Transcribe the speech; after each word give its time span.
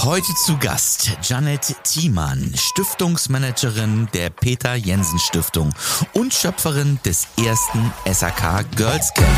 Heute 0.00 0.32
zu 0.34 0.56
Gast 0.58 1.10
Janet 1.22 1.74
Thiemann, 1.82 2.52
Stiftungsmanagerin 2.54 4.08
der 4.14 4.30
Peter 4.30 4.76
Jensen 4.76 5.18
Stiftung 5.18 5.74
und 6.12 6.32
Schöpferin 6.32 7.00
des 7.04 7.26
ersten 7.36 7.92
SAK 8.10 8.64
Girls 8.76 9.12
Camp. 9.14 9.28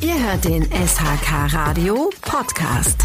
Ihr 0.00 0.18
hört 0.18 0.44
den 0.44 0.64
SHK 0.64 1.52
Radio 1.52 2.10
Podcast. 2.22 2.98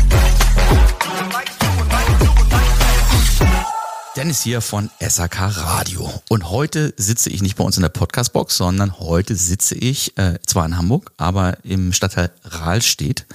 Dennis 4.22 4.44
hier 4.44 4.62
von 4.62 4.92
SAK 5.00 5.40
Radio. 5.40 6.08
Und 6.30 6.52
heute 6.52 6.94
sitze 6.96 7.32
ich 7.32 7.42
nicht 7.42 7.56
bei 7.56 7.64
uns 7.64 7.78
in 7.78 7.82
der 7.82 7.90
Podcastbox, 7.90 8.56
sondern 8.56 9.00
heute 9.00 9.36
sitze 9.36 9.74
ich 9.74 10.16
äh, 10.16 10.38
zwar 10.46 10.68
in 10.68 10.78
Hamburg, 10.78 11.12
aber 11.18 11.58
im 11.64 11.92
Stadtteil 11.92 12.30
Rahlstedt. 12.44 13.26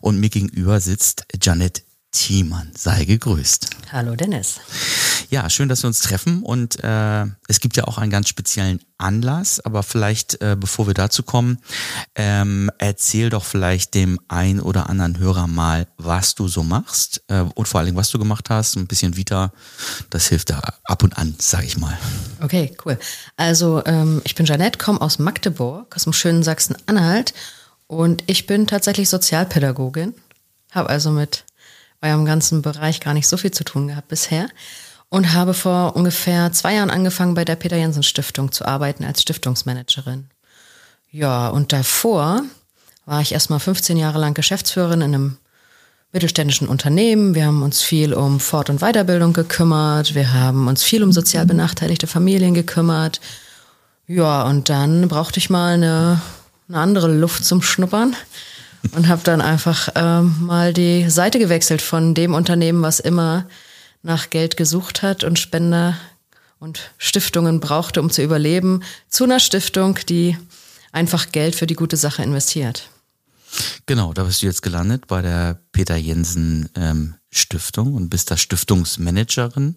Und 0.00 0.20
mir 0.20 0.28
gegenüber 0.28 0.78
sitzt 0.78 1.26
Janet 1.42 1.82
Thiemann. 2.12 2.72
Sei 2.76 3.04
gegrüßt. 3.04 3.68
Hallo 3.92 4.16
Dennis. 4.16 4.60
Ja, 5.30 5.48
schön, 5.48 5.68
dass 5.68 5.84
wir 5.84 5.88
uns 5.88 6.00
treffen. 6.00 6.42
Und 6.42 6.82
äh, 6.82 7.24
es 7.46 7.60
gibt 7.60 7.76
ja 7.76 7.84
auch 7.84 7.98
einen 7.98 8.10
ganz 8.10 8.28
speziellen 8.28 8.80
Anlass. 8.98 9.60
Aber 9.60 9.84
vielleicht, 9.84 10.40
äh, 10.42 10.56
bevor 10.58 10.88
wir 10.88 10.94
dazu 10.94 11.22
kommen, 11.22 11.58
ähm, 12.16 12.68
erzähl 12.78 13.30
doch 13.30 13.44
vielleicht 13.44 13.94
dem 13.94 14.18
ein 14.26 14.60
oder 14.60 14.90
anderen 14.90 15.18
Hörer 15.18 15.46
mal, 15.46 15.86
was 15.98 16.34
du 16.34 16.48
so 16.48 16.64
machst 16.64 17.22
äh, 17.28 17.44
und 17.54 17.68
vor 17.68 17.78
allen 17.78 17.86
Dingen, 17.86 17.98
was 17.98 18.10
du 18.10 18.18
gemacht 18.18 18.50
hast. 18.50 18.76
Ein 18.76 18.88
bisschen 18.88 19.16
Vita, 19.16 19.52
das 20.10 20.26
hilft 20.26 20.50
da 20.50 20.60
ab 20.84 21.04
und 21.04 21.16
an, 21.16 21.36
sage 21.38 21.66
ich 21.66 21.78
mal. 21.78 21.96
Okay, 22.40 22.74
cool. 22.84 22.98
Also 23.36 23.84
ähm, 23.86 24.20
ich 24.24 24.34
bin 24.34 24.46
Janette, 24.46 24.78
komme 24.78 25.00
aus 25.00 25.20
Magdeburg, 25.20 25.94
aus 25.94 26.04
dem 26.04 26.12
schönen 26.12 26.42
Sachsen-Anhalt. 26.42 27.34
Und 27.86 28.24
ich 28.26 28.46
bin 28.46 28.66
tatsächlich 28.66 29.08
Sozialpädagogin. 29.08 30.14
Habe 30.72 30.88
also 30.88 31.10
mit 31.10 31.44
eurem 32.02 32.24
ganzen 32.24 32.62
Bereich 32.62 33.00
gar 33.00 33.14
nicht 33.14 33.28
so 33.28 33.36
viel 33.36 33.50
zu 33.50 33.64
tun 33.64 33.88
gehabt 33.88 34.08
bisher 34.08 34.48
und 35.08 35.32
habe 35.32 35.54
vor 35.54 35.96
ungefähr 35.96 36.52
zwei 36.52 36.74
Jahren 36.74 36.90
angefangen, 36.90 37.34
bei 37.34 37.44
der 37.44 37.56
Peter 37.56 37.76
Jensen 37.76 38.02
Stiftung 38.02 38.52
zu 38.52 38.64
arbeiten 38.64 39.04
als 39.04 39.22
Stiftungsmanagerin. 39.22 40.28
Ja, 41.10 41.48
und 41.48 41.72
davor 41.72 42.42
war 43.04 43.20
ich 43.20 43.32
erstmal 43.32 43.58
15 43.58 43.96
Jahre 43.96 44.20
lang 44.20 44.34
Geschäftsführerin 44.34 45.00
in 45.00 45.14
einem 45.14 45.36
mittelständischen 46.12 46.68
Unternehmen. 46.68 47.34
Wir 47.34 47.46
haben 47.46 47.62
uns 47.62 47.82
viel 47.82 48.14
um 48.14 48.40
Fort- 48.40 48.70
und 48.70 48.80
Weiterbildung 48.80 49.32
gekümmert. 49.32 50.14
Wir 50.14 50.32
haben 50.32 50.68
uns 50.68 50.82
viel 50.82 51.02
um 51.02 51.12
sozial 51.12 51.46
benachteiligte 51.46 52.06
Familien 52.06 52.54
gekümmert. 52.54 53.20
Ja, 54.06 54.42
und 54.42 54.68
dann 54.68 55.08
brauchte 55.08 55.38
ich 55.38 55.50
mal 55.50 55.74
eine, 55.74 56.20
eine 56.68 56.78
andere 56.78 57.12
Luft 57.12 57.44
zum 57.44 57.62
Schnuppern 57.62 58.16
und 58.92 59.08
habe 59.08 59.22
dann 59.24 59.40
einfach 59.40 59.88
ähm, 59.94 60.36
mal 60.40 60.72
die 60.72 61.08
Seite 61.10 61.38
gewechselt 61.38 61.82
von 61.82 62.14
dem 62.14 62.34
Unternehmen, 62.34 62.82
was 62.82 63.00
immer 63.00 63.46
nach 64.02 64.30
Geld 64.30 64.56
gesucht 64.56 65.02
hat 65.02 65.24
und 65.24 65.38
Spender 65.38 65.96
und 66.58 66.92
Stiftungen 66.98 67.60
brauchte, 67.60 68.00
um 68.00 68.10
zu 68.10 68.22
überleben, 68.22 68.82
zu 69.08 69.24
einer 69.24 69.40
Stiftung, 69.40 69.98
die 70.08 70.36
einfach 70.92 71.32
Geld 71.32 71.54
für 71.54 71.66
die 71.66 71.74
gute 71.74 71.96
Sache 71.96 72.22
investiert. 72.22 72.90
Genau, 73.86 74.12
da 74.12 74.24
bist 74.24 74.42
du 74.42 74.46
jetzt 74.46 74.62
gelandet 74.62 75.06
bei 75.06 75.22
der 75.22 75.58
Peter 75.72 75.96
Jensen 75.96 76.68
ähm, 76.76 77.14
Stiftung 77.30 77.94
und 77.94 78.08
bist 78.08 78.30
da 78.30 78.36
Stiftungsmanagerin. 78.36 79.76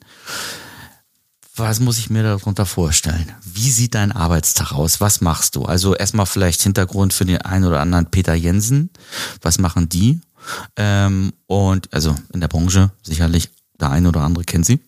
Was 1.56 1.80
muss 1.80 2.00
ich 2.00 2.10
mir 2.10 2.24
darunter 2.24 2.66
vorstellen? 2.66 3.32
Wie 3.44 3.70
sieht 3.70 3.94
dein 3.94 4.12
Arbeitstag 4.12 4.72
aus? 4.72 5.02
Was 5.02 5.22
machst 5.22 5.56
du? 5.56 5.66
Also 5.66 5.96
erstmal 5.96 6.26
vielleicht 6.26 6.62
Hintergrund 6.62 7.14
für 7.14 7.26
den 7.26 7.42
einen 7.44 7.66
oder 7.66 7.80
anderen 7.80 8.08
Peter 8.08 8.34
Jensen. 8.34 8.90
Was 9.42 9.60
machen 9.60 9.88
die? 9.88 10.20
Ähm, 10.76 11.32
und 11.46 11.94
also 11.94 12.16
in 12.34 12.42
der 12.42 12.48
Branche 12.48 12.90
sicherlich 13.04 13.50
der 13.80 13.92
eine 13.92 14.10
oder 14.10 14.22
andere 14.22 14.46
kennt 14.46 14.66
sie. 14.66 14.80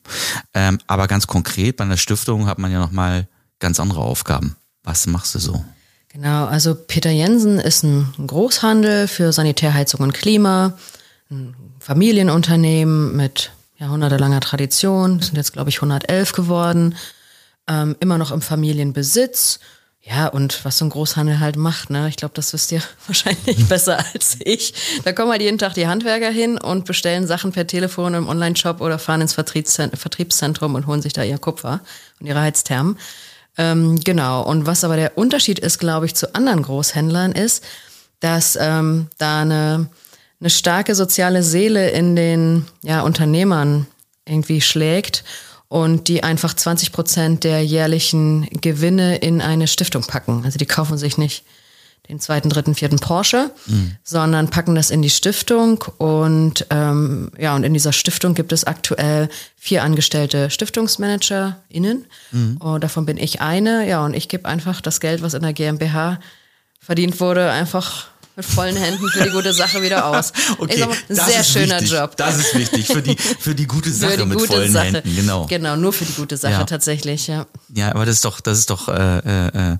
Ähm, 0.55 0.79
aber 0.87 1.07
ganz 1.07 1.27
konkret 1.27 1.77
bei 1.77 1.83
einer 1.83 1.97
Stiftung 1.97 2.47
hat 2.47 2.57
man 2.57 2.71
ja 2.71 2.79
nochmal 2.79 3.27
ganz 3.59 3.79
andere 3.79 4.01
Aufgaben. 4.01 4.55
Was 4.83 5.05
machst 5.05 5.35
du 5.35 5.39
so? 5.39 5.63
Genau, 6.09 6.45
also 6.45 6.73
Peter 6.73 7.11
Jensen 7.11 7.59
ist 7.59 7.83
ein 7.83 8.11
Großhandel 8.25 9.07
für 9.07 9.31
Sanitärheizung 9.31 10.01
und 10.01 10.13
Klima, 10.13 10.77
ein 11.29 11.55
Familienunternehmen 11.79 13.15
mit 13.15 13.51
jahrhundertelanger 13.77 14.39
Tradition, 14.39 15.21
sind 15.21 15.35
jetzt 15.35 15.53
glaube 15.53 15.69
ich 15.69 15.77
111 15.77 16.33
geworden, 16.33 16.95
ähm, 17.67 17.95
immer 17.99 18.17
noch 18.17 18.31
im 18.31 18.41
Familienbesitz. 18.41 19.59
Ja, 20.07 20.27
und 20.27 20.63
was 20.63 20.77
so 20.77 20.85
ein 20.85 20.89
Großhandel 20.89 21.39
halt 21.39 21.55
macht, 21.55 21.89
ne? 21.89 22.07
Ich 22.09 22.15
glaube, 22.15 22.35
das 22.35 22.53
wisst 22.53 22.71
ihr 22.71 22.81
wahrscheinlich 23.07 23.67
besser 23.67 23.97
als 24.13 24.37
ich. 24.39 25.01
Da 25.03 25.13
kommen 25.13 25.31
halt 25.31 25.41
jeden 25.41 25.57
Tag 25.57 25.73
die 25.73 25.87
Handwerker 25.87 26.29
hin 26.29 26.59
und 26.59 26.85
bestellen 26.85 27.25
Sachen 27.25 27.51
per 27.51 27.65
Telefon 27.65 28.13
im 28.13 28.27
Online-Shop 28.27 28.81
oder 28.81 28.99
fahren 28.99 29.21
ins 29.21 29.33
Vertriebszentrum 29.33 30.75
und 30.75 30.85
holen 30.85 31.01
sich 31.01 31.13
da 31.13 31.23
ihr 31.23 31.39
Kupfer 31.39 31.81
und 32.19 32.27
ihre 32.27 32.39
Heizthermen. 32.39 32.99
Ähm, 33.57 33.99
genau. 33.99 34.43
Und 34.43 34.67
was 34.67 34.83
aber 34.83 34.95
der 34.95 35.17
Unterschied 35.17 35.57
ist, 35.57 35.79
glaube 35.79 36.05
ich, 36.05 36.13
zu 36.13 36.35
anderen 36.35 36.61
Großhändlern 36.61 37.31
ist, 37.31 37.63
dass 38.19 38.57
ähm, 38.61 39.07
da 39.17 39.41
eine 39.41 39.87
eine 40.39 40.49
starke 40.49 40.95
soziale 40.95 41.43
Seele 41.43 41.89
in 41.91 42.15
den 42.15 42.65
ja, 42.83 43.01
Unternehmern 43.01 43.87
irgendwie 44.25 44.61
schlägt 44.61 45.23
und 45.67 46.07
die 46.07 46.23
einfach 46.23 46.53
20 46.53 46.91
Prozent 46.91 47.43
der 47.43 47.63
jährlichen 47.63 48.47
Gewinne 48.61 49.17
in 49.17 49.41
eine 49.41 49.67
Stiftung 49.67 50.03
packen. 50.03 50.43
Also 50.45 50.57
die 50.57 50.65
kaufen 50.65 50.97
sich 50.97 51.17
nicht 51.17 51.43
den 52.09 52.19
zweiten, 52.19 52.49
dritten, 52.49 52.75
vierten 52.75 52.99
Porsche, 52.99 53.51
mhm. 53.65 53.95
sondern 54.03 54.49
packen 54.49 54.75
das 54.75 54.91
in 54.91 55.01
die 55.01 55.09
Stiftung 55.09 55.83
und 55.97 56.67
ähm, 56.69 57.31
ja, 57.37 57.55
und 57.55 57.63
in 57.63 57.73
dieser 57.73 57.93
Stiftung 57.93 58.35
gibt 58.35 58.51
es 58.51 58.63
aktuell 58.63 59.27
vier 59.55 59.83
angestellte 59.83 60.51
StiftungsmanagerInnen. 60.51 62.05
Mhm. 62.31 62.57
Und 62.57 62.83
davon 62.83 63.07
bin 63.07 63.17
ich 63.17 63.41
eine, 63.41 63.87
ja, 63.87 64.05
und 64.05 64.13
ich 64.13 64.29
gebe 64.29 64.47
einfach 64.47 64.81
das 64.81 64.99
Geld, 64.99 65.23
was 65.23 65.33
in 65.33 65.41
der 65.41 65.53
GmbH 65.53 66.19
verdient 66.79 67.19
wurde, 67.19 67.49
einfach 67.49 68.09
mit 68.35 68.45
vollen 68.45 68.75
Händen 68.75 69.07
für 69.09 69.23
die 69.23 69.29
gute 69.29 69.53
Sache 69.53 69.81
wieder 69.81 70.05
aus. 70.05 70.33
okay, 70.57 70.85
mal, 70.85 70.95
ein 71.09 71.15
sehr 71.15 71.43
schöner 71.43 71.79
wichtig. 71.79 71.97
Job. 71.97 72.17
Das 72.17 72.37
ist 72.37 72.55
wichtig 72.55 72.87
für 72.87 73.01
die 73.01 73.15
für 73.17 73.55
die 73.55 73.65
gute 73.65 73.91
Sache 73.93 74.17
die 74.17 74.25
mit 74.25 74.37
gute 74.37 74.53
vollen 74.53 74.71
Sache. 74.71 74.85
Händen, 74.85 75.15
genau. 75.15 75.45
Genau, 75.47 75.75
nur 75.75 75.93
für 75.93 76.05
die 76.05 76.13
gute 76.13 76.37
Sache 76.37 76.53
ja. 76.53 76.63
tatsächlich, 76.63 77.27
ja. 77.27 77.47
Ja, 77.73 77.91
aber 77.91 78.05
das 78.05 78.15
ist 78.15 78.25
doch 78.25 78.41
das 78.41 78.59
ist 78.59 78.69
doch 78.69 78.87
äh, 78.89 79.19
äh, 79.19 79.47
äh 79.47 79.77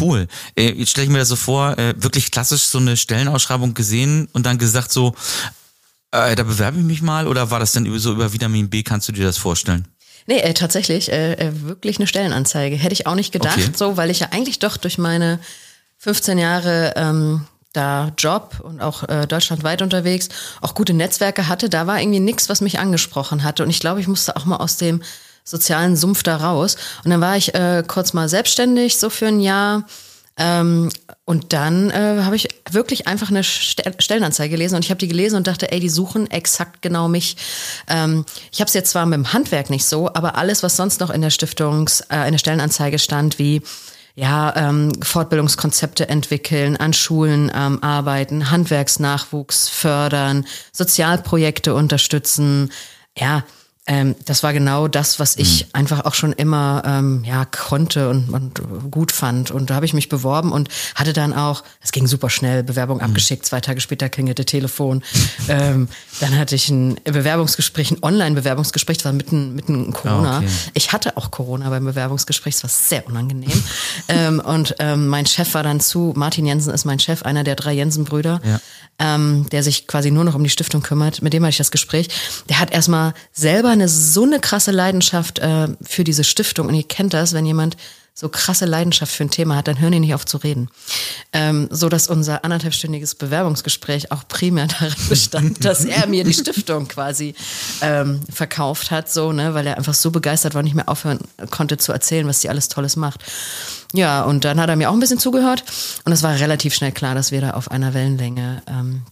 cool. 0.00 0.26
Äh, 0.56 0.72
jetzt 0.72 0.90
stelle 0.90 1.06
ich 1.06 1.12
mir 1.12 1.18
das 1.18 1.28
so 1.28 1.36
vor, 1.36 1.78
äh, 1.78 1.94
wirklich 1.96 2.30
klassisch 2.30 2.62
so 2.62 2.78
eine 2.78 2.96
Stellenausschreibung 2.96 3.74
gesehen 3.74 4.28
und 4.32 4.46
dann 4.46 4.58
gesagt 4.58 4.92
so 4.92 5.14
äh, 6.10 6.34
da 6.34 6.42
bewerbe 6.42 6.78
ich 6.78 6.84
mich 6.84 7.02
mal 7.02 7.26
oder 7.26 7.50
war 7.50 7.60
das 7.60 7.72
denn 7.72 7.98
so 7.98 8.12
über 8.12 8.32
Vitamin 8.32 8.70
B, 8.70 8.82
kannst 8.82 9.08
du 9.08 9.12
dir 9.12 9.26
das 9.26 9.36
vorstellen? 9.36 9.86
Nee, 10.26 10.40
äh, 10.40 10.54
tatsächlich, 10.54 11.10
äh, 11.10 11.34
äh 11.34 11.62
wirklich 11.62 11.98
eine 11.98 12.06
Stellenanzeige. 12.06 12.76
Hätte 12.76 12.92
ich 12.92 13.06
auch 13.06 13.14
nicht 13.14 13.32
gedacht, 13.32 13.58
okay. 13.58 13.72
so, 13.74 13.96
weil 13.96 14.10
ich 14.10 14.20
ja 14.20 14.28
eigentlich 14.30 14.58
doch 14.58 14.76
durch 14.76 14.98
meine 14.98 15.38
15 15.98 16.38
Jahre 16.38 16.92
ähm, 16.96 17.46
da 17.72 18.12
Job 18.16 18.60
und 18.62 18.80
auch 18.80 19.08
äh, 19.08 19.26
deutschlandweit 19.26 19.82
unterwegs, 19.82 20.28
auch 20.60 20.74
gute 20.74 20.94
Netzwerke 20.94 21.48
hatte, 21.48 21.68
da 21.68 21.86
war 21.86 22.00
irgendwie 22.00 22.20
nichts, 22.20 22.48
was 22.48 22.60
mich 22.60 22.78
angesprochen 22.78 23.44
hatte. 23.44 23.62
Und 23.62 23.70
ich 23.70 23.80
glaube, 23.80 24.00
ich 24.00 24.08
musste 24.08 24.36
auch 24.36 24.44
mal 24.44 24.56
aus 24.56 24.76
dem 24.76 25.02
sozialen 25.44 25.96
Sumpf 25.96 26.22
da 26.22 26.36
raus. 26.36 26.76
Und 27.04 27.10
dann 27.10 27.20
war 27.20 27.36
ich 27.36 27.54
äh, 27.54 27.82
kurz 27.86 28.12
mal 28.12 28.28
selbstständig, 28.28 28.98
so 28.98 29.10
für 29.10 29.26
ein 29.26 29.40
Jahr. 29.40 29.84
Ähm, 30.38 30.90
und 31.24 31.52
dann 31.52 31.90
äh, 31.90 32.22
habe 32.22 32.36
ich 32.36 32.48
wirklich 32.70 33.06
einfach 33.06 33.28
eine 33.28 33.42
Stellenanzeige 33.42 34.52
gelesen 34.52 34.76
und 34.76 34.84
ich 34.84 34.90
habe 34.90 34.98
die 34.98 35.08
gelesen 35.08 35.36
und 35.36 35.46
dachte, 35.46 35.72
ey, 35.72 35.80
die 35.80 35.88
suchen 35.88 36.30
exakt 36.30 36.80
genau 36.80 37.08
mich. 37.08 37.36
Ähm, 37.88 38.24
ich 38.52 38.60
habe 38.60 38.68
es 38.68 38.74
jetzt 38.74 38.92
zwar 38.92 39.04
mit 39.04 39.16
dem 39.16 39.32
Handwerk 39.32 39.68
nicht 39.68 39.84
so, 39.84 40.08
aber 40.14 40.36
alles, 40.36 40.62
was 40.62 40.76
sonst 40.76 41.00
noch 41.00 41.10
in 41.10 41.22
der 41.22 41.30
Stiftungs, 41.30 42.02
äh, 42.02 42.26
in 42.26 42.32
der 42.32 42.38
Stellenanzeige 42.38 43.00
stand, 43.00 43.38
wie 43.38 43.62
ja, 44.18 44.52
ähm, 44.56 44.90
Fortbildungskonzepte 45.00 46.08
entwickeln, 46.08 46.76
an 46.76 46.92
Schulen 46.92 47.52
ähm, 47.54 47.80
arbeiten, 47.84 48.50
Handwerksnachwuchs 48.50 49.68
fördern, 49.68 50.44
Sozialprojekte 50.72 51.72
unterstützen. 51.72 52.72
Ja, 53.16 53.44
ähm, 53.88 54.14
das 54.26 54.42
war 54.42 54.52
genau 54.52 54.86
das, 54.86 55.18
was 55.18 55.36
ich 55.36 55.64
mhm. 55.64 55.70
einfach 55.72 56.04
auch 56.04 56.12
schon 56.12 56.34
immer 56.34 56.82
ähm, 56.84 57.24
ja 57.24 57.46
konnte 57.46 58.10
und, 58.10 58.28
und 58.28 58.90
gut 58.90 59.12
fand. 59.12 59.50
Und 59.50 59.70
da 59.70 59.74
habe 59.74 59.86
ich 59.86 59.94
mich 59.94 60.10
beworben 60.10 60.52
und 60.52 60.68
hatte 60.94 61.14
dann 61.14 61.32
auch, 61.32 61.64
es 61.82 61.90
ging 61.90 62.06
super 62.06 62.28
schnell, 62.28 62.62
Bewerbung 62.62 62.98
mhm. 62.98 63.04
abgeschickt, 63.04 63.46
zwei 63.46 63.60
Tage 63.60 63.80
später 63.80 64.10
klingelte 64.10 64.44
Telefon. 64.44 65.02
ähm, 65.48 65.88
dann 66.20 66.38
hatte 66.38 66.54
ich 66.54 66.68
ein 66.68 67.00
Bewerbungsgespräch, 67.02 67.90
ein 67.90 68.02
Online-Bewerbungsgespräch, 68.02 68.98
das 68.98 69.06
war 69.06 69.12
mitten, 69.12 69.54
mitten 69.54 69.86
in 69.86 69.92
Corona. 69.94 70.36
Ah, 70.36 70.38
okay. 70.38 70.48
Ich 70.74 70.92
hatte 70.92 71.16
auch 71.16 71.30
Corona 71.30 71.70
beim 71.70 71.86
Bewerbungsgespräch, 71.86 72.56
das 72.56 72.64
war 72.64 72.70
sehr 72.70 73.06
unangenehm. 73.06 73.62
ähm, 74.08 74.40
und 74.40 74.76
ähm, 74.80 75.08
mein 75.08 75.24
Chef 75.24 75.54
war 75.54 75.62
dann 75.62 75.80
zu, 75.80 76.12
Martin 76.14 76.44
Jensen 76.44 76.74
ist 76.74 76.84
mein 76.84 76.98
Chef, 76.98 77.22
einer 77.22 77.42
der 77.42 77.56
drei 77.56 77.72
Jensen-Brüder. 77.72 78.42
Ja 78.44 78.60
ähm, 78.98 79.46
der 79.50 79.62
sich 79.62 79.86
quasi 79.86 80.10
nur 80.10 80.24
noch 80.24 80.34
um 80.34 80.42
die 80.42 80.50
Stiftung 80.50 80.82
kümmert, 80.82 81.22
mit 81.22 81.32
dem 81.32 81.42
hatte 81.44 81.50
ich 81.50 81.58
das 81.58 81.70
Gespräch, 81.70 82.08
der 82.48 82.58
hat 82.58 82.72
erstmal 82.72 83.14
selber 83.32 83.76
eine 83.78 83.88
so 83.88 84.24
eine 84.24 84.40
krasse 84.40 84.70
Leidenschaft 84.70 85.38
äh, 85.38 85.68
für 85.82 86.04
diese 86.04 86.24
Stiftung. 86.24 86.66
Und 86.66 86.74
ihr 86.74 86.86
kennt 86.86 87.14
das, 87.14 87.32
wenn 87.32 87.46
jemand 87.46 87.76
so 88.18 88.28
krasse 88.28 88.64
Leidenschaft 88.64 89.14
für 89.14 89.22
ein 89.22 89.30
Thema 89.30 89.54
hat, 89.54 89.68
dann 89.68 89.78
hören 89.78 89.92
die 89.92 90.00
nicht 90.00 90.14
auf 90.14 90.26
zu 90.26 90.38
reden. 90.38 90.70
Ähm, 91.32 91.68
so 91.70 91.88
dass 91.88 92.08
unser 92.08 92.44
anderthalbstündiges 92.44 93.14
Bewerbungsgespräch 93.14 94.10
auch 94.10 94.26
primär 94.26 94.66
darin 94.80 95.08
bestand, 95.08 95.64
dass 95.64 95.84
er 95.84 96.08
mir 96.08 96.24
die 96.24 96.34
Stiftung 96.34 96.88
quasi 96.88 97.36
ähm, 97.80 98.20
verkauft 98.28 98.90
hat, 98.90 99.08
so, 99.08 99.30
ne, 99.30 99.54
weil 99.54 99.68
er 99.68 99.76
einfach 99.76 99.94
so 99.94 100.10
begeistert 100.10 100.54
war 100.54 100.60
und 100.60 100.64
nicht 100.64 100.74
mehr 100.74 100.88
aufhören 100.88 101.20
konnte 101.50 101.76
zu 101.76 101.92
erzählen, 101.92 102.26
was 102.26 102.40
die 102.40 102.48
alles 102.48 102.68
Tolles 102.68 102.96
macht. 102.96 103.22
Ja, 103.92 104.24
und 104.24 104.44
dann 104.44 104.58
hat 104.58 104.68
er 104.68 104.74
mir 104.74 104.90
auch 104.90 104.94
ein 104.94 105.00
bisschen 105.00 105.20
zugehört 105.20 105.62
und 106.04 106.10
es 106.10 106.24
war 106.24 106.34
relativ 106.40 106.74
schnell 106.74 106.92
klar, 106.92 107.14
dass 107.14 107.30
wir 107.30 107.40
da 107.40 107.50
auf 107.52 107.70
einer 107.70 107.94
Wellenlänge 107.94 108.62
ähm, 108.66 109.02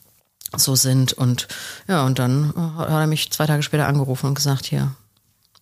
so 0.57 0.75
sind. 0.75 1.13
Und 1.13 1.49
ja, 1.89 2.05
und 2.05 2.19
dann 2.19 2.53
hat 2.77 2.89
er 2.89 3.07
mich 3.07 3.31
zwei 3.31 3.47
Tage 3.47 3.63
später 3.63 3.87
angerufen 3.87 4.27
und 4.27 4.35
gesagt, 4.35 4.67
hier, 4.67 4.93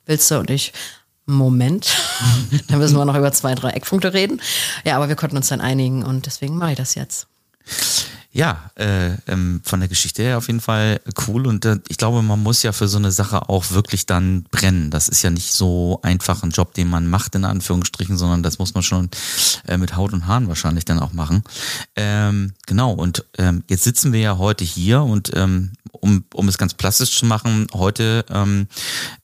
willst 0.06 0.30
du? 0.30 0.38
Und 0.38 0.50
ich, 0.50 0.72
Moment, 1.26 1.96
dann 2.68 2.78
müssen 2.78 2.96
wir 2.96 3.04
noch 3.04 3.16
über 3.16 3.32
zwei, 3.32 3.54
drei 3.54 3.70
Eckpunkte 3.70 4.12
reden. 4.12 4.40
Ja, 4.84 4.96
aber 4.96 5.08
wir 5.08 5.16
konnten 5.16 5.36
uns 5.36 5.48
dann 5.48 5.60
einigen 5.60 6.02
und 6.04 6.26
deswegen 6.26 6.56
mache 6.56 6.72
ich 6.72 6.76
das 6.78 6.94
jetzt. 6.94 7.26
Ja, 8.34 8.68
äh, 8.74 9.12
ähm, 9.28 9.60
von 9.62 9.78
der 9.78 9.88
Geschichte 9.88 10.24
her 10.24 10.38
auf 10.38 10.48
jeden 10.48 10.60
Fall 10.60 11.00
cool 11.28 11.46
und 11.46 11.64
äh, 11.64 11.78
ich 11.86 11.98
glaube, 11.98 12.20
man 12.20 12.42
muss 12.42 12.64
ja 12.64 12.72
für 12.72 12.88
so 12.88 12.98
eine 12.98 13.12
Sache 13.12 13.48
auch 13.48 13.70
wirklich 13.70 14.06
dann 14.06 14.42
brennen. 14.50 14.90
Das 14.90 15.08
ist 15.08 15.22
ja 15.22 15.30
nicht 15.30 15.52
so 15.52 16.00
einfach 16.02 16.42
ein 16.42 16.50
Job, 16.50 16.74
den 16.74 16.90
man 16.90 17.08
macht 17.08 17.36
in 17.36 17.44
Anführungsstrichen, 17.44 18.18
sondern 18.18 18.42
das 18.42 18.58
muss 18.58 18.74
man 18.74 18.82
schon 18.82 19.08
äh, 19.68 19.76
mit 19.76 19.94
Haut 19.94 20.12
und 20.12 20.26
Haaren 20.26 20.48
wahrscheinlich 20.48 20.84
dann 20.84 20.98
auch 20.98 21.12
machen. 21.12 21.44
Ähm, 21.94 22.54
genau 22.66 22.90
und 22.90 23.24
ähm, 23.38 23.62
jetzt 23.70 23.84
sitzen 23.84 24.12
wir 24.12 24.18
ja 24.18 24.36
heute 24.36 24.64
hier 24.64 25.02
und 25.02 25.30
ähm, 25.36 25.70
um, 26.04 26.24
um 26.34 26.48
es 26.48 26.58
ganz 26.58 26.74
plastisch 26.74 27.16
zu 27.16 27.26
machen, 27.26 27.66
heute 27.72 28.24
ähm, 28.30 28.68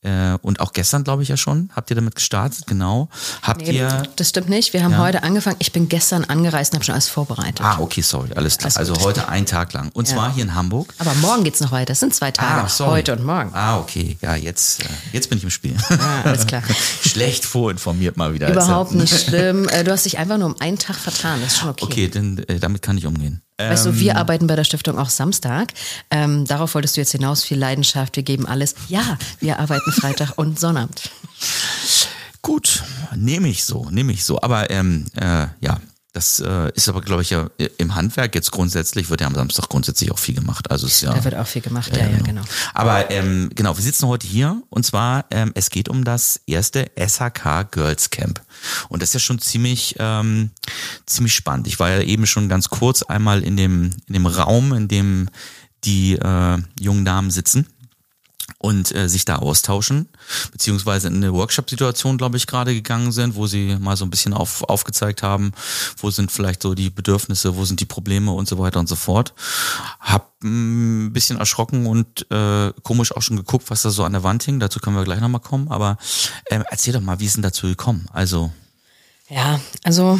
äh, 0.03 0.39
und 0.41 0.61
auch 0.61 0.73
gestern, 0.73 1.05
glaube 1.05 1.23
ich 1.23 1.29
ja 1.29 1.37
schon, 1.37 1.71
habt 1.77 1.91
ihr 1.91 1.97
damit 1.97 2.15
gestartet, 2.15 2.67
genau. 2.67 3.09
Habt 3.43 3.63
nee, 3.63 3.73
ihr. 3.73 4.05
Das 4.17 4.31
stimmt 4.31 4.49
nicht. 4.49 4.73
Wir 4.73 4.83
haben 4.83 4.93
ja. 4.93 4.99
heute 4.99 5.23
angefangen. 5.23 5.57
Ich 5.59 5.73
bin 5.73 5.89
gestern 5.89 6.25
angereist 6.25 6.73
und 6.73 6.77
habe 6.77 6.85
schon 6.85 6.95
alles 6.95 7.09
vorbereitet. 7.09 7.61
Ah, 7.61 7.79
okay, 7.81 8.01
sorry, 8.01 8.31
alles 8.35 8.57
klar. 8.57 8.73
Alles 8.75 8.91
also 8.91 9.00
heute 9.01 9.29
einen 9.29 9.47
Tag 9.47 9.73
lang. 9.73 9.91
Und 9.93 10.09
ja. 10.09 10.15
zwar 10.15 10.35
hier 10.35 10.45
in 10.45 10.55
Hamburg. 10.55 10.95
Aber 10.99 11.15
morgen 11.15 11.45
geht's 11.45 11.61
noch 11.61 11.73
weiter. 11.73 11.93
Es 11.93 12.01
sind 12.01 12.15
zwei 12.15 12.31
Tage. 12.31 12.67
Ah, 12.67 12.87
heute 12.87 13.13
und 13.13 13.25
morgen. 13.25 13.51
Ah, 13.55 13.79
okay. 13.79 14.17
Ja, 14.21 14.37
jetzt, 14.37 14.83
äh, 14.83 14.87
jetzt 15.13 15.29
bin 15.29 15.39
ich 15.39 15.45
im 15.45 15.51
Spiel. 15.51 15.77
Ah, 15.91 16.23
alles 16.25 16.47
klar. 16.47 16.63
Schlecht 17.03 17.45
vorinformiert 17.45 18.17
mal 18.17 18.35
wieder. 18.35 18.51
Überhaupt 18.51 18.93
nicht 18.93 19.19
schlimm. 19.27 19.69
Äh, 19.69 19.85
du 19.85 19.93
hast 19.93 20.05
dich 20.05 20.19
einfach 20.19 20.39
nur 20.39 20.47
um 20.47 20.61
einen 20.61 20.79
Tag 20.79 20.97
vertan. 20.97 21.41
Das 21.41 21.55
ist 21.55 21.59
schon 21.59 21.71
okay. 21.71 21.85
Okay, 21.85 22.09
denn, 22.09 22.39
äh, 22.49 22.59
damit 22.59 22.83
kann 22.83 22.97
ich 22.99 23.07
umgehen. 23.07 23.43
Weißt 23.69 23.87
du, 23.87 23.99
wir 23.99 24.13
ähm, 24.13 24.17
arbeiten 24.17 24.47
bei 24.47 24.57
der 24.57 24.65
Stiftung 24.65 24.99
auch 24.99 25.11
Samstag. 25.11 25.73
Ähm, 26.11 26.47
darauf 26.47 26.75
wolltest 26.75 26.97
du 26.97 27.03
jetzt 27.03 27.13
hinaus, 27.13 27.45
viel 27.45 27.59
Leidenschaft, 27.59 28.17
wir 28.17 28.23
geben 28.23 28.47
alles. 28.47 28.75
Ja, 28.89 29.19
wir 29.39 29.59
arbeiten 29.59 29.93
Freitag 29.93 30.33
und 30.37 30.59
Sonnabend. 30.59 31.11
Gut, 32.43 32.83
nehme 33.15 33.49
ich 33.49 33.65
so, 33.65 33.89
nehme 33.91 34.13
ich 34.13 34.25
so. 34.25 34.41
Aber 34.41 34.71
ähm, 34.71 35.07
äh, 35.15 35.47
ja, 35.61 35.79
das 36.13 36.41
äh, 36.41 36.73
ist 36.75 36.89
aber, 36.89 37.01
glaube 37.01 37.23
ich, 37.23 37.31
ja 37.31 37.49
im 37.79 37.95
Handwerk 37.95 38.35
jetzt 38.35 38.51
grundsätzlich, 38.51 39.11
wird 39.11 39.21
ja 39.21 39.27
am 39.27 39.35
Samstag 39.35 39.69
grundsätzlich 39.69 40.11
auch 40.11 40.19
viel 40.19 40.35
gemacht. 40.35 40.71
Also 40.71 40.87
ist 40.87 41.01
ja, 41.03 41.15
da 41.15 41.25
wird 41.25 41.35
auch 41.37 41.47
viel 41.47 41.63
gemacht, 41.63 41.97
ja, 41.97 42.03
ja, 42.03 42.09
genau. 42.09 42.25
genau. 42.25 42.43
Aber 42.75 43.11
ähm, 43.11 43.51
genau, 43.55 43.77
wir 43.77 43.83
sitzen 43.83 44.09
heute 44.09 44.27
hier 44.27 44.61
und 44.71 44.85
zwar, 44.85 45.27
ähm, 45.31 45.53
es 45.55 45.71
geht 45.71 45.89
um 45.89 46.05
das 46.05 46.41
erste 46.47 46.91
SHK 46.97 47.71
Girls 47.71 48.11
Camp. 48.11 48.43
Und 48.89 49.03
das 49.03 49.11
ist 49.11 49.15
ja 49.15 49.21
schon 49.21 49.39
ziemlich, 49.39 49.97
ähm, 49.99 50.51
ziemlich 51.07 51.35
spannend. 51.35 51.69
Ich 51.69 51.79
war 51.79 51.91
ja 51.91 52.01
eben 52.01 52.27
schon 52.27 52.49
ganz 52.49 52.69
kurz 52.71 53.03
einmal 53.03 53.43
in 53.43 53.57
dem, 53.57 53.91
in 54.07 54.15
dem 54.15 54.27
Raum, 54.27 54.73
in 54.73 54.89
dem 54.89 55.29
die 55.85 56.15
äh, 56.15 56.59
jungen 56.79 57.05
Damen 57.05 57.31
sitzen 57.31 57.67
und 58.59 58.95
äh, 58.95 59.09
sich 59.09 59.25
da 59.25 59.37
austauschen, 59.37 60.09
beziehungsweise 60.53 61.09
in 61.09 61.17
eine 61.17 61.33
Workshop-Situation, 61.33 62.19
glaube 62.19 62.37
ich, 62.37 62.47
gerade 62.47 62.75
gegangen 62.75 63.13
sind, 63.13 63.35
wo 63.35 63.47
sie 63.47 63.77
mal 63.81 63.97
so 63.97 64.05
ein 64.05 64.11
bisschen 64.11 64.35
auf, 64.35 64.63
aufgezeigt 64.65 65.23
haben, 65.23 65.53
wo 65.99 66.11
sind 66.11 66.31
vielleicht 66.31 66.63
so 66.63 66.75
die 66.75 66.91
Bedürfnisse, 66.91 67.57
wo 67.57 67.65
sind 67.65 67.81
die 67.81 67.87
Probleme 67.87 68.33
und 68.33 68.49
so 68.49 68.59
weiter 68.59 68.81
und 68.81 68.89
so 68.89 68.97
fort. 68.97 69.35
Hab 70.01 70.31
ein 70.43 71.07
mm, 71.07 71.13
bisschen 71.13 71.39
erschrocken 71.39 71.87
und 71.87 72.31
äh, 72.31 72.73
komisch 72.83 73.15
auch 73.17 73.23
schon 73.23 73.37
geguckt, 73.37 73.71
was 73.71 73.83
da 73.83 73.91
so 73.91 74.05
an 74.05 74.13
der 74.13 74.23
Wand 74.23 74.43
hing. 74.43 74.61
Dazu 74.61 74.81
können 74.81 74.97
wir 74.97 75.05
gleich 75.05 75.21
nochmal 75.21 75.41
kommen. 75.41 75.69
Aber 75.69 75.99
äh, 76.47 76.61
erzähl 76.71 76.93
doch 76.93 77.01
mal, 77.01 77.21
wie 77.21 77.27
ist 77.27 77.37
denn 77.37 77.43
dazu 77.43 77.67
gekommen? 77.67 78.07
Also. 78.13 78.51
Ja, 79.29 79.61
also 79.85 80.19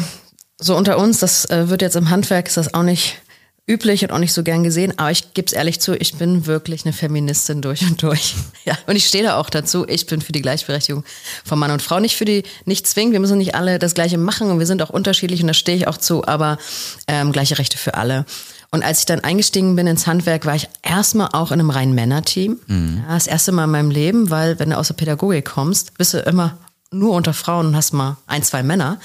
so 0.57 0.77
unter 0.77 0.97
uns, 0.97 1.19
das 1.19 1.45
äh, 1.49 1.69
wird 1.69 1.81
jetzt 1.81 1.95
im 1.95 2.09
Handwerk, 2.09 2.47
ist 2.47 2.57
das 2.57 2.73
auch 2.73 2.83
nicht 2.83 3.21
üblich 3.67 4.03
und 4.03 4.11
auch 4.11 4.17
nicht 4.17 4.33
so 4.33 4.43
gern 4.43 4.63
gesehen, 4.63 4.93
aber 4.97 5.11
ich 5.11 5.33
gebe 5.33 5.45
es 5.45 5.53
ehrlich 5.53 5.79
zu, 5.79 5.95
ich 5.95 6.15
bin 6.15 6.45
wirklich 6.45 6.85
eine 6.85 6.93
Feministin 6.93 7.61
durch 7.61 7.81
und 7.83 8.01
durch. 8.01 8.35
Ja, 8.63 8.77
und 8.85 8.95
ich 8.95 9.07
stehe 9.07 9.23
da 9.23 9.37
auch 9.37 9.49
dazu, 9.49 9.87
ich 9.87 10.05
bin 10.05 10.21
für 10.21 10.33
die 10.33 10.41
Gleichberechtigung 10.41 11.03
von 11.43 11.57
Mann 11.57 11.71
und 11.71 11.81
Frau, 11.81 11.99
nicht 11.99 12.15
für 12.15 12.25
die, 12.25 12.43
nicht 12.65 12.85
zwingend, 12.85 13.13
wir 13.13 13.19
müssen 13.19 13.39
nicht 13.39 13.55
alle 13.55 13.79
das 13.79 13.95
Gleiche 13.95 14.19
machen 14.19 14.51
und 14.51 14.59
wir 14.59 14.67
sind 14.67 14.83
auch 14.83 14.91
unterschiedlich 14.91 15.41
und 15.41 15.47
da 15.47 15.55
stehe 15.55 15.75
ich 15.75 15.87
auch 15.87 15.97
zu, 15.97 16.27
aber 16.27 16.59
ähm, 17.07 17.31
gleiche 17.31 17.57
Rechte 17.57 17.79
für 17.79 17.95
alle. 17.95 18.23
Und 18.69 18.83
als 18.83 18.99
ich 18.99 19.05
dann 19.05 19.21
eingestiegen 19.21 19.75
bin 19.75 19.87
ins 19.87 20.05
Handwerk, 20.05 20.45
war 20.45 20.55
ich 20.55 20.69
erstmal 20.83 21.29
auch 21.33 21.51
in 21.51 21.59
einem 21.59 21.71
reinen 21.71 21.95
Männerteam. 21.95 22.59
Mhm. 22.67 23.03
Ja, 23.07 23.15
das 23.15 23.25
erste 23.25 23.51
Mal 23.51 23.63
in 23.63 23.71
meinem 23.71 23.89
Leben, 23.89 24.29
weil 24.29 24.59
wenn 24.59 24.69
du 24.69 24.77
aus 24.77 24.87
der 24.87 24.93
Pädagogik 24.93 25.45
kommst, 25.45 25.97
bist 25.97 26.13
du 26.13 26.19
immer 26.19 26.57
nur 26.91 27.13
unter 27.13 27.33
Frauen 27.33 27.67
und 27.67 27.75
hast 27.75 27.93
mal 27.93 28.17
ein, 28.27 28.43
zwei 28.43 28.63
Männer. 28.63 28.99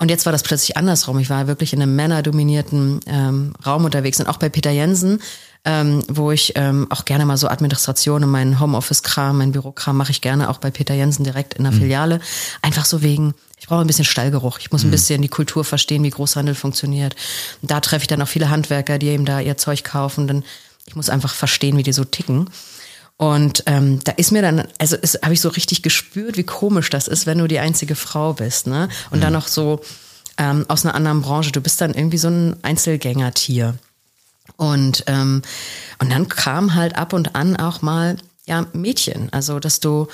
Und 0.00 0.10
jetzt 0.10 0.24
war 0.24 0.32
das 0.32 0.42
plötzlich 0.42 0.78
andersrum. 0.78 1.18
Ich 1.18 1.28
war 1.28 1.46
wirklich 1.46 1.74
in 1.74 1.82
einem 1.82 1.94
männerdominierten 1.94 3.00
ähm, 3.06 3.52
Raum 3.66 3.84
unterwegs 3.84 4.18
und 4.18 4.28
auch 4.28 4.38
bei 4.38 4.48
Peter 4.48 4.70
Jensen, 4.70 5.20
ähm, 5.66 6.02
wo 6.08 6.30
ich 6.30 6.54
ähm, 6.56 6.86
auch 6.88 7.04
gerne 7.04 7.26
mal 7.26 7.36
so 7.36 7.48
Administration 7.48 8.24
und 8.24 8.30
meinen 8.30 8.58
Homeoffice-Kram, 8.58 9.36
mein 9.36 9.52
Bürokram 9.52 9.98
mache 9.98 10.10
ich 10.10 10.22
gerne 10.22 10.48
auch 10.48 10.56
bei 10.56 10.70
Peter 10.70 10.94
Jensen 10.94 11.22
direkt 11.22 11.52
in 11.52 11.64
der 11.64 11.72
mhm. 11.74 11.80
Filiale. 11.80 12.20
Einfach 12.62 12.86
so 12.86 13.02
wegen, 13.02 13.34
ich 13.58 13.68
brauche 13.68 13.82
ein 13.82 13.86
bisschen 13.86 14.06
Stallgeruch. 14.06 14.58
Ich 14.58 14.72
muss 14.72 14.84
ein 14.84 14.86
mhm. 14.86 14.92
bisschen 14.92 15.20
die 15.20 15.28
Kultur 15.28 15.66
verstehen, 15.66 16.02
wie 16.02 16.08
Großhandel 16.08 16.54
funktioniert. 16.54 17.14
Und 17.60 17.70
da 17.70 17.80
treffe 17.80 18.04
ich 18.04 18.08
dann 18.08 18.22
auch 18.22 18.28
viele 18.28 18.48
Handwerker, 18.48 18.98
die 18.98 19.08
eben 19.08 19.26
da 19.26 19.38
ihr 19.40 19.58
Zeug 19.58 19.84
kaufen. 19.84 20.26
Denn 20.26 20.44
ich 20.86 20.96
muss 20.96 21.10
einfach 21.10 21.34
verstehen, 21.34 21.76
wie 21.76 21.82
die 21.82 21.92
so 21.92 22.04
ticken. 22.04 22.48
Und 23.20 23.64
ähm, 23.66 24.02
da 24.02 24.12
ist 24.12 24.32
mir 24.32 24.40
dann, 24.40 24.66
also 24.78 24.96
habe 24.96 25.34
ich 25.34 25.42
so 25.42 25.50
richtig 25.50 25.82
gespürt, 25.82 26.38
wie 26.38 26.42
komisch 26.42 26.88
das 26.88 27.06
ist, 27.06 27.26
wenn 27.26 27.36
du 27.36 27.48
die 27.48 27.58
einzige 27.58 27.94
Frau 27.94 28.32
bist, 28.32 28.66
ne? 28.66 28.88
Und 29.10 29.18
mhm. 29.18 29.22
dann 29.22 29.32
noch 29.34 29.46
so 29.46 29.82
ähm, 30.38 30.64
aus 30.68 30.86
einer 30.86 30.94
anderen 30.94 31.20
Branche. 31.20 31.52
Du 31.52 31.60
bist 31.60 31.82
dann 31.82 31.92
irgendwie 31.92 32.16
so 32.16 32.28
ein 32.28 32.56
Einzelgängertier. 32.62 33.74
Und 34.56 35.04
ähm, 35.06 35.42
und 35.98 36.10
dann 36.10 36.30
kam 36.30 36.74
halt 36.74 36.96
ab 36.96 37.12
und 37.12 37.34
an 37.34 37.56
auch 37.56 37.82
mal 37.82 38.16
ja 38.46 38.64
Mädchen, 38.72 39.30
also 39.34 39.60
dass 39.60 39.80
du 39.80 40.08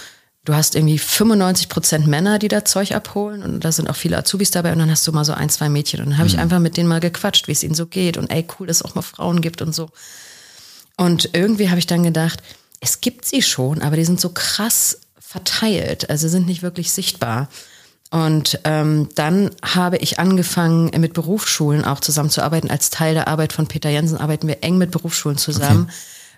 du 0.44 0.56
hast 0.56 0.74
irgendwie 0.74 0.98
95 0.98 1.68
Prozent 1.68 2.08
Männer, 2.08 2.40
die 2.40 2.48
da 2.48 2.64
Zeug 2.64 2.90
abholen 2.90 3.44
und 3.44 3.64
da 3.64 3.70
sind 3.70 3.88
auch 3.88 3.94
viele 3.94 4.18
Azubis 4.18 4.50
dabei 4.50 4.72
und 4.72 4.80
dann 4.80 4.90
hast 4.90 5.06
du 5.06 5.12
mal 5.12 5.24
so 5.24 5.32
ein, 5.32 5.48
zwei 5.48 5.68
Mädchen 5.68 6.00
und 6.00 6.06
dann 6.06 6.18
habe 6.18 6.28
mhm. 6.28 6.34
ich 6.34 6.40
einfach 6.40 6.58
mit 6.58 6.76
denen 6.76 6.88
mal 6.88 6.98
gequatscht, 6.98 7.46
wie 7.46 7.52
es 7.52 7.62
ihnen 7.62 7.76
so 7.76 7.86
geht 7.86 8.16
und 8.16 8.32
ey, 8.32 8.44
cool, 8.58 8.66
dass 8.66 8.78
es 8.78 8.82
auch 8.82 8.96
mal 8.96 9.02
Frauen 9.02 9.42
gibt 9.42 9.62
und 9.62 9.72
so. 9.72 9.90
Und 10.96 11.30
irgendwie 11.34 11.68
habe 11.68 11.78
ich 11.78 11.86
dann 11.86 12.02
gedacht, 12.02 12.42
es 12.80 13.00
gibt 13.00 13.24
sie 13.24 13.42
schon, 13.42 13.82
aber 13.82 13.96
die 13.96 14.04
sind 14.04 14.20
so 14.20 14.30
krass 14.30 14.98
verteilt, 15.18 16.08
also 16.10 16.28
sind 16.28 16.46
nicht 16.46 16.62
wirklich 16.62 16.92
sichtbar. 16.92 17.48
Und 18.10 18.60
ähm, 18.64 19.08
dann 19.14 19.50
habe 19.62 19.96
ich 19.98 20.18
angefangen, 20.18 20.90
mit 21.00 21.12
Berufsschulen 21.12 21.84
auch 21.84 22.00
zusammenzuarbeiten. 22.00 22.70
Als 22.70 22.90
Teil 22.90 23.14
der 23.14 23.28
Arbeit 23.28 23.52
von 23.52 23.66
Peter 23.66 23.90
Jensen 23.90 24.16
arbeiten 24.16 24.46
wir 24.46 24.62
eng 24.62 24.78
mit 24.78 24.92
Berufsschulen 24.92 25.38
zusammen. 25.38 25.90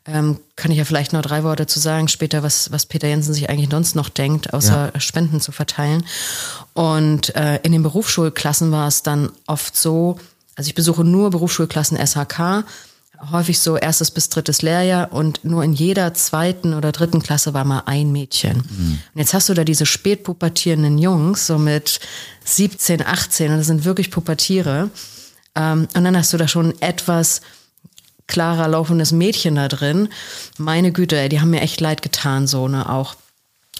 Okay. 0.06 0.16
Ähm, 0.16 0.40
kann 0.56 0.70
ich 0.70 0.78
ja 0.78 0.86
vielleicht 0.86 1.12
noch 1.12 1.20
drei 1.20 1.44
Worte 1.44 1.66
zu 1.66 1.78
sagen 1.80 2.08
später, 2.08 2.42
was, 2.42 2.72
was 2.72 2.86
Peter 2.86 3.08
Jensen 3.08 3.34
sich 3.34 3.50
eigentlich 3.50 3.68
sonst 3.70 3.94
noch 3.94 4.08
denkt, 4.08 4.54
außer 4.54 4.92
ja. 4.94 5.00
Spenden 5.00 5.42
zu 5.42 5.52
verteilen. 5.52 6.06
Und 6.72 7.36
äh, 7.36 7.56
in 7.62 7.72
den 7.72 7.82
Berufsschulklassen 7.82 8.72
war 8.72 8.88
es 8.88 9.02
dann 9.02 9.30
oft 9.46 9.76
so, 9.76 10.18
also 10.56 10.68
ich 10.68 10.74
besuche 10.74 11.04
nur 11.04 11.28
Berufsschulklassen 11.28 11.98
SHK 11.98 12.64
häufig 13.30 13.58
so 13.58 13.76
erstes 13.76 14.10
bis 14.10 14.28
drittes 14.28 14.62
Lehrjahr 14.62 15.12
und 15.12 15.44
nur 15.44 15.64
in 15.64 15.72
jeder 15.72 16.14
zweiten 16.14 16.74
oder 16.74 16.92
dritten 16.92 17.22
Klasse 17.22 17.54
war 17.54 17.64
mal 17.64 17.82
ein 17.86 18.12
Mädchen. 18.12 18.58
Mhm. 18.58 18.98
Und 19.14 19.20
jetzt 19.20 19.34
hast 19.34 19.48
du 19.48 19.54
da 19.54 19.64
diese 19.64 19.86
spätpubertierenden 19.86 20.98
Jungs, 20.98 21.46
so 21.46 21.58
mit 21.58 22.00
17, 22.44 23.04
18, 23.04 23.50
und 23.50 23.58
das 23.58 23.66
sind 23.66 23.84
wirklich 23.84 24.10
Pubertiere. 24.10 24.90
Ähm, 25.54 25.88
und 25.94 26.04
dann 26.04 26.16
hast 26.16 26.32
du 26.32 26.36
da 26.36 26.48
schon 26.48 26.80
etwas 26.80 27.40
klarer 28.26 28.68
laufendes 28.68 29.10
Mädchen 29.10 29.56
da 29.56 29.68
drin. 29.68 30.08
Meine 30.58 30.92
Güte, 30.92 31.18
ey, 31.18 31.28
die 31.28 31.40
haben 31.40 31.50
mir 31.50 31.62
echt 31.62 31.80
leid 31.80 32.02
getan, 32.02 32.46
so, 32.46 32.68
ne, 32.68 32.88
auch. 32.88 33.16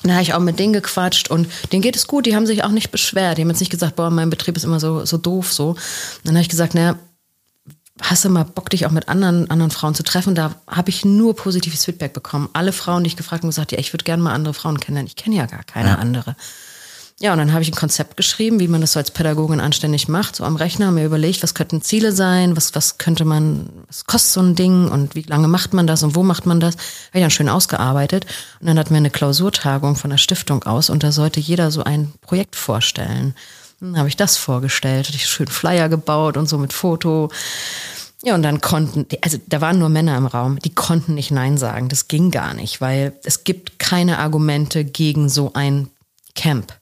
Und 0.03 0.11
da 0.11 0.15
habe 0.15 0.23
ich 0.23 0.35
auch 0.35 0.41
mit 0.41 0.59
denen 0.59 0.73
gequatscht 0.73 1.29
und 1.29 1.49
denen 1.73 1.83
geht 1.83 1.97
es 1.97 2.07
gut, 2.07 2.27
die 2.27 2.37
haben 2.37 2.47
sich 2.47 2.63
auch 2.63 2.71
nicht 2.71 2.91
beschwert. 2.91 3.37
Die 3.37 3.43
haben 3.43 3.51
jetzt 3.51 3.61
nicht 3.61 3.71
gesagt, 3.71 3.97
boah, 3.97 4.11
mein 4.11 4.31
Betrieb 4.31 4.57
ist 4.57 4.65
immer 4.65 4.79
so, 4.79 5.05
so 5.05 5.19
doof, 5.19 5.53
so. 5.53 5.71
Und 5.71 5.79
dann 6.25 6.35
habe 6.35 6.43
ich 6.43 6.49
gesagt, 6.49 6.75
naja, 6.75 6.97
hast 8.03 8.25
du 8.25 8.29
mal 8.29 8.45
Bock, 8.45 8.71
dich 8.71 8.87
auch 8.87 8.91
mit 8.91 9.09
anderen, 9.09 9.51
anderen 9.51 9.71
Frauen 9.71 9.95
zu 9.95 10.03
treffen? 10.03 10.35
Da 10.35 10.55
habe 10.67 10.91
ich 10.91 11.05
nur 11.05 11.35
positives 11.35 11.85
Feedback 11.85 12.13
bekommen. 12.13 12.49
Alle 12.53 12.73
Frauen, 12.73 13.05
die 13.05 13.09
ich 13.09 13.17
gefragt 13.17 13.43
habe, 13.43 13.49
gesagt, 13.49 13.73
ja, 13.73 13.79
ich 13.79 13.93
würde 13.93 14.05
gerne 14.05 14.23
mal 14.23 14.33
andere 14.33 14.55
Frauen 14.55 14.81
kennenlernen. 14.81 15.09
Ich 15.09 15.17
kenne 15.17 15.37
ja 15.37 15.47
gar 15.47 15.65
keine 15.65 15.91
ja. 15.91 15.95
andere. 15.97 16.37
Ja, 17.21 17.33
und 17.33 17.39
dann 17.39 17.53
habe 17.53 17.63
ich 17.63 17.73
ein 17.73 17.75
Konzept 17.75 18.17
geschrieben, 18.17 18.61
wie 18.61 18.69
man 18.69 18.81
das 18.81 18.93
so 18.93 19.01
als 19.01 19.11
Pädagogin 19.11 19.59
anständig 19.59 20.07
macht, 20.07 20.37
so 20.37 20.45
am 20.45 20.55
Rechner, 20.55 20.93
mir 20.93 21.05
überlegt, 21.05 21.43
was 21.43 21.55
könnten 21.55 21.83
Ziele 21.83 22.13
sein, 22.13 22.57
was, 22.57 22.77
was 22.77 22.97
könnte 22.99 23.25
man, 23.25 23.71
was 23.89 24.05
kostet 24.05 24.35
so 24.35 24.41
ein 24.41 24.55
Ding 24.55 24.89
und 24.89 25.17
wie 25.17 25.23
lange 25.23 25.49
macht 25.49 25.75
man 25.75 25.89
das 25.89 26.05
und 26.05 26.15
wo 26.15 26.23
macht 26.23 26.47
man 26.47 26.61
das? 26.61 26.77
Habe 26.77 27.19
ich 27.19 27.23
dann 27.23 27.31
schön 27.31 27.49
ausgearbeitet. 27.49 28.25
Und 28.61 28.69
dann 28.69 28.79
hatten 28.79 28.91
wir 28.91 28.99
eine 28.99 29.11
Klausurtagung 29.11 29.97
von 29.97 30.11
der 30.11 30.19
Stiftung 30.19 30.63
aus 30.63 30.91
und 30.91 31.03
da 31.03 31.11
sollte 31.11 31.41
jeder 31.41 31.73
so 31.73 31.83
ein 31.83 32.13
Projekt 32.21 32.55
vorstellen. 32.55 33.35
Dann 33.81 33.97
habe 33.97 34.09
ich 34.09 34.17
das 34.17 34.37
vorgestellt, 34.37 35.07
hatte 35.07 35.17
ich 35.17 35.27
schön 35.27 35.47
Flyer 35.47 35.89
gebaut 35.89 36.37
und 36.37 36.49
so 36.49 36.59
mit 36.59 36.73
Foto. 36.73 37.31
Ja, 38.25 38.35
und 38.35 38.43
dann 38.43 38.61
konnten, 38.61 39.07
also 39.23 39.39
da 39.47 39.61
waren 39.61 39.79
nur 39.79 39.89
Männer 39.89 40.17
im 40.17 40.27
Raum, 40.27 40.59
die 40.59 40.75
konnten 40.75 41.15
nicht 41.15 41.31
Nein 41.31 41.57
sagen. 41.57 41.89
Das 41.89 42.09
ging 42.09 42.33
gar 42.33 42.55
nicht, 42.55 42.81
weil 42.81 43.13
es 43.23 43.45
gibt 43.45 43.79
keine 43.79 44.19
Argumente 44.19 44.85
gegen 44.85 45.29
so 45.29 45.53
ein 45.55 45.89
Camp, 46.35 46.75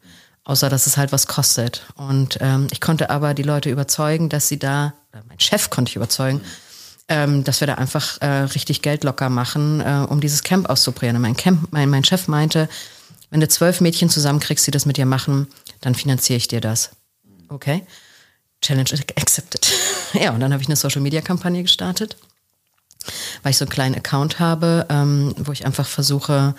außer 0.44 0.70
dass 0.70 0.86
es 0.86 0.96
halt 0.96 1.12
was 1.12 1.26
kostet. 1.26 1.82
Und 1.96 2.38
ähm, 2.40 2.68
ich 2.70 2.80
konnte 2.80 3.10
aber 3.10 3.34
die 3.34 3.42
Leute 3.42 3.68
überzeugen, 3.68 4.30
dass 4.30 4.48
sie 4.48 4.58
da, 4.58 4.94
mein 5.28 5.40
Chef 5.40 5.68
konnte 5.68 5.90
ich 5.90 5.96
überzeugen, 5.96 6.40
ähm, 7.08 7.44
dass 7.44 7.60
wir 7.60 7.66
da 7.66 7.74
einfach 7.74 8.20
äh, 8.22 8.26
richtig 8.26 8.80
Geld 8.80 9.04
locker 9.04 9.28
machen, 9.28 9.82
äh, 9.82 10.06
um 10.08 10.22
dieses 10.22 10.42
Camp 10.42 10.70
auszuprobieren. 10.70 11.20
Mein, 11.20 11.36
Camp, 11.36 11.68
mein, 11.70 11.90
mein 11.90 12.04
Chef 12.04 12.28
meinte, 12.28 12.68
wenn 13.30 13.40
du 13.40 13.48
zwölf 13.48 13.80
Mädchen 13.80 14.08
zusammenkriegst, 14.08 14.66
die 14.66 14.70
das 14.70 14.86
mit 14.86 14.96
dir 14.96 15.06
machen, 15.06 15.48
dann 15.80 15.94
finanziere 15.94 16.36
ich 16.36 16.48
dir 16.48 16.60
das. 16.60 16.90
Okay? 17.48 17.84
Challenge 18.60 18.90
accepted. 19.16 19.72
ja, 20.14 20.32
und 20.32 20.40
dann 20.40 20.52
habe 20.52 20.62
ich 20.62 20.68
eine 20.68 20.76
Social-Media-Kampagne 20.76 21.62
gestartet, 21.62 22.16
weil 23.42 23.50
ich 23.50 23.58
so 23.58 23.64
einen 23.64 23.70
kleinen 23.70 23.94
Account 23.94 24.38
habe, 24.38 24.86
ähm, 24.88 25.34
wo 25.38 25.52
ich 25.52 25.66
einfach 25.66 25.86
versuche, 25.86 26.54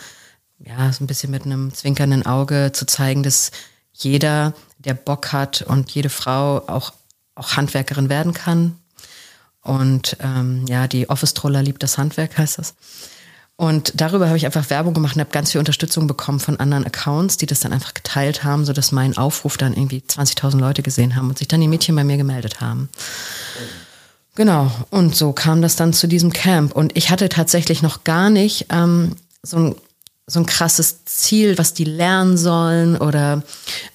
ja, 0.59 0.91
so 0.91 1.03
ein 1.03 1.07
bisschen 1.07 1.31
mit 1.31 1.45
einem 1.45 1.73
zwinkernden 1.73 2.25
Auge 2.25 2.71
zu 2.73 2.85
zeigen, 2.85 3.23
dass 3.23 3.51
jeder, 3.93 4.53
der 4.77 4.93
Bock 4.93 5.31
hat 5.33 5.63
und 5.63 5.91
jede 5.91 6.09
Frau 6.09 6.67
auch, 6.67 6.93
auch 7.35 7.57
Handwerkerin 7.57 8.09
werden 8.09 8.33
kann. 8.33 8.79
Und 9.61 10.17
ähm, 10.21 10.65
ja, 10.67 10.87
die 10.87 11.09
Office-Troller 11.09 11.61
liebt 11.61 11.83
das 11.83 11.97
Handwerk, 11.97 12.37
heißt 12.37 12.59
das. 12.59 12.75
Und 13.59 13.99
darüber 13.99 14.27
habe 14.27 14.37
ich 14.37 14.45
einfach 14.45 14.69
Werbung 14.69 14.93
gemacht 14.93 15.15
und 15.15 15.21
habe 15.21 15.31
ganz 15.31 15.51
viel 15.51 15.59
Unterstützung 15.59 16.05
bekommen 16.05 16.39
von 16.39 16.59
anderen 16.59 16.85
Accounts, 16.85 17.37
die 17.37 17.47
das 17.47 17.59
dann 17.59 17.73
einfach 17.73 17.95
geteilt 17.95 18.43
haben, 18.43 18.65
sodass 18.65 18.91
mein 18.91 19.17
Aufruf 19.17 19.57
dann 19.57 19.73
irgendwie 19.73 20.03
20.000 20.07 20.59
Leute 20.59 20.83
gesehen 20.83 21.15
haben 21.15 21.29
und 21.29 21.39
sich 21.39 21.47
dann 21.47 21.59
die 21.59 21.67
Mädchen 21.67 21.95
bei 21.95 22.03
mir 22.03 22.17
gemeldet 22.17 22.61
haben. 22.61 22.87
Genau, 24.35 24.71
und 24.91 25.15
so 25.15 25.33
kam 25.33 25.63
das 25.63 25.75
dann 25.75 25.91
zu 25.91 26.05
diesem 26.05 26.31
Camp. 26.31 26.75
Und 26.75 26.95
ich 26.95 27.09
hatte 27.09 27.29
tatsächlich 27.29 27.81
noch 27.81 28.03
gar 28.03 28.29
nicht 28.29 28.67
ähm, 28.69 29.15
so, 29.41 29.57
ein, 29.57 29.75
so 30.27 30.39
ein 30.39 30.45
krasses 30.45 31.05
Ziel, 31.05 31.57
was 31.57 31.73
die 31.73 31.85
lernen 31.85 32.37
sollen 32.37 32.95
oder 32.95 33.41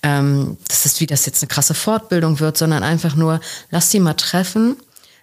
ähm, 0.02 0.56
das 0.66 0.86
ist, 0.86 1.00
wie 1.00 1.06
das 1.06 1.24
jetzt 1.24 1.40
eine 1.40 1.48
krasse 1.48 1.74
Fortbildung 1.74 2.40
wird, 2.40 2.58
sondern 2.58 2.82
einfach 2.82 3.14
nur, 3.14 3.38
lass 3.70 3.92
sie 3.92 4.00
mal 4.00 4.14
treffen, 4.14 4.74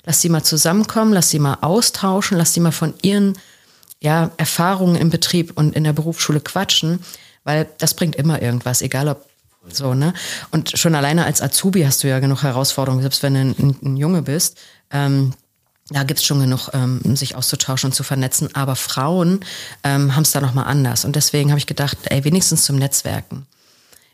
lass 0.05 0.21
sie 0.21 0.29
mal 0.29 0.43
zusammenkommen, 0.43 1.11
lass 1.11 1.29
sie 1.29 1.39
mal 1.39 1.57
austauschen, 1.59 2.37
lass 2.37 2.53
sie 2.53 2.61
mal 2.61 2.71
von 2.71 2.93
ihren 3.01 3.37
ja, 4.01 4.31
Erfahrungen 4.37 4.95
im 4.95 5.09
Betrieb 5.09 5.57
und 5.57 5.75
in 5.75 5.83
der 5.83 5.93
Berufsschule 5.93 6.39
quatschen, 6.39 6.99
weil 7.43 7.67
das 7.77 7.93
bringt 7.93 8.15
immer 8.15 8.41
irgendwas, 8.41 8.81
egal 8.81 9.09
ob 9.09 9.29
so, 9.67 9.93
ne? 9.93 10.13
Und 10.51 10.77
schon 10.77 10.95
alleine 10.95 11.25
als 11.25 11.41
Azubi 11.41 11.83
hast 11.83 12.03
du 12.03 12.07
ja 12.07 12.19
genug 12.19 12.43
Herausforderungen, 12.43 13.01
selbst 13.01 13.21
wenn 13.23 13.33
du 13.33 13.39
ein, 13.41 13.77
ein 13.83 13.97
Junge 13.97 14.21
bist. 14.21 14.57
Ähm, 14.89 15.33
da 15.89 16.03
gibt's 16.03 16.23
schon 16.23 16.39
genug, 16.39 16.69
ähm, 16.73 17.01
sich 17.15 17.35
auszutauschen 17.35 17.89
und 17.89 17.93
zu 17.93 18.03
vernetzen. 18.03 18.53
Aber 18.55 18.75
Frauen 18.75 19.41
ähm, 19.83 20.15
haben 20.15 20.23
es 20.23 20.31
da 20.31 20.39
nochmal 20.39 20.65
anders. 20.65 21.03
Und 21.03 21.15
deswegen 21.15 21.49
habe 21.49 21.59
ich 21.59 21.67
gedacht, 21.67 21.97
ey, 22.05 22.23
wenigstens 22.23 22.63
zum 22.63 22.77
Netzwerken. 22.77 23.47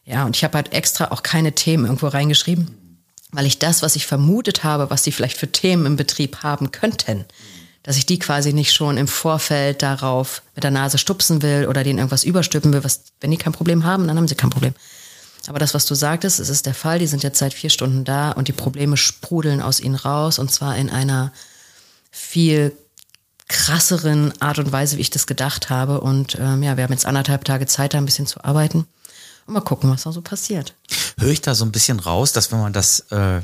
Ja, 0.06 0.25
und 0.25 0.36
ich 0.36 0.44
habe 0.44 0.56
halt 0.56 0.74
extra 0.74 1.12
auch 1.12 1.24
keine 1.24 1.54
Themen 1.54 1.86
irgendwo 1.86 2.08
reingeschrieben, 2.08 3.01
weil 3.32 3.46
ich 3.46 3.60
das, 3.60 3.82
was 3.82 3.96
ich 3.96 4.06
vermutet 4.06 4.63
habe, 4.63 4.89
was 4.89 5.04
sie 5.04 5.12
vielleicht 5.12 5.38
für 5.38 5.51
Themen 5.51 5.86
im 5.86 5.96
Betrieb 5.96 6.44
haben 6.44 6.72
könnten, 6.72 7.25
dass 7.86 7.98
ich 7.98 8.08
die 8.08 8.18
quasi 8.18 8.51
nicht 8.51 8.74
schon 8.74 8.98
im 8.98 9.08
Vorfeld 9.08 9.84
darauf 9.84 10.42
mit 10.56 10.63
der 10.63 10.72
Nase 10.72 10.98
stupsen 10.98 11.44
will 11.44 11.68
oder 11.70 11.84
denen 11.84 12.00
irgendwas 12.00 12.24
überstülpen 12.24 12.74
will. 12.74 12.84
Was, 12.84 13.01
wenn 13.22 13.30
die 13.30 13.38
kein 13.38 13.54
Problem 13.54 13.84
haben, 13.84 14.08
dann 14.08 14.18
haben 14.18 14.27
sie 14.27 14.34
kein 14.34 14.50
Problem. 14.50 14.74
Aber 15.46 15.60
das, 15.60 15.75
was 15.75 15.86
du 15.86 15.94
sagtest, 15.94 16.39
es 16.39 16.50
ist 16.50 16.65
der 16.65 16.74
Fall. 16.74 16.98
Die 16.98 17.06
sind 17.06 17.22
jetzt 17.22 17.38
seit 17.38 17.54
vier 17.54 17.70
Stunden 17.70 18.04
da 18.04 18.32
und 18.32 18.48
die 18.48 18.54
Probleme 18.54 18.98
sprudeln 18.98 19.62
aus 19.62 19.80
ihnen 19.80 19.94
raus 19.94 20.39
und 20.39 20.51
zwar 20.51 20.75
in 20.75 20.89
einer 20.89 21.32
viel 22.10 22.75
krasseren 23.48 24.34
Art 24.42 24.58
und 24.58 24.72
Weise, 24.72 24.98
wie 24.98 25.01
ich 25.01 25.12
das 25.12 25.27
gedacht 25.27 25.70
habe. 25.70 26.01
Und 26.01 26.39
ähm, 26.39 26.63
ja, 26.63 26.77
wir 26.77 26.84
haben 26.84 26.92
jetzt 26.92 27.06
anderthalb 27.06 27.46
Tage 27.46 27.68
Zeit, 27.68 27.94
da 27.94 28.00
ein 28.00 28.06
bisschen 28.06 28.25
zu 28.25 28.44
arbeiten. 28.44 28.88
Und 29.46 29.54
mal 29.54 29.62
gucken, 29.62 29.92
was 29.92 30.01
da 30.01 30.12
so 30.12 30.22
passiert. 30.22 30.74
Höre 31.20 31.30
ich 31.30 31.42
da 31.42 31.54
so 31.54 31.63
ein 31.63 31.72
bisschen 31.72 32.00
raus, 32.00 32.32
dass 32.32 32.51
wenn 32.51 32.62
man 32.62 32.74
das, 32.74 33.06
äh, 33.12 33.38
äh 33.38 33.42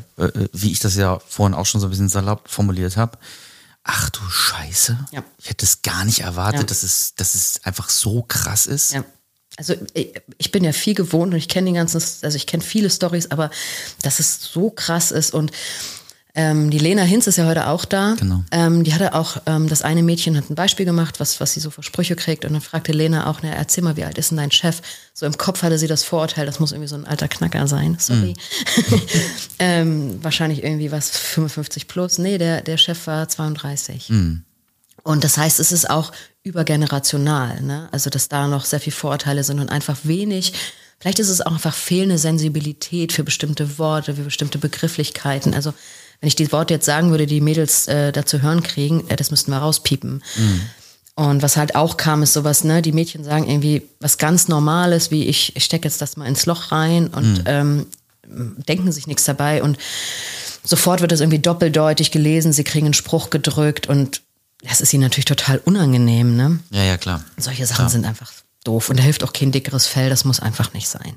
wie 0.51 0.71
ich 0.71 0.79
das 0.79 0.95
ja 0.95 1.19
vorhin 1.27 1.53
auch 1.53 1.67
schon 1.67 1.79
so 1.79 1.85
ein 1.85 1.91
bisschen 1.91 2.09
salopp 2.09 2.49
formuliert 2.49 2.97
habe, 2.97 3.19
ach 3.83 4.09
du 4.09 4.21
Scheiße. 4.29 4.97
Ja. 5.11 5.23
Ich 5.37 5.49
hätte 5.49 5.65
es 5.65 5.81
gar 5.81 6.05
nicht 6.05 6.21
erwartet, 6.21 6.61
ja. 6.61 6.67
dass, 6.67 6.83
es, 6.83 7.15
dass 7.15 7.35
es 7.35 7.61
einfach 7.63 7.89
so 7.89 8.23
krass 8.23 8.67
ist. 8.67 8.93
Ja. 8.93 9.03
Also 9.57 9.75
ich 9.93 10.51
bin 10.51 10.63
ja 10.63 10.71
viel 10.71 10.93
gewohnt 10.93 11.33
und 11.33 11.37
ich 11.37 11.49
kenne 11.49 11.65
den 11.65 11.75
ganzen, 11.75 12.01
also 12.21 12.35
ich 12.35 12.47
kenne 12.47 12.63
viele 12.63 12.89
Stories, 12.89 13.31
aber 13.31 13.51
dass 14.01 14.19
es 14.19 14.41
so 14.41 14.69
krass 14.69 15.11
ist 15.11 15.33
und 15.33 15.51
ähm, 16.33 16.69
die 16.69 16.79
Lena 16.79 17.03
Hinz 17.03 17.27
ist 17.27 17.37
ja 17.37 17.45
heute 17.45 17.67
auch 17.67 17.83
da. 17.83 18.15
Genau. 18.17 18.43
Ähm, 18.51 18.83
die 18.83 18.93
hatte 18.93 19.13
auch, 19.13 19.41
ähm, 19.45 19.67
das 19.67 19.81
eine 19.81 20.01
Mädchen 20.01 20.37
hat 20.37 20.49
ein 20.49 20.55
Beispiel 20.55 20.85
gemacht, 20.85 21.19
was, 21.19 21.39
was 21.41 21.53
sie 21.53 21.59
so 21.59 21.69
für 21.69 21.83
Sprüche 21.83 22.15
kriegt. 22.15 22.45
Und 22.45 22.53
dann 22.53 22.61
fragte 22.61 22.93
Lena 22.93 23.27
auch, 23.27 23.39
na, 23.41 23.49
erzähl 23.49 23.83
mal, 23.83 23.97
wie 23.97 24.05
alt 24.05 24.17
ist 24.17 24.31
denn 24.31 24.37
dein 24.37 24.51
Chef? 24.51 24.81
So 25.13 25.25
im 25.25 25.37
Kopf 25.37 25.61
hatte 25.61 25.77
sie 25.77 25.87
das 25.87 26.03
Vorurteil, 26.03 26.45
das 26.45 26.59
muss 26.59 26.71
irgendwie 26.71 26.87
so 26.87 26.95
ein 26.95 27.05
alter 27.05 27.27
Knacker 27.27 27.67
sein. 27.67 27.97
Sorry. 27.99 28.35
Mm. 29.59 30.23
wahrscheinlich 30.23 30.63
irgendwie 30.63 30.91
was 30.91 31.09
55 31.09 31.87
plus. 31.87 32.17
Nee, 32.17 32.37
der, 32.37 32.61
der 32.61 32.77
Chef 32.77 33.07
war 33.07 33.27
32. 33.27 34.09
Mm. 34.09 34.35
Und 35.03 35.23
das 35.23 35.37
heißt, 35.37 35.59
es 35.59 35.71
ist 35.71 35.89
auch 35.89 36.11
übergenerational, 36.43 37.61
ne? 37.61 37.89
Also, 37.91 38.09
dass 38.09 38.29
da 38.29 38.47
noch 38.47 38.65
sehr 38.65 38.79
viel 38.79 38.93
Vorurteile 38.93 39.43
sind 39.43 39.59
und 39.59 39.69
einfach 39.69 39.97
wenig 40.03 40.53
Vielleicht 41.01 41.17
ist 41.17 41.29
es 41.29 41.41
auch 41.41 41.51
einfach 41.51 41.73
fehlende 41.73 42.19
Sensibilität 42.19 43.11
für 43.11 43.23
bestimmte 43.23 43.79
Worte, 43.79 44.13
für 44.13 44.21
bestimmte 44.21 44.59
Begrifflichkeiten. 44.59 45.55
Also 45.55 45.73
wenn 46.21 46.27
ich 46.27 46.35
die 46.35 46.51
Worte 46.51 46.75
jetzt 46.75 46.85
sagen 46.85 47.09
würde, 47.09 47.25
die 47.25 47.41
Mädels 47.41 47.87
äh, 47.87 48.11
dazu 48.11 48.41
hören 48.41 48.63
kriegen, 48.63 49.09
äh, 49.09 49.15
das 49.15 49.31
müssten 49.31 49.51
wir 49.51 49.57
rauspiepen. 49.57 50.23
Mhm. 50.37 50.61
Und 51.15 51.41
was 51.41 51.57
halt 51.57 51.75
auch 51.75 51.97
kam, 51.97 52.23
ist 52.23 52.33
sowas, 52.33 52.63
ne, 52.63 52.81
die 52.81 52.93
Mädchen 52.93 53.23
sagen 53.23 53.47
irgendwie 53.47 53.87
was 53.99 54.17
ganz 54.17 54.47
Normales, 54.47 55.11
wie 55.11 55.25
ich, 55.25 55.55
ich 55.55 55.65
stecke 55.65 55.87
jetzt 55.87 56.01
das 56.01 56.15
mal 56.15 56.27
ins 56.27 56.45
Loch 56.45 56.71
rein 56.71 57.07
und 57.07 57.39
mhm. 57.39 57.43
ähm, 57.45 57.85
denken 58.67 58.91
sich 58.91 59.07
nichts 59.07 59.25
dabei 59.25 59.61
und 59.61 59.77
sofort 60.63 61.01
wird 61.01 61.11
das 61.11 61.19
irgendwie 61.19 61.39
doppeldeutig 61.39 62.11
gelesen, 62.11 62.53
sie 62.53 62.63
kriegen 62.63 62.85
einen 62.85 62.93
Spruch 62.93 63.29
gedrückt 63.29 63.87
und 63.87 64.21
das 64.63 64.79
ist 64.79 64.93
ihnen 64.93 65.03
natürlich 65.03 65.25
total 65.25 65.57
unangenehm, 65.57 66.35
ne? 66.35 66.59
Ja, 66.69 66.83
ja, 66.83 66.97
klar. 66.97 67.23
Solche 67.37 67.65
Sachen 67.65 67.77
klar. 67.77 67.89
sind 67.89 68.05
einfach 68.05 68.31
doof 68.63 68.89
und 68.89 68.97
da 68.97 69.03
hilft 69.03 69.23
auch 69.23 69.33
kein 69.33 69.51
dickeres 69.51 69.87
Fell, 69.87 70.09
das 70.09 70.23
muss 70.23 70.39
einfach 70.39 70.73
nicht 70.73 70.87
sein. 70.87 71.15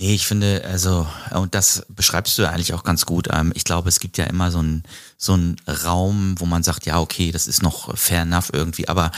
Nee, 0.00 0.14
ich 0.14 0.28
finde, 0.28 0.62
also, 0.64 1.08
und 1.32 1.56
das 1.56 1.84
beschreibst 1.88 2.38
du 2.38 2.42
ja 2.42 2.50
eigentlich 2.50 2.72
auch 2.72 2.84
ganz 2.84 3.04
gut. 3.04 3.26
Ähm, 3.32 3.50
ich 3.56 3.64
glaube, 3.64 3.88
es 3.88 3.98
gibt 3.98 4.16
ja 4.16 4.26
immer 4.26 4.52
so 4.52 4.60
einen 4.60 4.84
so 5.16 5.32
einen 5.32 5.56
Raum, 5.66 6.36
wo 6.38 6.46
man 6.46 6.62
sagt, 6.62 6.86
ja, 6.86 7.00
okay, 7.00 7.32
das 7.32 7.48
ist 7.48 7.64
noch 7.64 7.98
fair 7.98 8.22
enough 8.22 8.50
irgendwie, 8.52 8.86
aber 8.86 9.10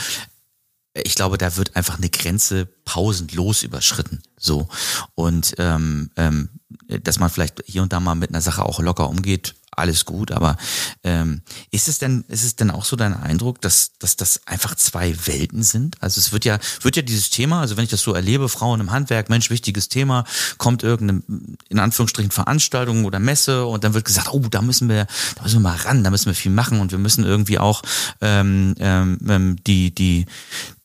ich 0.95 1.13
glaube, 1.13 1.37
da 1.37 1.55
wird 1.55 1.75
einfach 1.75 1.99
eine 1.99 2.09
Grenze 2.09 2.65
pausenlos 2.65 3.61
überschritten. 3.61 4.23
So. 4.39 4.67
Und 5.13 5.53
ähm, 5.59 6.09
ähm, 6.15 6.49
dass 6.87 7.19
man 7.19 7.29
vielleicht 7.29 7.63
hier 7.67 7.83
und 7.83 7.93
da 7.93 7.99
mal 7.99 8.15
mit 8.15 8.31
einer 8.31 8.41
Sache 8.41 8.65
auch 8.65 8.79
locker 8.79 9.07
umgeht, 9.07 9.53
alles 9.75 10.05
gut, 10.05 10.31
aber 10.31 10.57
ähm, 11.03 11.41
ist 11.71 11.87
es 11.87 11.97
denn, 11.97 12.25
ist 12.27 12.43
es 12.43 12.55
denn 12.55 12.71
auch 12.71 12.83
so 12.83 12.95
dein 12.95 13.13
Eindruck, 13.13 13.61
dass, 13.61 13.91
dass 13.99 14.17
das 14.17 14.45
einfach 14.45 14.75
zwei 14.75 15.15
Welten 15.25 15.63
sind? 15.63 15.95
Also 16.01 16.19
es 16.19 16.33
wird 16.33 16.45
ja, 16.45 16.59
wird 16.81 16.97
ja 16.97 17.01
dieses 17.01 17.29
Thema, 17.29 17.61
also 17.61 17.77
wenn 17.77 17.85
ich 17.85 17.89
das 17.89 18.01
so 18.01 18.13
erlebe, 18.13 18.49
Frauen 18.49 18.81
im 18.81 18.91
Handwerk, 18.91 19.29
Mensch, 19.29 19.49
wichtiges 19.49 19.87
Thema, 19.87 20.25
kommt 20.57 20.83
irgendeine, 20.83 21.23
in 21.69 21.79
Anführungsstrichen, 21.79 22.31
Veranstaltung 22.31 23.05
oder 23.05 23.19
Messe 23.19 23.65
und 23.65 23.83
dann 23.83 23.93
wird 23.93 24.05
gesagt, 24.05 24.33
oh, 24.33 24.39
da 24.49 24.61
müssen 24.61 24.89
wir, 24.89 25.07
da 25.35 25.43
müssen 25.43 25.55
wir 25.55 25.69
mal 25.69 25.77
ran, 25.77 26.03
da 26.03 26.09
müssen 26.09 26.25
wir 26.27 26.35
viel 26.35 26.51
machen 26.51 26.81
und 26.81 26.91
wir 26.91 26.99
müssen 26.99 27.23
irgendwie 27.23 27.59
auch 27.59 27.81
ähm, 28.19 28.75
ähm, 28.79 29.17
ähm 29.27 29.55
die, 29.65 29.95
die, 29.95 30.25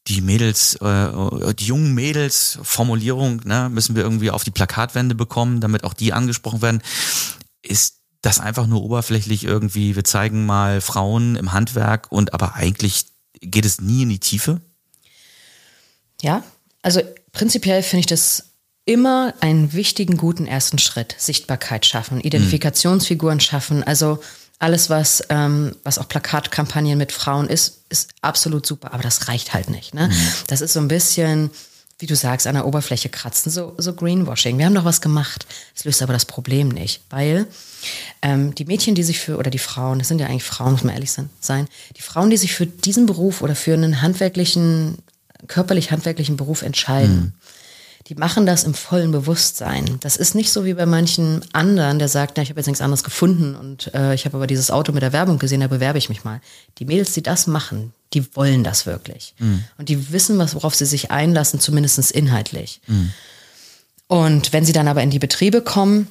die 0.08 0.20
Mädels, 0.20 0.76
äh, 0.76 1.54
die 1.54 1.66
jungen 1.66 1.94
Mädels 1.94 2.58
Formulierung, 2.62 3.42
ne, 3.44 3.68
müssen 3.68 3.96
wir 3.96 4.02
irgendwie 4.02 4.30
auf 4.30 4.44
die 4.44 4.50
Plakatwände 4.50 5.14
bekommen, 5.14 5.60
damit 5.60 5.84
auch 5.84 5.94
die 5.94 6.12
angesprochen 6.12 6.62
werden. 6.62 6.82
Ist 7.62 7.95
das 8.26 8.40
einfach 8.40 8.66
nur 8.66 8.82
oberflächlich 8.82 9.44
irgendwie, 9.44 9.94
wir 9.94 10.04
zeigen 10.04 10.46
mal 10.46 10.80
Frauen 10.80 11.36
im 11.36 11.52
Handwerk 11.52 12.10
und 12.10 12.34
aber 12.34 12.54
eigentlich 12.54 13.06
geht 13.40 13.64
es 13.64 13.80
nie 13.80 14.02
in 14.02 14.08
die 14.08 14.18
Tiefe? 14.18 14.60
Ja, 16.20 16.42
also 16.82 17.00
prinzipiell 17.32 17.82
finde 17.82 18.00
ich 18.00 18.06
das 18.06 18.50
immer 18.84 19.34
einen 19.40 19.72
wichtigen, 19.72 20.16
guten 20.16 20.46
ersten 20.46 20.78
Schritt. 20.78 21.14
Sichtbarkeit 21.18 21.86
schaffen, 21.86 22.20
Identifikationsfiguren 22.20 23.40
schaffen. 23.40 23.82
Also 23.82 24.20
alles, 24.58 24.90
was, 24.90 25.22
ähm, 25.28 25.76
was 25.84 25.98
auch 25.98 26.08
Plakatkampagnen 26.08 26.98
mit 26.98 27.12
Frauen 27.12 27.48
ist, 27.48 27.82
ist 27.90 28.10
absolut 28.22 28.66
super, 28.66 28.92
aber 28.92 29.02
das 29.02 29.28
reicht 29.28 29.54
halt 29.54 29.70
nicht. 29.70 29.94
Ne? 29.94 30.08
Mhm. 30.08 30.32
Das 30.46 30.60
ist 30.60 30.72
so 30.72 30.80
ein 30.80 30.88
bisschen, 30.88 31.50
wie 31.98 32.06
du 32.06 32.14
sagst, 32.14 32.46
an 32.46 32.54
der 32.54 32.66
Oberfläche 32.66 33.08
kratzen, 33.08 33.50
so, 33.50 33.74
so 33.78 33.94
Greenwashing. 33.94 34.58
Wir 34.58 34.66
haben 34.66 34.74
doch 34.74 34.84
was 34.84 35.00
gemacht. 35.00 35.46
Das 35.74 35.84
löst 35.84 36.02
aber 36.02 36.12
das 36.12 36.26
Problem 36.26 36.68
nicht, 36.68 37.00
weil 37.08 37.46
ähm, 38.20 38.54
die 38.54 38.66
Mädchen, 38.66 38.94
die 38.94 39.02
sich 39.02 39.18
für, 39.18 39.38
oder 39.38 39.50
die 39.50 39.58
Frauen, 39.58 39.98
das 39.98 40.08
sind 40.08 40.20
ja 40.20 40.26
eigentlich 40.26 40.44
Frauen, 40.44 40.72
muss 40.72 40.84
man 40.84 40.94
ehrlich 40.94 41.12
sein, 41.12 41.68
die 41.96 42.02
Frauen, 42.02 42.28
die 42.28 42.36
sich 42.36 42.54
für 42.54 42.66
diesen 42.66 43.06
Beruf 43.06 43.40
oder 43.40 43.54
für 43.54 43.72
einen 43.72 44.02
handwerklichen, 44.02 44.98
körperlich 45.48 45.90
handwerklichen 45.90 46.36
Beruf 46.36 46.62
entscheiden, 46.62 47.16
mhm. 47.16 47.32
Die 48.08 48.14
machen 48.14 48.46
das 48.46 48.62
im 48.62 48.74
vollen 48.74 49.10
Bewusstsein. 49.10 49.98
Das 50.00 50.16
ist 50.16 50.34
nicht 50.34 50.52
so 50.52 50.64
wie 50.64 50.74
bei 50.74 50.86
manchen 50.86 51.44
anderen, 51.52 51.98
der 51.98 52.08
sagt, 52.08 52.36
na, 52.36 52.42
ich 52.42 52.50
habe 52.50 52.60
jetzt 52.60 52.68
nichts 52.68 52.80
anderes 52.80 53.02
gefunden 53.02 53.56
und 53.56 53.92
äh, 53.94 54.14
ich 54.14 54.24
habe 54.24 54.36
aber 54.36 54.46
dieses 54.46 54.70
Auto 54.70 54.92
mit 54.92 55.02
der 55.02 55.12
Werbung 55.12 55.38
gesehen, 55.38 55.60
da 55.60 55.66
bewerbe 55.66 55.98
ich 55.98 56.08
mich 56.08 56.22
mal. 56.22 56.40
Die 56.78 56.84
Mädels, 56.84 57.12
die 57.12 57.22
das 57.22 57.48
machen, 57.48 57.92
die 58.12 58.36
wollen 58.36 58.62
das 58.62 58.86
wirklich. 58.86 59.34
Mhm. 59.38 59.64
Und 59.76 59.88
die 59.88 60.12
wissen, 60.12 60.38
was, 60.38 60.54
worauf 60.54 60.74
sie 60.74 60.86
sich 60.86 61.10
einlassen, 61.10 61.58
zumindest 61.58 62.12
inhaltlich. 62.12 62.80
Mhm. 62.86 63.12
Und 64.06 64.52
wenn 64.52 64.64
sie 64.64 64.72
dann 64.72 64.86
aber 64.86 65.02
in 65.02 65.10
die 65.10 65.18
Betriebe 65.18 65.60
kommen, 65.60 66.06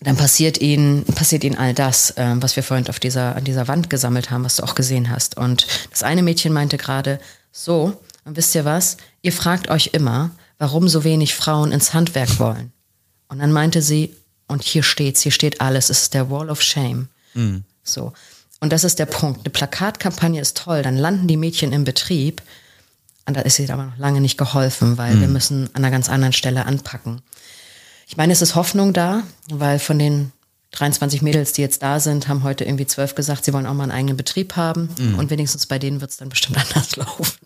dann 0.00 0.16
passiert 0.16 0.60
ihnen, 0.60 1.04
passiert 1.04 1.44
ihnen 1.44 1.58
all 1.58 1.74
das, 1.74 2.10
äh, 2.12 2.34
was 2.36 2.56
wir 2.56 2.64
vorhin 2.64 2.88
auf 2.88 2.98
dieser, 2.98 3.36
an 3.36 3.44
dieser 3.44 3.68
Wand 3.68 3.88
gesammelt 3.88 4.32
haben, 4.32 4.44
was 4.44 4.56
du 4.56 4.64
auch 4.64 4.74
gesehen 4.74 5.10
hast. 5.10 5.36
Und 5.36 5.68
das 5.90 6.02
eine 6.02 6.24
Mädchen 6.24 6.52
meinte 6.52 6.76
gerade, 6.76 7.20
so, 7.52 8.00
und 8.24 8.36
wisst 8.36 8.54
ihr 8.56 8.64
was? 8.64 8.96
Ihr 9.22 9.32
fragt 9.32 9.68
euch 9.70 9.90
immer, 9.92 10.30
warum 10.60 10.88
so 10.88 11.02
wenig 11.02 11.34
Frauen 11.34 11.72
ins 11.72 11.94
Handwerk 11.94 12.38
wollen. 12.38 12.72
Und 13.28 13.40
dann 13.40 13.50
meinte 13.50 13.82
sie, 13.82 14.14
und 14.46 14.62
hier 14.62 14.82
steht's, 14.82 15.22
hier 15.22 15.32
steht 15.32 15.60
alles, 15.60 15.88
es 15.88 16.02
ist 16.02 16.14
der 16.14 16.30
Wall 16.30 16.50
of 16.50 16.60
Shame. 16.60 17.08
Mhm. 17.34 17.64
So. 17.82 18.12
Und 18.60 18.70
das 18.72 18.84
ist 18.84 18.98
der 18.98 19.06
Punkt. 19.06 19.40
Eine 19.40 19.50
Plakatkampagne 19.50 20.40
ist 20.40 20.58
toll, 20.58 20.82
dann 20.82 20.98
landen 20.98 21.26
die 21.26 21.38
Mädchen 21.38 21.72
im 21.72 21.84
Betrieb. 21.84 22.42
Und 23.24 23.36
da 23.36 23.40
ist 23.40 23.56
sie 23.56 23.70
aber 23.70 23.86
noch 23.86 23.96
lange 23.96 24.20
nicht 24.20 24.36
geholfen, 24.36 24.98
weil 24.98 25.14
mhm. 25.14 25.20
wir 25.22 25.28
müssen 25.28 25.70
an 25.72 25.82
einer 25.82 25.90
ganz 25.90 26.10
anderen 26.10 26.34
Stelle 26.34 26.66
anpacken. 26.66 27.22
Ich 28.06 28.18
meine, 28.18 28.32
es 28.32 28.42
ist 28.42 28.54
Hoffnung 28.54 28.92
da, 28.92 29.22
weil 29.48 29.78
von 29.78 29.98
den 29.98 30.30
23 30.72 31.22
Mädels, 31.22 31.52
die 31.54 31.62
jetzt 31.62 31.82
da 31.82 32.00
sind, 32.00 32.28
haben 32.28 32.42
heute 32.42 32.64
irgendwie 32.64 32.86
zwölf 32.86 33.14
gesagt, 33.14 33.46
sie 33.46 33.54
wollen 33.54 33.66
auch 33.66 33.74
mal 33.74 33.84
einen 33.84 33.92
eigenen 33.92 34.16
Betrieb 34.18 34.56
haben. 34.56 34.90
Mhm. 34.98 35.18
Und 35.18 35.30
wenigstens 35.30 35.64
bei 35.64 35.78
denen 35.78 36.02
wird 36.02 36.10
es 36.10 36.18
dann 36.18 36.28
bestimmt 36.28 36.58
anders 36.76 36.96
laufen. 36.96 37.38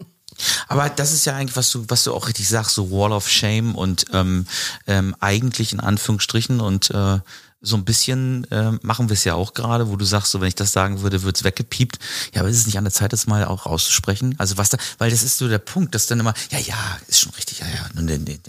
Aber 0.68 0.88
das 0.88 1.12
ist 1.12 1.24
ja 1.24 1.34
eigentlich, 1.34 1.56
was 1.56 1.70
du, 1.70 1.84
was 1.88 2.04
du 2.04 2.14
auch 2.14 2.28
richtig 2.28 2.48
sagst, 2.48 2.74
so 2.74 2.90
Wall 2.90 3.12
of 3.12 3.28
Shame 3.28 3.74
und 3.74 4.06
ähm, 4.12 4.46
ähm, 4.86 5.14
eigentlich 5.20 5.72
in 5.72 5.80
Anführungsstrichen 5.80 6.60
und 6.60 6.90
äh, 6.90 7.18
so 7.64 7.76
ein 7.76 7.84
bisschen 7.84 8.50
äh, 8.50 8.72
machen 8.82 9.08
wir 9.08 9.14
es 9.14 9.24
ja 9.24 9.34
auch 9.34 9.54
gerade, 9.54 9.88
wo 9.88 9.96
du 9.96 10.04
sagst, 10.04 10.30
so 10.30 10.40
wenn 10.40 10.48
ich 10.48 10.54
das 10.54 10.72
sagen 10.72 11.00
würde, 11.02 11.22
wird's 11.22 11.44
weggepiept. 11.44 11.98
Ja, 12.34 12.40
aber 12.40 12.50
ist 12.50 12.58
es 12.58 12.66
nicht 12.66 12.78
an 12.78 12.84
der 12.84 12.92
Zeit, 12.92 13.12
das 13.12 13.26
mal 13.26 13.44
auch 13.44 13.66
rauszusprechen? 13.66 14.34
Also 14.38 14.58
was 14.58 14.68
da, 14.68 14.78
weil 14.98 15.10
das 15.10 15.22
ist 15.22 15.38
so 15.38 15.48
der 15.48 15.58
Punkt, 15.58 15.94
dass 15.94 16.06
dann 16.06 16.20
immer, 16.20 16.34
ja, 16.50 16.58
ja, 16.58 16.76
ist 17.08 17.20
schon 17.20 17.32
richtig, 17.32 17.60
ja, 17.60 17.66
ja, 17.66 17.86
nun, 17.94 18.06
die, 18.06 18.40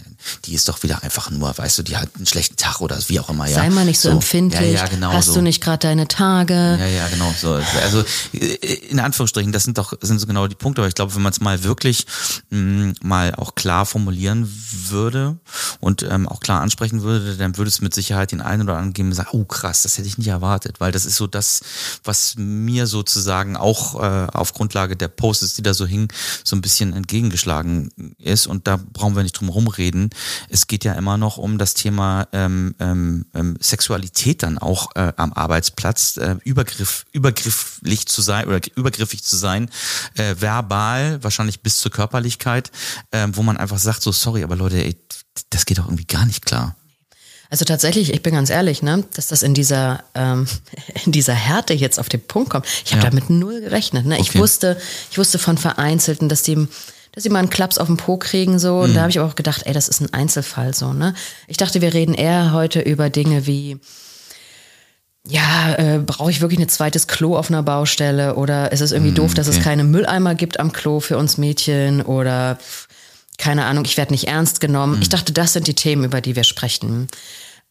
die 0.45 0.53
ist 0.53 0.67
doch 0.67 0.84
wieder 0.84 1.03
einfach 1.03 1.29
nur, 1.31 1.57
weißt 1.57 1.79
du, 1.79 1.84
die 1.84 1.98
hat 1.98 2.10
einen 2.15 2.25
schlechten 2.25 2.55
Tag 2.57 2.81
oder 2.81 2.98
wie 3.07 3.19
auch 3.19 3.29
immer, 3.29 3.48
ja. 3.48 3.55
Sei 3.55 3.69
mal 3.69 3.86
nicht 3.86 4.00
so, 4.00 4.10
so 4.10 4.15
empfindlich. 4.15 4.74
Ja, 4.74 4.84
ja, 4.84 4.88
genau. 4.88 5.13
Hast 5.13 5.27
so. 5.27 5.36
du 5.36 5.41
nicht 5.41 5.62
gerade 5.62 5.79
deine 5.79 6.07
Tage? 6.07 6.53
Ja, 6.53 6.88
ja, 6.88 7.07
genau. 7.07 7.34
So. 7.39 7.53
Also 7.81 8.03
in 8.31 9.00
Anführungsstrichen, 9.00 9.51
das 9.51 9.63
sind 9.63 9.77
doch, 9.77 9.93
sind 10.01 10.19
so 10.19 10.27
genau 10.27 10.48
die 10.48 10.55
Punkte, 10.55 10.81
aber 10.81 10.88
ich 10.88 10.95
glaube, 10.95 11.15
wenn 11.15 11.22
man 11.22 11.31
es 11.31 11.39
mal 11.39 11.63
wirklich 11.63 12.05
mh, 12.50 12.93
mal 13.01 13.36
auch 13.36 13.55
klar 13.55 13.86
formulieren 13.86 14.51
würde 14.89 15.38
und 15.79 16.03
ähm, 16.03 16.27
auch 16.27 16.39
klar 16.39 16.62
ansprechen 16.62 17.01
würde, 17.01 17.38
dann 17.38 17.57
würde 17.57 17.69
es 17.69 17.81
mit 17.81 17.93
Sicherheit 17.93 18.31
den 18.31 18.41
einen 18.41 18.63
oder 18.63 18.74
anderen 18.74 18.93
geben, 18.93 19.04
sagt, 19.13 19.33
oh 19.33 19.45
krass, 19.45 19.83
das 19.83 19.97
hätte 19.97 20.07
ich 20.07 20.17
nicht 20.17 20.27
erwartet, 20.27 20.79
weil 20.79 20.91
das 20.91 21.05
ist 21.05 21.15
so 21.15 21.27
das, 21.27 21.62
was 22.03 22.35
mir 22.38 22.88
sozusagen 22.88 23.57
auch 23.57 24.01
äh, 24.01 24.27
auf 24.31 24.53
Grundlage 24.53 24.95
der 24.95 25.07
Posts, 25.07 25.55
die 25.55 25.63
da 25.63 25.74
so 25.74 25.85
hingen, 25.85 26.07
so 26.43 26.55
ein 26.55 26.62
bisschen 26.62 26.93
entgegengeschlagen 26.93 27.91
ist 28.17 28.47
und 28.47 28.67
da 28.67 28.77
brauchen 28.77 29.15
wir 29.15 29.24
nicht 29.24 29.39
drum 29.39 29.50
rumreden. 29.50 30.09
Es 30.50 30.67
geht 30.67 30.83
ja 30.83 30.93
immer 30.93 31.17
noch 31.17 31.38
um 31.38 31.57
das 31.57 31.74
Thema 31.74 32.27
ähm, 32.31 32.75
ähm, 32.79 33.25
ähm, 33.33 33.57
Sexualität 33.59 34.43
dann 34.43 34.57
auch 34.57 34.95
äh, 34.95 35.13
am 35.17 35.33
Arbeitsplatz, 35.33 36.17
äh, 36.17 36.35
Übergriff, 36.43 37.05
übergrifflich 37.12 38.07
zu 38.07 38.21
sein 38.21 38.47
oder 38.47 38.59
übergriffig 38.75 39.24
zu 39.24 39.38
sein, 39.38 39.69
äh, 40.15 40.35
verbal, 40.39 41.24
wahrscheinlich 41.24 41.62
bis 41.62 41.79
zur 41.79 41.91
Körperlichkeit, 41.91 42.71
äh, 43.12 43.27
wo 43.31 43.43
man 43.43 43.57
einfach 43.57 43.79
sagt, 43.79 44.01
so 44.01 44.12
sorry, 44.12 44.43
aber 44.43 44.55
Leute, 44.55 44.77
ey, 44.77 44.95
das 45.50 45.65
geht 45.65 45.77
doch 45.77 45.85
irgendwie 45.85 46.05
gar 46.05 46.25
nicht 46.25 46.45
klar. 46.45 46.75
Also 47.50 47.66
tatsächlich, 47.66 48.14
ich 48.14 48.22
bin 48.22 48.34
ganz 48.34 48.50
ehrlich, 48.50 48.82
ne, 48.82 49.04
dass 49.16 49.28
das 49.28 49.44
in 49.44 49.54
dieser 49.54 50.04
ähm, 50.14 50.48
in 51.06 51.12
dieser 51.12 51.34
Härte 51.34 51.74
jetzt 51.74 52.00
auf 52.00 52.10
den 52.10 52.22
Punkt 52.22 52.50
kommt. 52.50 52.66
Ich 52.86 52.92
habe 52.94 53.04
ja. 53.04 53.10
damit 53.10 53.30
null 53.30 53.62
gerechnet. 53.62 54.06
Ne? 54.06 54.16
Okay. 54.16 54.24
Ich 54.24 54.38
wusste, 54.38 54.78
ich 55.12 55.18
wusste 55.18 55.40
von 55.40 55.58
Vereinzelten, 55.58 56.30
dass 56.30 56.42
die 56.42 56.68
dass 57.12 57.24
sie 57.24 57.30
mal 57.30 57.40
einen 57.40 57.50
Klaps 57.50 57.78
auf 57.78 57.88
den 57.88 57.96
Po 57.96 58.18
kriegen 58.18 58.60
so. 58.60 58.80
Und 58.80 58.92
mhm. 58.92 58.96
da 58.96 59.02
habe 59.02 59.10
ich 59.10 59.22
auch 59.22 59.36
gedacht, 59.36 59.64
ey, 59.66 59.74
das 59.74 59.88
ist 59.88 60.01
ein 60.01 60.14
Einzelfall 60.14 60.74
so. 60.74 60.92
Ne? 60.92 61.14
Ich 61.48 61.55
dachte, 61.55 61.81
wir 61.81 61.94
reden 61.94 62.14
eher 62.14 62.51
heute 62.51 62.81
über 62.81 63.10
Dinge 63.10 63.48
wie 63.48 63.79
ja, 65.27 65.74
äh, 65.77 66.00
brauche 66.00 66.29
ich 66.29 66.42
wirklich 66.42 66.60
ein 66.60 66.70
zweites 66.70 67.08
Klo 67.08 67.36
auf 67.36 67.50
einer 67.50 67.64
Baustelle 67.64 68.36
oder 68.36 68.72
ist 68.72 68.81
es 68.81 68.92
irgendwie 68.92 69.12
mhm, 69.12 69.16
doof, 69.16 69.34
dass 69.34 69.48
okay. 69.48 69.58
es 69.58 69.64
keine 69.64 69.84
Mülleimer 69.84 70.36
gibt 70.36 70.60
am 70.60 70.72
Klo 70.72 71.00
für 71.00 71.18
uns 71.18 71.38
Mädchen 71.38 72.03
oder 72.03 72.60
keine 73.37 73.65
Ahnung, 73.65 73.85
ich 73.85 73.98
werde 73.98 74.13
nicht 74.13 74.27
ernst 74.27 74.59
genommen. 74.59 74.98
Mhm. 74.98 75.01
Ich 75.01 75.09
dachte, 75.09 75.33
das 75.33 75.53
sind 75.53 75.67
die 75.67 75.75
Themen, 75.75 76.03
über 76.03 76.21
die 76.21 76.35
wir 76.35 76.43
sprechen. 76.43 77.07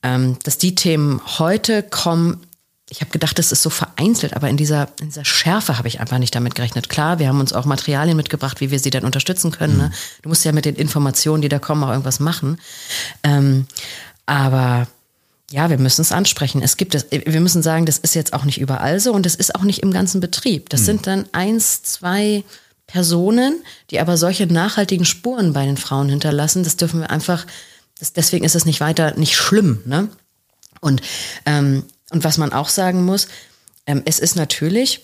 Ähm, 0.03 0.39
dass 0.43 0.59
die 0.59 0.75
Themen 0.75 1.21
heute 1.39 1.83
kommen, 1.83 2.47
ich 2.91 3.01
habe 3.01 3.11
gedacht, 3.11 3.39
das 3.39 3.51
ist 3.51 3.63
so 3.63 3.71
vereinzelt, 3.71 4.35
aber 4.35 4.49
in 4.51 4.57
dieser, 4.57 4.89
in 5.01 5.07
dieser 5.07 5.25
Schärfe 5.25 5.79
habe 5.79 5.89
ich 5.89 6.01
einfach 6.01 6.19
nicht 6.19 6.35
damit 6.35 6.55
gerechnet. 6.55 6.89
Klar, 6.89 7.19
wir 7.19 7.29
haben 7.29 7.41
uns 7.41 7.53
auch 7.53 7.65
Materialien 7.65 8.17
mitgebracht, 8.17 8.61
wie 8.61 8.71
wir 8.71 8.79
sie 8.79 8.91
dann 8.91 9.05
unterstützen 9.05 9.51
können. 9.51 9.79
Ne? 9.79 9.85
Mhm. 9.85 9.89
Ne? 9.91 9.97
Du 10.23 10.29
musst 10.29 10.45
ja 10.45 10.53
mit 10.53 10.67
den 10.67 10.77
Informationen, 10.77 11.43
die 11.43 11.49
da 11.49 11.59
kommen, 11.59 11.83
auch 11.83 11.91
irgendwas 11.91 12.21
machen. 12.21 12.59
Ähm, 13.23 13.67
aber 14.27 14.87
ja, 15.51 15.71
wir 15.71 15.79
müssen 15.79 16.03
es 16.03 16.13
ansprechen. 16.13 16.63
Es 16.63 16.77
gibt 16.77 16.95
es, 16.95 17.07
wir 17.11 17.41
müssen 17.41 17.63
sagen, 17.63 17.87
das 17.87 17.99
ist 17.99 18.15
jetzt 18.15 18.33
auch 18.33 18.45
nicht 18.45 18.61
überall 18.61 19.01
so 19.01 19.13
und 19.13 19.25
das 19.25 19.35
ist 19.35 19.55
auch 19.55 19.63
nicht 19.63 19.83
im 19.83 19.93
ganzen 19.93 20.21
Betrieb. 20.21 20.69
Das 20.69 20.83
mhm. 20.83 20.85
sind 20.85 21.07
dann 21.07 21.25
eins, 21.33 21.83
zwei 21.83 22.45
Personen, 22.87 23.63
die 23.91 24.01
aber 24.01 24.17
solche 24.17 24.47
nachhaltigen 24.47 25.05
Spuren 25.05 25.53
bei 25.53 25.65
den 25.65 25.77
Frauen 25.77 26.09
hinterlassen. 26.09 26.65
Das 26.65 26.77
dürfen 26.77 27.01
wir 27.01 27.11
einfach, 27.11 27.47
das, 27.99 28.13
deswegen 28.13 28.45
ist 28.45 28.55
es 28.55 28.67
nicht 28.67 28.81
weiter, 28.81 29.17
nicht 29.17 29.37
schlimm. 29.37 29.81
Ne? 29.87 30.09
Und, 30.81 31.01
ähm, 31.47 31.85
und 32.11 32.25
was 32.25 32.39
man 32.39 32.53
auch 32.53 32.69
sagen 32.69 33.05
muss, 33.05 33.29
ähm, 33.87 34.03
es 34.05 34.19
ist 34.19 34.37
natürlich 34.37 35.01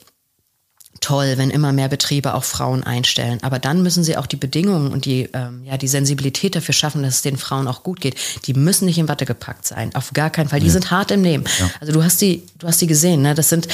toll, 1.01 1.35
wenn 1.37 1.51
immer 1.51 1.73
mehr 1.73 1.89
Betriebe 1.89 2.35
auch 2.35 2.45
Frauen 2.45 2.85
einstellen. 2.85 3.39
Aber 3.43 3.59
dann 3.59 3.83
müssen 3.83 4.05
sie 4.05 4.17
auch 4.17 4.27
die 4.27 4.37
Bedingungen 4.37 4.93
und 4.93 5.07
die, 5.07 5.31
ähm, 5.33 5.65
ja, 5.65 5.79
die 5.79 5.89
Sensibilität 5.89 6.55
dafür 6.55 6.75
schaffen, 6.75 7.03
dass 7.03 7.17
es 7.17 7.23
den 7.23 7.39
Frauen 7.39 7.69
auch 7.69 7.83
gut 7.83 8.01
geht. 8.01 8.17
Die 8.47 8.55
müssen 8.55 8.85
nicht 8.85 8.99
in 8.99 9.09
Watte 9.09 9.25
gepackt 9.25 9.67
sein. 9.67 9.95
Auf 9.95 10.13
gar 10.13 10.31
keinen 10.31 10.49
Fall. 10.49 10.61
Die 10.61 10.67
ja. 10.67 10.73
sind 10.73 10.91
hart 10.91 11.11
im 11.11 11.25
Leben. 11.25 11.45
Ja. 11.59 11.71
Also 11.81 11.93
du 11.93 12.05
hast 12.05 12.21
die, 12.21 12.43
du 12.59 12.67
hast 12.67 12.81
die 12.81 12.87
gesehen, 12.87 13.23
ne? 13.23 13.35
Das 13.35 13.49
sind, 13.49 13.67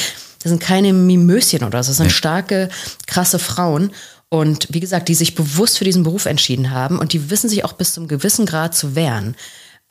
das 0.46 0.50
sind 0.50 0.62
keine 0.62 0.92
Mimöschen 0.92 1.64
oder 1.64 1.82
so. 1.82 1.90
Das 1.90 1.96
sind 1.96 2.12
starke, 2.12 2.68
krasse 3.08 3.40
Frauen. 3.40 3.90
Und 4.28 4.68
wie 4.70 4.78
gesagt, 4.78 5.08
die 5.08 5.16
sich 5.16 5.34
bewusst 5.34 5.78
für 5.78 5.84
diesen 5.84 6.04
Beruf 6.04 6.26
entschieden 6.26 6.70
haben 6.70 7.00
und 7.00 7.12
die 7.12 7.30
wissen 7.30 7.50
sich 7.50 7.64
auch 7.64 7.72
bis 7.72 7.94
zum 7.94 8.06
gewissen 8.06 8.46
Grad 8.46 8.72
zu 8.72 8.94
wehren. 8.94 9.34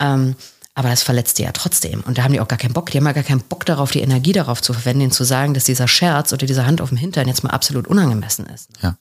Ähm, 0.00 0.34
aber 0.74 0.88
das 0.88 1.02
verletzt 1.02 1.36
die 1.38 1.42
ja 1.42 1.52
trotzdem. 1.52 2.00
Und 2.06 2.16
da 2.16 2.22
haben 2.22 2.32
die 2.32 2.40
auch 2.40 2.48
gar 2.48 2.58
keinen 2.58 2.72
Bock. 2.72 2.90
Die 2.90 2.96
haben 2.96 3.04
ja 3.04 3.12
gar 3.12 3.22
keinen 3.22 3.42
Bock 3.42 3.66
darauf, 3.66 3.90
die 3.90 4.00
Energie 4.00 4.32
darauf 4.32 4.62
zu 4.62 4.72
verwenden, 4.72 5.02
ihnen 5.02 5.10
zu 5.10 5.24
sagen, 5.24 5.52
dass 5.52 5.64
dieser 5.64 5.88
Scherz 5.88 6.32
oder 6.32 6.46
diese 6.46 6.64
Hand 6.64 6.80
auf 6.80 6.88
dem 6.88 6.96
Hintern 6.96 7.28
jetzt 7.28 7.44
mal 7.44 7.50
absolut 7.50 7.86
unangemessen 7.86 8.46
ist. 8.46 8.70
Ja. 8.82 8.96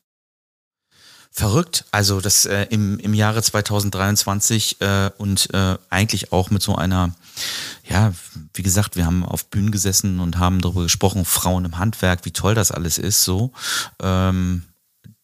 Verrückt. 1.38 1.84
Also 1.92 2.22
das 2.22 2.46
äh, 2.46 2.66
im, 2.70 2.98
im 2.98 3.14
Jahre 3.14 3.44
2023 3.44 4.80
äh, 4.80 5.10
und 5.18 5.54
äh, 5.54 5.78
eigentlich 5.90 6.32
auch 6.32 6.50
mit 6.50 6.62
so 6.62 6.78
einer, 6.78 7.14
ja, 7.90 8.14
wie 8.54 8.64
gesagt, 8.64 8.96
wir 8.96 9.06
haben 9.06 9.26
auf 9.26 9.48
Bühnen 9.48 9.72
gesessen 9.72 10.22
und 10.22 10.38
haben 10.38 10.62
darüber 10.62 10.84
gesprochen, 10.84 11.26
Frauen 11.26 11.66
im 11.66 11.78
Handwerk, 11.78 12.24
wie 12.24 12.32
toll 12.32 12.56
das 12.56 12.72
alles 12.72 12.98
ist, 12.98 13.26
so. 13.26 13.52
Ähm, 14.02 14.64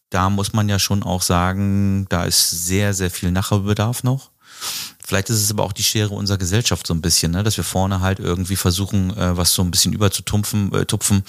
da 0.09 0.29
muss 0.29 0.51
man 0.51 0.67
ja 0.67 0.79
schon 0.79 1.01
auch 1.01 1.21
sagen, 1.21 2.07
da 2.09 2.25
ist 2.25 2.51
sehr, 2.51 2.93
sehr 2.93 3.09
viel 3.09 3.31
Nachholbedarf 3.31 4.03
noch. 4.03 4.31
Vielleicht 5.11 5.29
ist 5.29 5.43
es 5.43 5.51
aber 5.51 5.63
auch 5.63 5.73
die 5.73 5.83
Schere 5.83 6.13
unserer 6.13 6.37
Gesellschaft 6.37 6.87
so 6.87 6.93
ein 6.93 7.01
bisschen, 7.01 7.33
ne? 7.33 7.43
dass 7.43 7.57
wir 7.57 7.65
vorne 7.65 7.99
halt 7.99 8.19
irgendwie 8.19 8.55
versuchen, 8.55 9.09
äh, 9.17 9.35
was 9.35 9.53
so 9.53 9.61
ein 9.61 9.69
bisschen 9.69 9.91
überzutupfen, 9.91 10.73
äh, 10.73 10.85
tupfen, 10.85 11.25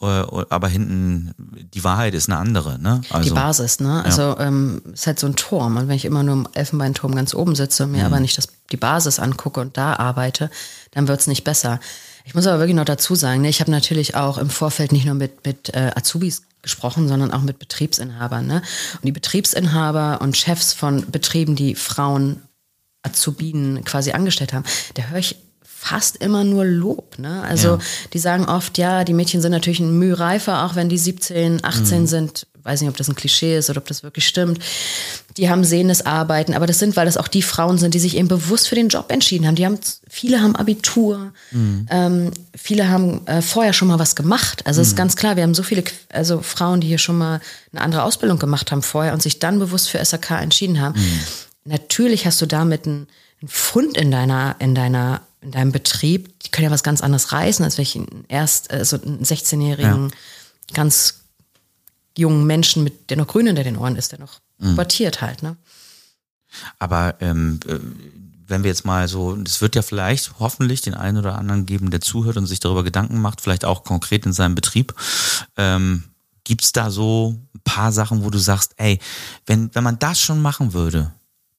äh, 0.00 0.06
aber 0.06 0.68
hinten 0.68 1.34
die 1.74 1.84
Wahrheit 1.84 2.14
ist 2.14 2.30
eine 2.30 2.38
andere. 2.38 2.78
Ne? 2.78 3.02
Also, 3.10 3.28
die 3.28 3.34
Basis, 3.34 3.78
ne? 3.80 4.02
Also 4.06 4.22
ja. 4.22 4.40
ähm, 4.40 4.80
ist 4.90 5.06
halt 5.06 5.20
so 5.20 5.26
ein 5.26 5.36
Turm. 5.36 5.76
Und 5.76 5.86
wenn 5.86 5.96
ich 5.96 6.06
immer 6.06 6.22
nur 6.22 6.32
im 6.34 6.48
Elfenbeinturm 6.54 7.14
ganz 7.14 7.34
oben 7.34 7.54
sitze 7.54 7.84
und 7.84 7.92
mir 7.92 7.98
mhm. 7.98 8.06
aber 8.06 8.20
nicht 8.20 8.38
das, 8.38 8.48
die 8.72 8.78
Basis 8.78 9.18
angucke 9.18 9.60
und 9.60 9.76
da 9.76 9.96
arbeite, 9.96 10.50
dann 10.92 11.06
wird's 11.06 11.26
nicht 11.26 11.44
besser. 11.44 11.78
Ich 12.24 12.34
muss 12.34 12.46
aber 12.46 12.58
wirklich 12.60 12.76
noch 12.76 12.86
dazu 12.86 13.14
sagen, 13.14 13.42
ne, 13.42 13.50
ich 13.50 13.60
habe 13.60 13.70
natürlich 13.70 14.14
auch 14.14 14.38
im 14.38 14.48
Vorfeld 14.48 14.92
nicht 14.92 15.04
nur 15.04 15.14
mit, 15.14 15.44
mit 15.44 15.74
äh, 15.74 15.90
Azubis 15.94 16.40
gesprochen, 16.62 17.06
sondern 17.06 17.32
auch 17.32 17.42
mit 17.42 17.58
Betriebsinhabern. 17.58 18.46
Ne? 18.46 18.62
Und 18.94 19.04
die 19.04 19.12
Betriebsinhaber 19.12 20.22
und 20.22 20.38
Chefs 20.38 20.72
von 20.72 21.10
Betrieben, 21.10 21.54
die 21.54 21.74
Frauen 21.74 22.40
Azubinen 23.06 23.84
quasi 23.84 24.12
angestellt 24.12 24.52
haben, 24.52 24.64
da 24.94 25.04
höre 25.04 25.18
ich 25.18 25.36
fast 25.86 26.16
immer 26.16 26.42
nur 26.42 26.64
Lob. 26.64 27.18
Ne? 27.18 27.42
Also 27.42 27.76
ja. 27.76 27.78
die 28.12 28.18
sagen 28.18 28.46
oft, 28.46 28.76
ja, 28.76 29.04
die 29.04 29.12
Mädchen 29.12 29.40
sind 29.40 29.52
natürlich 29.52 29.78
ein 29.78 29.96
Mühe 29.96 30.18
reifer, 30.18 30.64
auch 30.64 30.74
wenn 30.74 30.88
die 30.88 30.98
17, 30.98 31.64
18 31.64 32.00
mhm. 32.00 32.06
sind. 32.06 32.46
Weiß 32.64 32.80
nicht, 32.80 32.90
ob 32.90 32.96
das 32.96 33.08
ein 33.08 33.14
Klischee 33.14 33.56
ist 33.56 33.70
oder 33.70 33.78
ob 33.78 33.86
das 33.86 34.02
wirklich 34.02 34.26
stimmt. 34.26 34.58
Die 35.36 35.48
haben 35.48 35.62
sehendes 35.62 36.04
Arbeiten, 36.04 36.54
aber 36.54 36.66
das 36.66 36.80
sind, 36.80 36.96
weil 36.96 37.06
das 37.06 37.16
auch 37.16 37.28
die 37.28 37.42
Frauen 37.42 37.78
sind, 37.78 37.94
die 37.94 38.00
sich 38.00 38.16
eben 38.16 38.26
bewusst 38.26 38.66
für 38.66 38.74
den 38.74 38.88
Job 38.88 39.12
entschieden 39.12 39.46
haben. 39.46 39.54
Die 39.54 39.64
haben, 39.64 39.78
viele 40.08 40.40
haben 40.40 40.56
Abitur, 40.56 41.32
mhm. 41.52 41.86
ähm, 41.90 42.30
viele 42.56 42.88
haben 42.88 43.24
äh, 43.28 43.40
vorher 43.40 43.72
schon 43.72 43.86
mal 43.86 44.00
was 44.00 44.16
gemacht. 44.16 44.66
Also 44.66 44.80
es 44.80 44.88
mhm. 44.88 44.90
ist 44.90 44.96
ganz 44.96 45.14
klar, 45.14 45.36
wir 45.36 45.44
haben 45.44 45.54
so 45.54 45.62
viele, 45.62 45.84
also 46.12 46.40
Frauen, 46.40 46.80
die 46.80 46.88
hier 46.88 46.98
schon 46.98 47.18
mal 47.18 47.40
eine 47.70 47.82
andere 47.82 48.02
Ausbildung 48.02 48.40
gemacht 48.40 48.72
haben 48.72 48.82
vorher 48.82 49.12
und 49.12 49.22
sich 49.22 49.38
dann 49.38 49.60
bewusst 49.60 49.88
für 49.88 50.04
SAK 50.04 50.32
entschieden 50.32 50.80
haben. 50.80 50.98
Mhm 50.98 51.20
natürlich 51.66 52.26
hast 52.26 52.40
du 52.40 52.46
damit 52.46 52.86
einen, 52.86 53.08
einen 53.40 53.48
Fund 53.48 53.96
in 53.96 54.10
deiner, 54.10 54.56
in 54.58 54.74
deiner, 54.74 55.22
in 55.40 55.50
deinem 55.50 55.72
Betrieb. 55.72 56.38
Die 56.40 56.50
können 56.50 56.66
ja 56.66 56.70
was 56.70 56.82
ganz 56.82 57.00
anderes 57.00 57.32
reißen, 57.32 57.64
als 57.64 57.78
welchen 57.78 58.24
erst, 58.28 58.70
also 58.70 59.00
einen 59.00 59.22
16-jährigen, 59.22 60.08
ja. 60.08 60.74
ganz 60.74 61.20
jungen 62.16 62.46
Menschen, 62.46 62.84
mit, 62.84 63.10
der 63.10 63.16
noch 63.16 63.26
grün 63.26 63.46
hinter 63.46 63.64
den 63.64 63.76
Ohren 63.76 63.96
ist, 63.96 64.12
der 64.12 64.18
noch 64.18 64.40
mhm. 64.58 64.70
pubertiert 64.70 65.20
halt, 65.20 65.42
ne? 65.42 65.56
Aber 66.78 67.16
ähm, 67.20 67.60
äh, 67.66 67.78
wenn 68.46 68.62
wir 68.62 68.70
jetzt 68.70 68.84
mal 68.84 69.08
so, 69.08 69.36
es 69.44 69.60
wird 69.60 69.74
ja 69.74 69.82
vielleicht 69.82 70.38
hoffentlich 70.38 70.80
den 70.80 70.94
einen 70.94 71.18
oder 71.18 71.36
anderen 71.36 71.66
geben, 71.66 71.90
der 71.90 72.00
zuhört 72.00 72.36
und 72.36 72.46
sich 72.46 72.60
darüber 72.60 72.84
Gedanken 72.84 73.20
macht, 73.20 73.40
vielleicht 73.40 73.64
auch 73.64 73.84
konkret 73.84 74.24
in 74.24 74.32
seinem 74.32 74.54
Betrieb. 74.54 74.94
Ähm, 75.56 76.04
Gibt 76.44 76.62
es 76.62 76.72
da 76.72 76.90
so 76.90 77.36
ein 77.54 77.60
paar 77.64 77.90
Sachen, 77.90 78.24
wo 78.24 78.30
du 78.30 78.38
sagst, 78.38 78.74
ey, 78.76 79.00
wenn, 79.46 79.74
wenn 79.74 79.82
man 79.82 79.98
das 79.98 80.20
schon 80.20 80.40
machen 80.40 80.72
würde, 80.72 81.12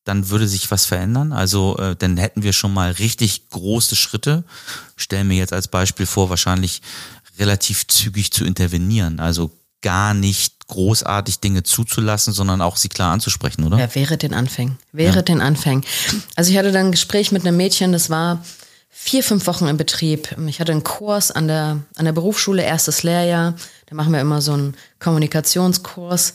dann 0.08 0.30
würde 0.30 0.48
sich 0.48 0.72
was 0.72 0.86
verändern. 0.86 1.34
Also 1.34 1.78
äh, 1.78 1.96
dann 1.96 2.18
hätten 2.18 2.44
wir 2.44 2.54
schon 2.54 2.74
mal 2.74 2.92
richtig 2.92 3.50
große 3.50 3.96
Schritte. 3.96 4.44
Stellen 4.96 5.28
mir 5.28 5.38
jetzt 5.38 5.54
als 5.54 5.68
Beispiel 5.68 6.06
vor, 6.06 6.30
wahrscheinlich 6.30 6.82
relativ 7.38 7.88
zügig 7.88 8.32
zu 8.32 8.46
intervenieren. 8.46 9.20
Also 9.20 9.52
gar 9.82 10.14
nicht 10.14 10.68
großartig 10.68 11.40
Dinge 11.40 11.64
zuzulassen, 11.64 12.34
sondern 12.34 12.62
auch 12.62 12.78
sie 12.78 12.90
klar 12.90 13.14
anzusprechen, 13.14 13.64
oder? 13.64 13.78
Ja, 13.78 13.94
wäre 13.96 14.18
den 14.18 14.34
Anfängen. 14.34 14.78
Wäre 14.92 15.18
ja. 15.18 15.22
den 15.22 15.42
Anfängen. 15.42 15.84
Also 16.36 16.52
ich 16.52 16.58
hatte 16.58 16.72
dann 16.72 16.88
ein 16.88 16.92
Gespräch 16.92 17.32
mit 17.32 17.46
einem 17.46 17.58
Mädchen, 17.58 17.92
das 17.92 18.10
war 18.10 18.44
vier, 18.90 19.24
fünf 19.24 19.48
Wochen 19.48 19.68
im 19.68 19.78
Betrieb. 19.78 20.36
Ich 20.48 20.60
hatte 20.60 20.72
einen 20.72 20.84
Kurs 20.84 21.32
an 21.32 21.48
der, 21.48 21.80
an 21.96 22.06
der 22.06 22.12
Berufsschule, 22.12 22.64
erstes 22.64 23.04
Lehrjahr. 23.04 23.54
Da 23.86 23.96
machen 23.96 24.12
wir 24.12 24.20
immer 24.20 24.42
so 24.42 24.54
einen 24.54 24.76
Kommunikationskurs. 25.00 26.34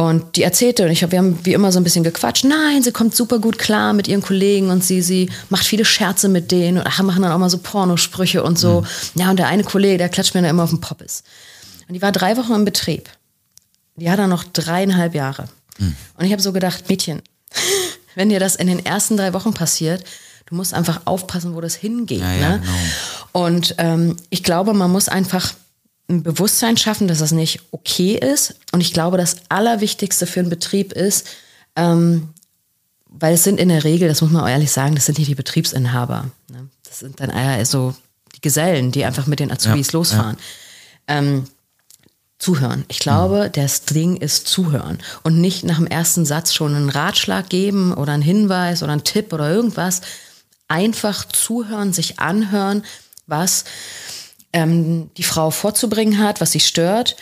Und 0.00 0.36
die 0.36 0.44
erzählte, 0.44 0.86
und 0.86 0.90
ich 0.92 1.02
hab, 1.02 1.10
wir 1.10 1.18
haben 1.18 1.38
wie 1.44 1.52
immer 1.52 1.70
so 1.72 1.78
ein 1.78 1.84
bisschen 1.84 2.04
gequatscht. 2.04 2.44
Nein, 2.44 2.82
sie 2.82 2.90
kommt 2.90 3.14
super 3.14 3.38
gut 3.38 3.58
klar 3.58 3.92
mit 3.92 4.08
ihren 4.08 4.22
Kollegen 4.22 4.70
und 4.70 4.82
sie, 4.82 5.02
sie 5.02 5.28
macht 5.50 5.66
viele 5.66 5.84
Scherze 5.84 6.30
mit 6.30 6.50
denen 6.50 6.78
und 6.78 7.02
machen 7.02 7.20
dann 7.20 7.32
auch 7.32 7.38
mal 7.38 7.50
so 7.50 7.58
Pornosprüche 7.58 8.42
und 8.42 8.58
so. 8.58 8.80
Mhm. 8.80 9.20
Ja, 9.20 9.30
und 9.30 9.38
der 9.38 9.48
eine 9.48 9.62
Kollege, 9.62 9.98
der 9.98 10.08
klatscht 10.08 10.34
mir 10.34 10.40
dann 10.40 10.48
immer 10.48 10.62
auf 10.62 10.70
den 10.70 10.80
Poppes. 10.80 11.22
Und 11.86 11.92
die 11.92 12.00
war 12.00 12.12
drei 12.12 12.38
Wochen 12.38 12.54
im 12.54 12.64
Betrieb. 12.64 13.10
Die 13.96 14.10
hat 14.10 14.18
dann 14.18 14.30
noch 14.30 14.44
dreieinhalb 14.44 15.14
Jahre. 15.14 15.50
Mhm. 15.76 15.94
Und 16.16 16.24
ich 16.24 16.32
habe 16.32 16.40
so 16.40 16.54
gedacht, 16.54 16.88
Mädchen, 16.88 17.20
wenn 18.14 18.30
dir 18.30 18.40
das 18.40 18.56
in 18.56 18.68
den 18.68 18.82
ersten 18.82 19.18
drei 19.18 19.34
Wochen 19.34 19.52
passiert, 19.52 20.02
du 20.46 20.54
musst 20.54 20.72
einfach 20.72 21.02
aufpassen, 21.04 21.54
wo 21.54 21.60
das 21.60 21.74
hingeht. 21.74 22.20
Ja, 22.20 22.32
ja, 22.32 22.48
ne? 22.48 22.60
genau. 22.60 23.46
Und 23.46 23.74
ähm, 23.76 24.16
ich 24.30 24.44
glaube, 24.44 24.72
man 24.72 24.90
muss 24.90 25.10
einfach 25.10 25.52
ein 26.10 26.22
Bewusstsein 26.22 26.76
schaffen, 26.76 27.08
dass 27.08 27.18
das 27.18 27.32
nicht 27.32 27.60
okay 27.70 28.14
ist. 28.14 28.56
Und 28.72 28.80
ich 28.80 28.92
glaube, 28.92 29.16
das 29.16 29.36
Allerwichtigste 29.48 30.26
für 30.26 30.40
einen 30.40 30.50
Betrieb 30.50 30.92
ist, 30.92 31.26
ähm, 31.76 32.30
weil 33.06 33.34
es 33.34 33.44
sind 33.44 33.58
in 33.58 33.68
der 33.68 33.84
Regel, 33.84 34.08
das 34.08 34.20
muss 34.20 34.30
man 34.30 34.42
auch 34.42 34.48
ehrlich 34.48 34.70
sagen, 34.70 34.94
das 34.94 35.06
sind 35.06 35.18
nicht 35.18 35.30
die 35.30 35.34
Betriebsinhaber. 35.34 36.30
Ne? 36.50 36.68
Das 36.84 36.98
sind 36.98 37.20
dann 37.20 37.30
eher 37.30 37.64
so 37.64 37.94
die 38.34 38.40
Gesellen, 38.40 38.92
die 38.92 39.04
einfach 39.04 39.26
mit 39.26 39.40
den 39.40 39.50
Azubis 39.50 39.88
ja, 39.88 39.98
losfahren. 39.98 40.36
Ähm, 41.06 41.46
zuhören. 42.38 42.84
Ich 42.88 43.00
glaube, 43.00 43.46
mhm. 43.48 43.52
das 43.52 43.84
Ding 43.84 44.16
ist 44.16 44.48
zuhören 44.48 44.98
und 45.22 45.40
nicht 45.40 45.64
nach 45.64 45.76
dem 45.76 45.86
ersten 45.86 46.24
Satz 46.24 46.54
schon 46.54 46.74
einen 46.74 46.88
Ratschlag 46.88 47.48
geben 47.48 47.92
oder 47.92 48.12
einen 48.12 48.22
Hinweis 48.22 48.82
oder 48.82 48.92
einen 48.92 49.04
Tipp 49.04 49.32
oder 49.32 49.50
irgendwas. 49.50 50.00
Einfach 50.66 51.26
zuhören, 51.26 51.92
sich 51.92 52.18
anhören, 52.18 52.82
was 53.26 53.64
ähm, 54.52 55.10
die 55.16 55.22
Frau 55.22 55.50
vorzubringen 55.50 56.18
hat, 56.18 56.40
was 56.40 56.52
sie 56.52 56.60
stört 56.60 57.16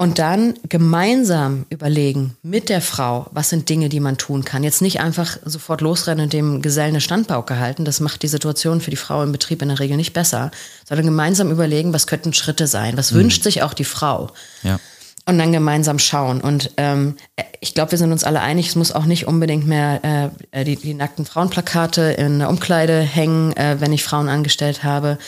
und 0.00 0.18
dann 0.18 0.54
gemeinsam 0.66 1.66
überlegen 1.68 2.34
mit 2.42 2.70
der 2.70 2.80
Frau, 2.80 3.26
was 3.32 3.50
sind 3.50 3.68
Dinge, 3.68 3.90
die 3.90 4.00
man 4.00 4.16
tun 4.16 4.46
kann. 4.46 4.64
Jetzt 4.64 4.80
nicht 4.80 4.98
einfach 4.98 5.36
sofort 5.44 5.82
losrennen 5.82 6.24
und 6.24 6.32
dem 6.32 6.62
Gesellen 6.62 6.92
eine 6.92 7.02
Standpauke 7.02 7.58
halten. 7.58 7.84
Das 7.84 8.00
macht 8.00 8.22
die 8.22 8.28
Situation 8.28 8.80
für 8.80 8.90
die 8.90 8.96
Frau 8.96 9.22
im 9.22 9.30
Betrieb 9.30 9.60
in 9.60 9.68
der 9.68 9.78
Regel 9.78 9.98
nicht 9.98 10.14
besser, 10.14 10.52
sondern 10.88 11.04
gemeinsam 11.04 11.50
überlegen, 11.50 11.92
was 11.92 12.06
könnten 12.06 12.32
Schritte 12.32 12.66
sein, 12.66 12.96
was 12.96 13.12
mhm. 13.12 13.16
wünscht 13.16 13.42
sich 13.42 13.62
auch 13.62 13.74
die 13.74 13.84
Frau. 13.84 14.30
Ja. 14.62 14.80
Und 15.26 15.36
dann 15.36 15.52
gemeinsam 15.52 15.98
schauen. 15.98 16.40
Und 16.40 16.70
ähm, 16.78 17.16
ich 17.60 17.74
glaube, 17.74 17.90
wir 17.90 17.98
sind 17.98 18.10
uns 18.10 18.24
alle 18.24 18.40
einig, 18.40 18.68
es 18.68 18.76
muss 18.76 18.92
auch 18.92 19.04
nicht 19.04 19.26
unbedingt 19.26 19.66
mehr 19.66 20.32
äh, 20.50 20.64
die, 20.64 20.76
die 20.76 20.94
nackten 20.94 21.26
Frauenplakate 21.26 22.12
in 22.12 22.38
der 22.38 22.48
Umkleide 22.48 23.00
hängen, 23.00 23.54
äh, 23.54 23.76
wenn 23.80 23.92
ich 23.92 24.02
Frauen 24.02 24.30
angestellt 24.30 24.82
habe 24.82 25.18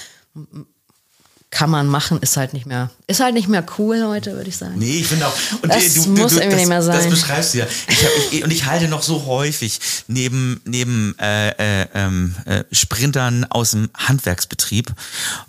kann 1.53 1.69
man 1.69 1.87
machen, 1.87 2.19
ist 2.23 2.38
halt 2.38 2.55
nicht 2.55 2.65
mehr, 2.65 2.91
ist 3.07 3.21
halt 3.21 3.35
nicht 3.35 3.47
mehr 3.47 3.62
cool 3.77 4.03
heute, 4.07 4.33
würde 4.33 4.49
ich 4.49 4.57
sagen. 4.57 4.73
Nee, 4.77 5.01
ich 5.01 5.07
finde 5.07 5.27
auch, 5.27 5.35
und 5.61 5.73
das 5.73 5.95
du, 5.95 6.09
muss 6.09 6.33
du, 6.33 6.38
irgendwie 6.38 6.49
das, 6.49 6.57
nicht 6.57 6.69
mehr 6.69 6.83
sein. 6.83 6.97
Das 6.97 7.11
beschreibst 7.11 7.53
du 7.53 7.59
ja. 7.59 7.67
Ich 7.88 8.05
hab, 8.05 8.11
ich, 8.33 8.45
und 8.45 8.51
ich 8.51 8.65
halte 8.65 8.88
noch 8.88 9.03
so 9.03 9.27
häufig 9.27 9.79
neben, 10.09 10.62
neben 10.65 11.15
äh, 11.19 11.83
äh, 11.83 11.88
ähm, 11.95 12.35
äh, 12.47 12.65
Sprintern 12.73 13.45
aus 13.45 13.73
dem 13.73 13.91
Handwerksbetrieb, 13.95 14.95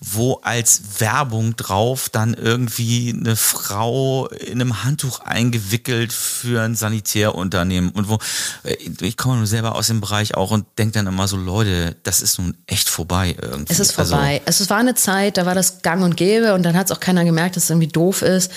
wo 0.02 0.42
als 0.44 0.82
Werbung 1.00 1.56
drauf 1.56 2.10
dann 2.10 2.34
irgendwie 2.34 3.16
eine 3.18 3.38
Frau 3.38 4.28
in 4.28 4.60
einem 4.60 4.84
Handtuch 4.84 5.22
eingewickelt 5.22 6.12
für 6.12 6.62
ein 6.62 6.76
Sanitärunternehmen 6.76 7.92
und 7.92 8.10
wo, 8.10 8.20
äh, 8.64 8.76
ich 9.00 9.16
komme 9.16 9.38
nur 9.38 9.48
selber 9.48 9.76
aus 9.76 9.88
dem 9.88 10.02
Bereich 10.02 10.36
auch 10.36 10.52
und 10.52 10.66
denke 10.78 10.96
dann 10.96 11.08
immer 11.08 11.30
so, 11.30 11.38
Leute, 11.38 11.96
das 12.04 12.22
ist 12.22 12.40
nun 12.40 12.58
echt 12.68 12.90
vorbei 12.90 13.38
irgendwie. 13.42 13.72
Es 13.72 13.80
ist 13.80 13.94
vorbei. 13.94 14.42
Also, 14.46 14.66
es 14.66 14.70
war 14.70 14.80
eine 14.80 14.96
Zeit, 14.96 15.38
da 15.38 15.46
war 15.46 15.56
das 15.56 15.82
gar 15.82 15.93
gang 15.94 16.04
und 16.04 16.18
gäbe 16.18 16.54
und 16.54 16.64
dann 16.64 16.76
hat 16.76 16.88
es 16.88 16.92
auch 16.92 17.00
keiner 17.00 17.24
gemerkt, 17.24 17.56
dass 17.56 17.66
es 17.66 17.70
irgendwie 17.70 17.88
doof 17.88 18.22
ist. 18.22 18.52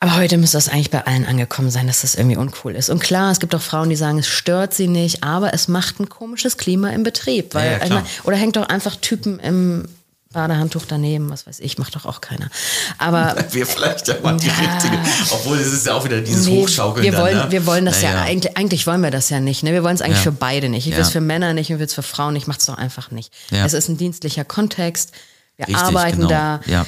Aber 0.00 0.16
heute 0.16 0.36
müsste 0.36 0.58
das 0.58 0.68
eigentlich 0.68 0.90
bei 0.90 1.06
allen 1.06 1.24
angekommen 1.24 1.70
sein, 1.70 1.86
dass 1.86 2.02
das 2.02 2.14
irgendwie 2.14 2.36
uncool 2.36 2.74
ist. 2.74 2.90
Und 2.90 2.98
klar, 2.98 3.30
es 3.30 3.40
gibt 3.40 3.54
auch 3.54 3.62
Frauen, 3.62 3.88
die 3.88 3.96
sagen, 3.96 4.18
es 4.18 4.26
stört 4.26 4.74
sie 4.74 4.86
nicht, 4.86 5.24
aber 5.24 5.54
es 5.54 5.66
macht 5.66 5.98
ein 5.98 6.10
komisches 6.10 6.58
Klima 6.58 6.90
im 6.90 7.04
Betrieb. 7.04 7.54
Weil, 7.54 7.80
ja, 7.80 7.86
ja, 7.86 8.06
oder 8.24 8.36
hängt 8.36 8.56
doch 8.56 8.68
einfach 8.68 8.96
Typen 8.96 9.38
im 9.38 9.88
Badehandtuch 10.30 10.82
daneben, 10.86 11.30
was 11.30 11.46
weiß 11.46 11.60
ich, 11.60 11.78
macht 11.78 11.94
doch 11.94 12.04
auch 12.04 12.20
keiner. 12.20 12.50
Aber 12.98 13.34
wir 13.52 13.66
vielleicht 13.66 14.08
ja 14.08 14.16
mal 14.22 14.36
die 14.36 14.48
ja, 14.48 14.52
richtige, 14.52 14.98
obwohl 15.30 15.58
es 15.58 15.72
ist 15.72 15.86
ja 15.86 15.94
auch 15.94 16.04
wieder 16.04 16.20
dieses 16.20 16.46
nee, 16.46 16.60
Hochschaukeln. 16.60 17.04
Wir 17.04 17.16
wollen, 17.16 17.36
dann, 17.36 17.46
ne? 17.46 17.52
wir 17.52 17.66
wollen 17.66 17.86
das 17.86 18.02
naja. 18.02 18.16
ja 18.16 18.22
eigentlich, 18.24 18.56
eigentlich 18.58 18.86
wollen 18.86 19.00
wir 19.00 19.12
das 19.12 19.30
ja 19.30 19.40
nicht. 19.40 19.62
Ne? 19.62 19.72
Wir 19.72 19.84
wollen 19.84 19.94
es 19.94 20.02
eigentlich 20.02 20.18
ja. 20.18 20.24
für 20.24 20.32
beide 20.32 20.68
nicht. 20.68 20.86
Ich 20.86 20.92
will 20.92 21.00
es 21.02 21.10
für 21.10 21.22
Männer 21.22 21.54
nicht, 21.54 21.70
ich 21.70 21.78
will 21.78 21.86
es 21.86 21.94
für 21.94 22.02
Frauen 22.02 22.34
nicht, 22.34 22.46
macht 22.46 22.60
es 22.60 22.66
doch 22.66 22.76
einfach 22.76 23.10
nicht. 23.10 23.32
Es 23.50 23.72
ist 23.72 23.88
ein 23.88 23.96
dienstlicher 23.96 24.44
Kontext. 24.44 25.12
Wir 25.56 25.68
Richtig, 25.68 25.82
arbeiten 25.82 26.16
genau. 26.18 26.28
da. 26.28 26.60
Ja. 26.66 26.86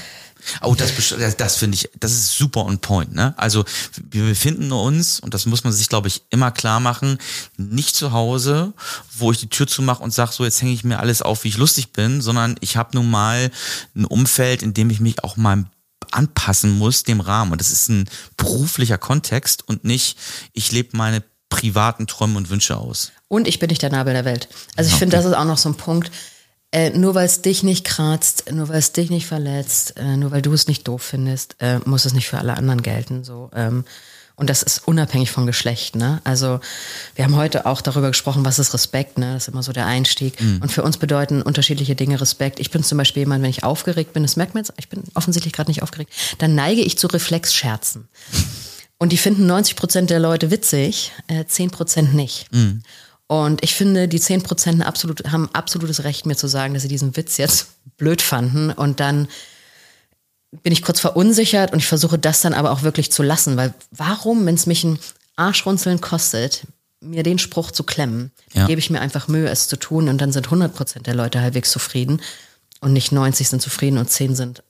Oh, 0.62 0.74
das, 0.74 0.92
das 1.36 1.56
finde 1.56 1.74
ich, 1.74 1.90
das 1.98 2.12
ist 2.12 2.36
super 2.36 2.64
on 2.64 2.78
point. 2.78 3.14
Ne? 3.14 3.34
Also 3.36 3.64
wir 4.10 4.24
befinden 4.24 4.70
uns, 4.70 5.18
und 5.18 5.34
das 5.34 5.46
muss 5.46 5.64
man 5.64 5.72
sich, 5.72 5.88
glaube 5.88 6.08
ich, 6.08 6.22
immer 6.30 6.50
klar 6.50 6.78
machen, 6.78 7.18
nicht 7.56 7.96
zu 7.96 8.12
Hause, 8.12 8.72
wo 9.16 9.32
ich 9.32 9.38
die 9.38 9.48
Tür 9.48 9.66
zumache 9.66 10.02
und 10.02 10.14
sage, 10.14 10.32
so 10.32 10.44
jetzt 10.44 10.62
hänge 10.62 10.72
ich 10.72 10.84
mir 10.84 11.00
alles 11.00 11.22
auf, 11.22 11.44
wie 11.44 11.48
ich 11.48 11.56
lustig 11.56 11.92
bin, 11.92 12.20
sondern 12.20 12.56
ich 12.60 12.76
habe 12.76 12.90
nun 12.94 13.10
mal 13.10 13.50
ein 13.96 14.04
Umfeld, 14.04 14.62
in 14.62 14.74
dem 14.74 14.90
ich 14.90 15.00
mich 15.00 15.24
auch 15.24 15.36
mal 15.36 15.64
anpassen 16.12 16.78
muss 16.78 17.02
dem 17.02 17.20
Rahmen. 17.20 17.52
Und 17.52 17.60
das 17.60 17.70
ist 17.70 17.88
ein 17.88 18.08
beruflicher 18.36 18.98
Kontext 18.98 19.66
und 19.68 19.84
nicht, 19.84 20.16
ich 20.52 20.70
lebe 20.70 20.96
meine 20.96 21.22
privaten 21.48 22.06
Träume 22.06 22.36
und 22.36 22.50
Wünsche 22.50 22.76
aus. 22.76 23.12
Und 23.28 23.48
ich 23.48 23.58
bin 23.58 23.68
nicht 23.68 23.82
der 23.82 23.90
Nabel 23.90 24.12
der 24.12 24.24
Welt. 24.24 24.48
Also 24.76 24.88
ich 24.88 24.94
okay. 24.94 25.00
finde, 25.00 25.16
das 25.16 25.26
ist 25.26 25.34
auch 25.34 25.44
noch 25.44 25.58
so 25.58 25.68
ein 25.68 25.76
Punkt 25.76 26.10
äh, 26.72 26.90
nur 26.90 27.14
weil 27.14 27.26
es 27.26 27.42
dich 27.42 27.62
nicht 27.62 27.84
kratzt, 27.84 28.50
nur 28.52 28.68
weil 28.68 28.78
es 28.78 28.92
dich 28.92 29.10
nicht 29.10 29.26
verletzt, 29.26 29.94
äh, 29.96 30.16
nur 30.16 30.30
weil 30.30 30.42
du 30.42 30.52
es 30.52 30.66
nicht 30.66 30.86
doof 30.88 31.02
findest, 31.02 31.56
äh, 31.60 31.78
muss 31.84 32.04
es 32.04 32.12
nicht 32.12 32.28
für 32.28 32.38
alle 32.38 32.56
anderen 32.56 32.82
gelten. 32.82 33.24
So. 33.24 33.50
Ähm, 33.54 33.84
und 34.38 34.50
das 34.50 34.62
ist 34.62 34.86
unabhängig 34.86 35.30
von 35.30 35.46
Geschlecht. 35.46 35.96
Ne? 35.96 36.20
Also 36.24 36.60
wir 37.14 37.24
haben 37.24 37.36
heute 37.36 37.64
auch 37.64 37.80
darüber 37.80 38.08
gesprochen, 38.08 38.44
was 38.44 38.58
ist 38.58 38.74
Respekt. 38.74 39.16
Ne? 39.16 39.32
Das 39.32 39.44
ist 39.44 39.48
immer 39.48 39.62
so 39.62 39.72
der 39.72 39.86
Einstieg. 39.86 40.38
Mhm. 40.38 40.60
Und 40.60 40.70
für 40.70 40.82
uns 40.82 40.98
bedeuten 40.98 41.40
unterschiedliche 41.40 41.94
Dinge 41.94 42.20
Respekt. 42.20 42.60
Ich 42.60 42.70
bin 42.70 42.82
zum 42.82 42.98
Beispiel 42.98 43.22
jemand, 43.22 43.42
wenn 43.42 43.50
ich 43.50 43.64
aufgeregt 43.64 44.12
bin, 44.12 44.22
das 44.22 44.36
merkt 44.36 44.52
man 44.52 44.62
jetzt, 44.62 44.74
ich 44.76 44.90
bin 44.90 45.04
offensichtlich 45.14 45.54
gerade 45.54 45.70
nicht 45.70 45.82
aufgeregt, 45.82 46.12
dann 46.38 46.54
neige 46.54 46.82
ich 46.82 46.98
zu 46.98 47.06
Reflexscherzen. 47.06 48.08
Und 48.98 49.12
die 49.12 49.18
finden 49.18 49.46
90 49.46 49.76
Prozent 49.76 50.10
der 50.10 50.20
Leute 50.20 50.50
witzig, 50.50 51.12
äh, 51.28 51.46
10 51.46 51.70
Prozent 51.70 52.14
nicht. 52.14 52.52
Mhm. 52.52 52.82
Und 53.28 53.64
ich 53.64 53.74
finde, 53.74 54.06
die 54.08 54.20
10 54.20 54.42
Prozent 54.42 54.86
absolut, 54.86 55.30
haben 55.30 55.50
absolutes 55.52 56.04
Recht, 56.04 56.26
mir 56.26 56.36
zu 56.36 56.46
sagen, 56.46 56.74
dass 56.74 56.82
sie 56.82 56.88
diesen 56.88 57.16
Witz 57.16 57.36
jetzt 57.38 57.68
blöd 57.96 58.22
fanden. 58.22 58.70
Und 58.70 59.00
dann 59.00 59.28
bin 60.62 60.72
ich 60.72 60.82
kurz 60.82 61.00
verunsichert 61.00 61.72
und 61.72 61.80
ich 61.80 61.86
versuche 61.86 62.18
das 62.18 62.40
dann 62.40 62.54
aber 62.54 62.70
auch 62.70 62.82
wirklich 62.82 63.10
zu 63.10 63.22
lassen. 63.22 63.56
Weil 63.56 63.74
warum, 63.90 64.46
wenn 64.46 64.54
es 64.54 64.66
mich 64.66 64.84
ein 64.84 64.98
Arschrunzeln 65.34 66.00
kostet, 66.00 66.66
mir 67.00 67.22
den 67.22 67.38
Spruch 67.38 67.70
zu 67.70 67.84
klemmen, 67.84 68.30
ja. 68.52 68.66
gebe 68.66 68.78
ich 68.78 68.90
mir 68.90 69.00
einfach 69.00 69.28
Mühe, 69.28 69.48
es 69.48 69.68
zu 69.68 69.76
tun 69.76 70.08
und 70.08 70.18
dann 70.20 70.32
sind 70.32 70.46
100 70.46 70.74
Prozent 70.74 71.06
der 71.06 71.14
Leute 71.14 71.40
halbwegs 71.40 71.70
zufrieden 71.70 72.22
und 72.80 72.92
nicht 72.92 73.12
90 73.12 73.48
sind 73.48 73.62
zufrieden 73.62 73.98
und 73.98 74.08
10 74.08 74.34
sind 74.34 74.62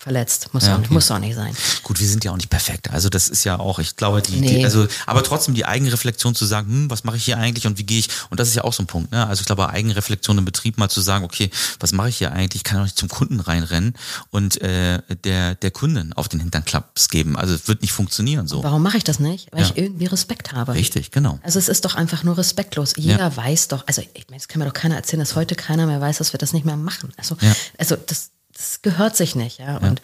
verletzt. 0.00 0.48
Muss, 0.52 0.66
ja, 0.66 0.74
auch, 0.74 0.78
okay. 0.78 0.92
muss 0.92 1.10
auch 1.10 1.18
nicht 1.18 1.34
sein. 1.34 1.54
Gut, 1.82 2.00
wir 2.00 2.08
sind 2.08 2.24
ja 2.24 2.32
auch 2.32 2.36
nicht 2.36 2.48
perfekt. 2.48 2.90
Also 2.90 3.10
das 3.10 3.28
ist 3.28 3.44
ja 3.44 3.58
auch, 3.58 3.78
ich 3.78 3.96
glaube, 3.96 4.22
die, 4.22 4.36
nee. 4.36 4.58
die 4.58 4.64
also, 4.64 4.86
aber 5.06 5.22
trotzdem 5.22 5.54
die 5.54 5.66
Eigenreflexion 5.66 6.34
zu 6.34 6.46
sagen, 6.46 6.68
hm, 6.68 6.90
was 6.90 7.04
mache 7.04 7.18
ich 7.18 7.24
hier 7.24 7.36
eigentlich 7.36 7.66
und 7.66 7.78
wie 7.78 7.84
gehe 7.84 7.98
ich, 7.98 8.08
und 8.30 8.40
das 8.40 8.48
ist 8.48 8.54
ja 8.54 8.64
auch 8.64 8.72
so 8.72 8.82
ein 8.82 8.86
Punkt, 8.86 9.12
ne? 9.12 9.26
Also 9.26 9.40
ich 9.40 9.46
glaube, 9.46 9.68
Eigenreflexion 9.68 10.38
im 10.38 10.44
Betrieb 10.44 10.78
mal 10.78 10.88
zu 10.88 11.02
sagen, 11.02 11.24
okay, 11.24 11.50
was 11.78 11.92
mache 11.92 12.08
ich 12.08 12.16
hier 12.16 12.32
eigentlich? 12.32 12.60
Ich 12.60 12.64
kann 12.64 12.78
auch 12.78 12.84
nicht 12.84 12.98
zum 12.98 13.08
Kunden 13.08 13.40
reinrennen 13.40 13.94
und 14.30 14.60
äh, 14.62 15.02
der, 15.24 15.54
der 15.54 15.70
Kunden 15.70 16.14
auf 16.14 16.28
den 16.28 16.40
Hintern 16.40 16.64
Klaps 16.64 17.08
geben. 17.08 17.36
Also 17.36 17.54
es 17.54 17.68
wird 17.68 17.82
nicht 17.82 17.92
funktionieren 17.92 18.48
so. 18.48 18.64
Warum 18.64 18.82
mache 18.82 18.96
ich 18.96 19.04
das 19.04 19.20
nicht? 19.20 19.52
Weil 19.52 19.60
ja. 19.60 19.66
ich 19.66 19.76
irgendwie 19.76 20.06
Respekt 20.06 20.52
habe. 20.52 20.72
Richtig, 20.72 21.10
genau. 21.10 21.38
Also 21.42 21.58
es 21.58 21.68
ist 21.68 21.84
doch 21.84 21.94
einfach 21.94 22.24
nur 22.24 22.38
respektlos. 22.38 22.94
Jeder 22.96 23.18
ja. 23.18 23.36
weiß 23.36 23.68
doch, 23.68 23.86
also 23.86 24.00
ich 24.14 24.26
meine, 24.28 24.38
das 24.38 24.48
kann 24.48 24.60
mir 24.60 24.66
doch 24.66 24.72
keiner 24.72 24.96
erzählen, 24.96 25.20
dass 25.20 25.36
heute 25.36 25.56
keiner 25.56 25.86
mehr 25.86 26.00
weiß, 26.00 26.18
dass 26.18 26.32
wir 26.32 26.38
das 26.38 26.54
nicht 26.54 26.64
mehr 26.64 26.76
machen. 26.76 27.12
Also, 27.18 27.36
also 27.76 27.96
das, 27.96 28.30
das 28.60 28.82
gehört 28.82 29.16
sich 29.16 29.34
nicht, 29.34 29.58
ja. 29.58 29.78
Und 29.78 30.02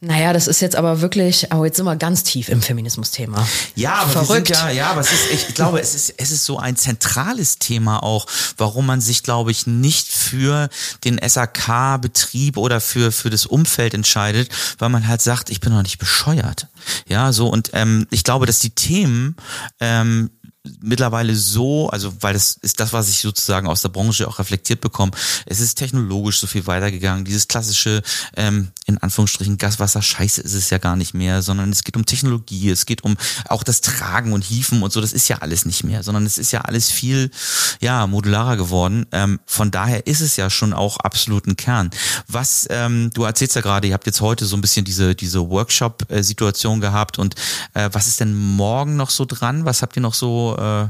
naja, 0.00 0.34
das 0.34 0.48
ist 0.48 0.60
jetzt 0.60 0.76
aber 0.76 1.00
wirklich, 1.00 1.50
aber 1.50 1.64
jetzt 1.64 1.78
sind 1.78 1.86
wir 1.86 1.96
ganz 1.96 2.24
tief 2.24 2.50
im 2.50 2.60
Feminismus-Thema. 2.60 3.48
Ja, 3.74 3.94
aber 3.94 4.10
Verrückt. 4.10 4.50
ja, 4.50 4.68
ja, 4.68 4.90
aber 4.90 5.00
es 5.00 5.12
ist, 5.12 5.30
ich 5.32 5.54
glaube, 5.54 5.80
es 5.80 5.94
ist, 5.94 6.14
es 6.18 6.30
ist 6.30 6.44
so 6.44 6.58
ein 6.58 6.76
zentrales 6.76 7.58
Thema 7.58 8.02
auch, 8.02 8.26
warum 8.58 8.84
man 8.84 9.00
sich, 9.00 9.22
glaube 9.22 9.50
ich, 9.50 9.66
nicht 9.66 10.08
für 10.08 10.68
den 11.04 11.18
SAK-Betrieb 11.26 12.58
oder 12.58 12.82
für, 12.82 13.12
für 13.12 13.30
das 13.30 13.46
Umfeld 13.46 13.94
entscheidet, 13.94 14.50
weil 14.78 14.90
man 14.90 15.08
halt 15.08 15.22
sagt, 15.22 15.48
ich 15.48 15.60
bin 15.60 15.72
noch 15.72 15.82
nicht 15.82 15.98
bescheuert. 15.98 16.68
Ja, 17.08 17.32
so, 17.32 17.48
und 17.48 17.70
ähm, 17.72 18.06
ich 18.10 18.24
glaube, 18.24 18.44
dass 18.44 18.58
die 18.58 18.74
Themen, 18.74 19.36
ähm, 19.80 20.30
mittlerweile 20.80 21.36
so, 21.36 21.90
also 21.90 22.12
weil 22.20 22.32
das 22.32 22.56
ist 22.62 22.80
das, 22.80 22.92
was 22.94 23.10
ich 23.10 23.18
sozusagen 23.18 23.66
aus 23.66 23.82
der 23.82 23.90
Branche 23.90 24.26
auch 24.26 24.38
reflektiert 24.38 24.80
bekomme. 24.80 25.12
Es 25.44 25.60
ist 25.60 25.74
technologisch 25.74 26.40
so 26.40 26.46
viel 26.46 26.66
weitergegangen. 26.66 27.24
Dieses 27.24 27.48
klassische, 27.48 28.02
ähm, 28.36 28.68
in 28.86 28.96
Anführungsstrichen, 28.98 29.58
Gaswasser, 29.58 30.00
Scheiße 30.00 30.40
ist 30.40 30.54
es 30.54 30.70
ja 30.70 30.78
gar 30.78 30.96
nicht 30.96 31.12
mehr, 31.12 31.42
sondern 31.42 31.70
es 31.70 31.84
geht 31.84 31.96
um 31.96 32.06
Technologie, 32.06 32.70
es 32.70 32.86
geht 32.86 33.04
um 33.04 33.16
auch 33.48 33.62
das 33.62 33.82
Tragen 33.82 34.32
und 34.32 34.42
Hieven 34.42 34.82
und 34.82 34.90
so. 34.92 35.02
Das 35.02 35.12
ist 35.12 35.28
ja 35.28 35.38
alles 35.38 35.66
nicht 35.66 35.84
mehr, 35.84 36.02
sondern 36.02 36.24
es 36.24 36.38
ist 36.38 36.50
ja 36.50 36.62
alles 36.62 36.90
viel, 36.90 37.30
ja, 37.80 38.06
modularer 38.06 38.56
geworden. 38.56 39.06
Ähm, 39.12 39.40
von 39.44 39.70
daher 39.70 40.06
ist 40.06 40.22
es 40.22 40.36
ja 40.36 40.48
schon 40.48 40.72
auch 40.72 40.96
absolut 40.96 41.46
ein 41.46 41.56
Kern. 41.56 41.90
Was, 42.26 42.66
ähm, 42.70 43.10
du 43.12 43.24
erzählst 43.24 43.54
ja 43.54 43.60
gerade, 43.60 43.88
ihr 43.88 43.94
habt 43.94 44.06
jetzt 44.06 44.22
heute 44.22 44.46
so 44.46 44.56
ein 44.56 44.62
bisschen 44.62 44.86
diese, 44.86 45.14
diese 45.14 45.50
Workshop-Situation 45.50 46.80
gehabt 46.80 47.18
und 47.18 47.34
äh, 47.74 47.90
was 47.92 48.06
ist 48.06 48.20
denn 48.20 48.34
morgen 48.34 48.96
noch 48.96 49.10
so 49.10 49.26
dran? 49.26 49.66
Was 49.66 49.82
habt 49.82 49.96
ihr 49.96 50.02
noch 50.02 50.14
so 50.14 50.53
äh, 50.56 50.88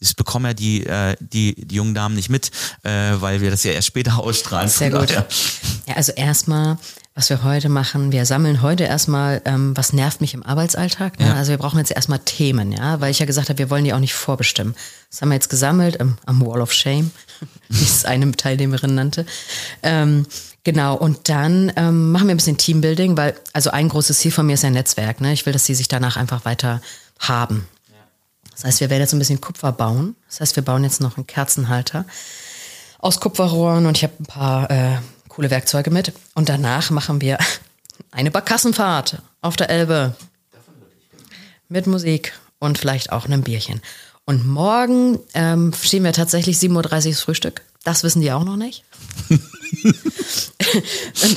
das 0.00 0.14
bekommen 0.14 0.46
ja 0.46 0.54
die, 0.54 0.86
äh, 0.86 1.16
die, 1.20 1.54
die 1.66 1.74
jungen 1.74 1.94
Damen 1.94 2.14
nicht 2.14 2.30
mit, 2.30 2.50
äh, 2.84 2.90
weil 3.18 3.40
wir 3.40 3.50
das 3.50 3.64
ja 3.64 3.72
erst 3.72 3.88
später 3.88 4.18
ausstrahlen. 4.18 4.68
Sehr 4.68 4.90
gut. 4.90 5.10
Ja, 5.10 5.26
also 5.96 6.12
erstmal, 6.12 6.78
was 7.14 7.30
wir 7.30 7.42
heute 7.42 7.68
machen, 7.68 8.12
wir 8.12 8.24
sammeln 8.24 8.62
heute 8.62 8.84
erstmal, 8.84 9.42
ähm, 9.44 9.76
was 9.76 9.92
nervt 9.92 10.20
mich 10.20 10.34
im 10.34 10.44
Arbeitsalltag. 10.44 11.18
Ne? 11.18 11.26
Ja. 11.26 11.34
Also 11.34 11.50
wir 11.50 11.58
brauchen 11.58 11.78
jetzt 11.78 11.90
erstmal 11.90 12.20
Themen, 12.20 12.70
ja, 12.70 13.00
weil 13.00 13.10
ich 13.10 13.18
ja 13.18 13.26
gesagt 13.26 13.48
habe, 13.48 13.58
wir 13.58 13.70
wollen 13.70 13.84
die 13.84 13.92
auch 13.92 13.98
nicht 13.98 14.14
vorbestimmen. 14.14 14.76
Das 15.10 15.20
haben 15.20 15.30
wir 15.30 15.34
jetzt 15.34 15.50
gesammelt 15.50 15.96
ähm, 15.98 16.16
am 16.26 16.46
Wall 16.46 16.60
of 16.60 16.72
Shame, 16.72 17.10
wie 17.68 17.82
es 17.82 18.04
eine 18.04 18.30
Teilnehmerin 18.32 18.94
nannte. 18.94 19.26
Ähm, 19.82 20.26
Genau, 20.64 20.96
und 20.96 21.30
dann 21.30 21.72
ähm, 21.76 22.12
machen 22.12 22.26
wir 22.26 22.34
ein 22.34 22.36
bisschen 22.36 22.58
Teambuilding, 22.58 23.16
weil, 23.16 23.34
also 23.54 23.70
ein 23.70 23.88
großes 23.88 24.18
Ziel 24.18 24.32
von 24.32 24.44
mir 24.44 24.52
ist 24.52 24.66
ein 24.66 24.74
Netzwerk. 24.74 25.18
Ne? 25.22 25.32
Ich 25.32 25.46
will, 25.46 25.54
dass 25.54 25.64
sie 25.64 25.74
sich 25.74 25.88
danach 25.88 26.18
einfach 26.18 26.44
weiter 26.44 26.82
haben. 27.20 27.66
Das 28.58 28.64
heißt, 28.64 28.80
wir 28.80 28.90
werden 28.90 29.02
jetzt 29.02 29.12
ein 29.12 29.20
bisschen 29.20 29.40
Kupfer 29.40 29.70
bauen. 29.70 30.16
Das 30.26 30.40
heißt, 30.40 30.56
wir 30.56 30.64
bauen 30.64 30.82
jetzt 30.82 31.00
noch 31.00 31.16
einen 31.16 31.28
Kerzenhalter 31.28 32.04
aus 32.98 33.20
Kupferrohren 33.20 33.86
und 33.86 33.96
ich 33.96 34.02
habe 34.02 34.14
ein 34.18 34.26
paar 34.26 34.68
äh, 34.68 34.98
coole 35.28 35.48
Werkzeuge 35.50 35.92
mit. 35.92 36.12
Und 36.34 36.48
danach 36.48 36.90
machen 36.90 37.20
wir 37.20 37.38
eine 38.10 38.32
Barkassenfahrt 38.32 39.22
auf 39.42 39.54
der 39.54 39.70
Elbe. 39.70 40.16
Mit 41.68 41.86
Musik 41.86 42.32
und 42.58 42.78
vielleicht 42.78 43.12
auch 43.12 43.26
einem 43.26 43.42
Bierchen. 43.42 43.80
Und 44.24 44.44
morgen 44.44 45.20
ähm, 45.34 45.72
stehen 45.80 46.02
wir 46.02 46.12
tatsächlich 46.12 46.56
7.30 46.56 47.08
Uhr 47.10 47.14
Frühstück. 47.14 47.62
Das 47.84 48.02
wissen 48.02 48.22
die 48.22 48.32
auch 48.32 48.42
noch 48.42 48.56
nicht. 48.56 48.84
und 49.30 49.38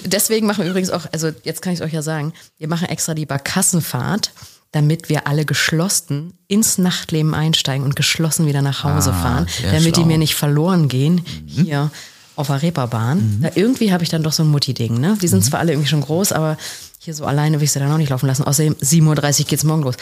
deswegen 0.06 0.48
machen 0.48 0.64
wir 0.64 0.72
übrigens 0.72 0.90
auch, 0.90 1.06
also 1.12 1.30
jetzt 1.44 1.62
kann 1.62 1.74
ich 1.74 1.80
es 1.82 1.86
euch 1.86 1.94
ja 1.94 2.02
sagen, 2.02 2.34
wir 2.58 2.68
machen 2.68 2.90
extra 2.90 3.14
die 3.14 3.28
Barkassenfahrt 3.28 4.32
damit 4.72 5.10
wir 5.10 5.28
alle 5.28 5.46
geschlossen 5.46 6.34
ins 6.48 6.78
Nachtleben 6.78 7.34
einsteigen 7.34 7.84
und 7.84 7.96
geschlossen 7.96 8.46
wieder 8.46 8.62
nach 8.62 8.84
Hause 8.84 9.12
ah, 9.12 9.22
fahren, 9.22 9.48
damit 9.64 9.96
schlau. 9.96 10.04
die 10.04 10.08
mir 10.08 10.18
nicht 10.18 10.36
verloren 10.36 10.88
gehen 10.88 11.16
mhm. 11.16 11.64
hier 11.64 11.92
auf 12.38 12.48
der 12.48 12.62
Reeperbahn. 12.62 13.40
Mhm. 13.40 13.50
irgendwie 13.56 13.92
habe 13.92 14.04
ich 14.04 14.10
dann 14.10 14.24
doch 14.24 14.32
so 14.32 14.44
ein 14.44 14.50
Mutti-Ding. 14.50 15.00
Ne? 15.00 15.18
Die 15.22 15.28
sind 15.28 15.40
mhm. 15.40 15.44
zwar 15.44 15.60
alle 15.60 15.74
irgendwie 15.74 15.90
schon 15.90 16.02
groß, 16.02 16.32
aber 16.32 16.58
hier 17.00 17.14
so 17.14 17.26
alleine 17.26 17.60
will 17.60 17.66
ich 17.66 17.72
sie 17.72 17.80
dann 17.80 17.92
auch 17.92 17.98
nicht 17.98 18.10
laufen 18.10 18.28
lassen. 18.28 18.44
Außerdem 18.44 18.76
7.30 18.76 19.42
Uhr 19.42 19.46
geht's 19.48 19.64
morgen 19.64 19.84
los. 19.84 19.96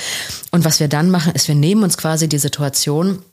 Und 0.51 0.65
was 0.65 0.79
wir 0.79 0.88
dann 0.88 1.10
machen, 1.10 1.34
ist, 1.34 1.47
wir 1.47 1.55
nehmen 1.55 1.84
uns 1.84 1.97
quasi 1.97 2.29
die 2.29 2.38
Situation 2.38 3.23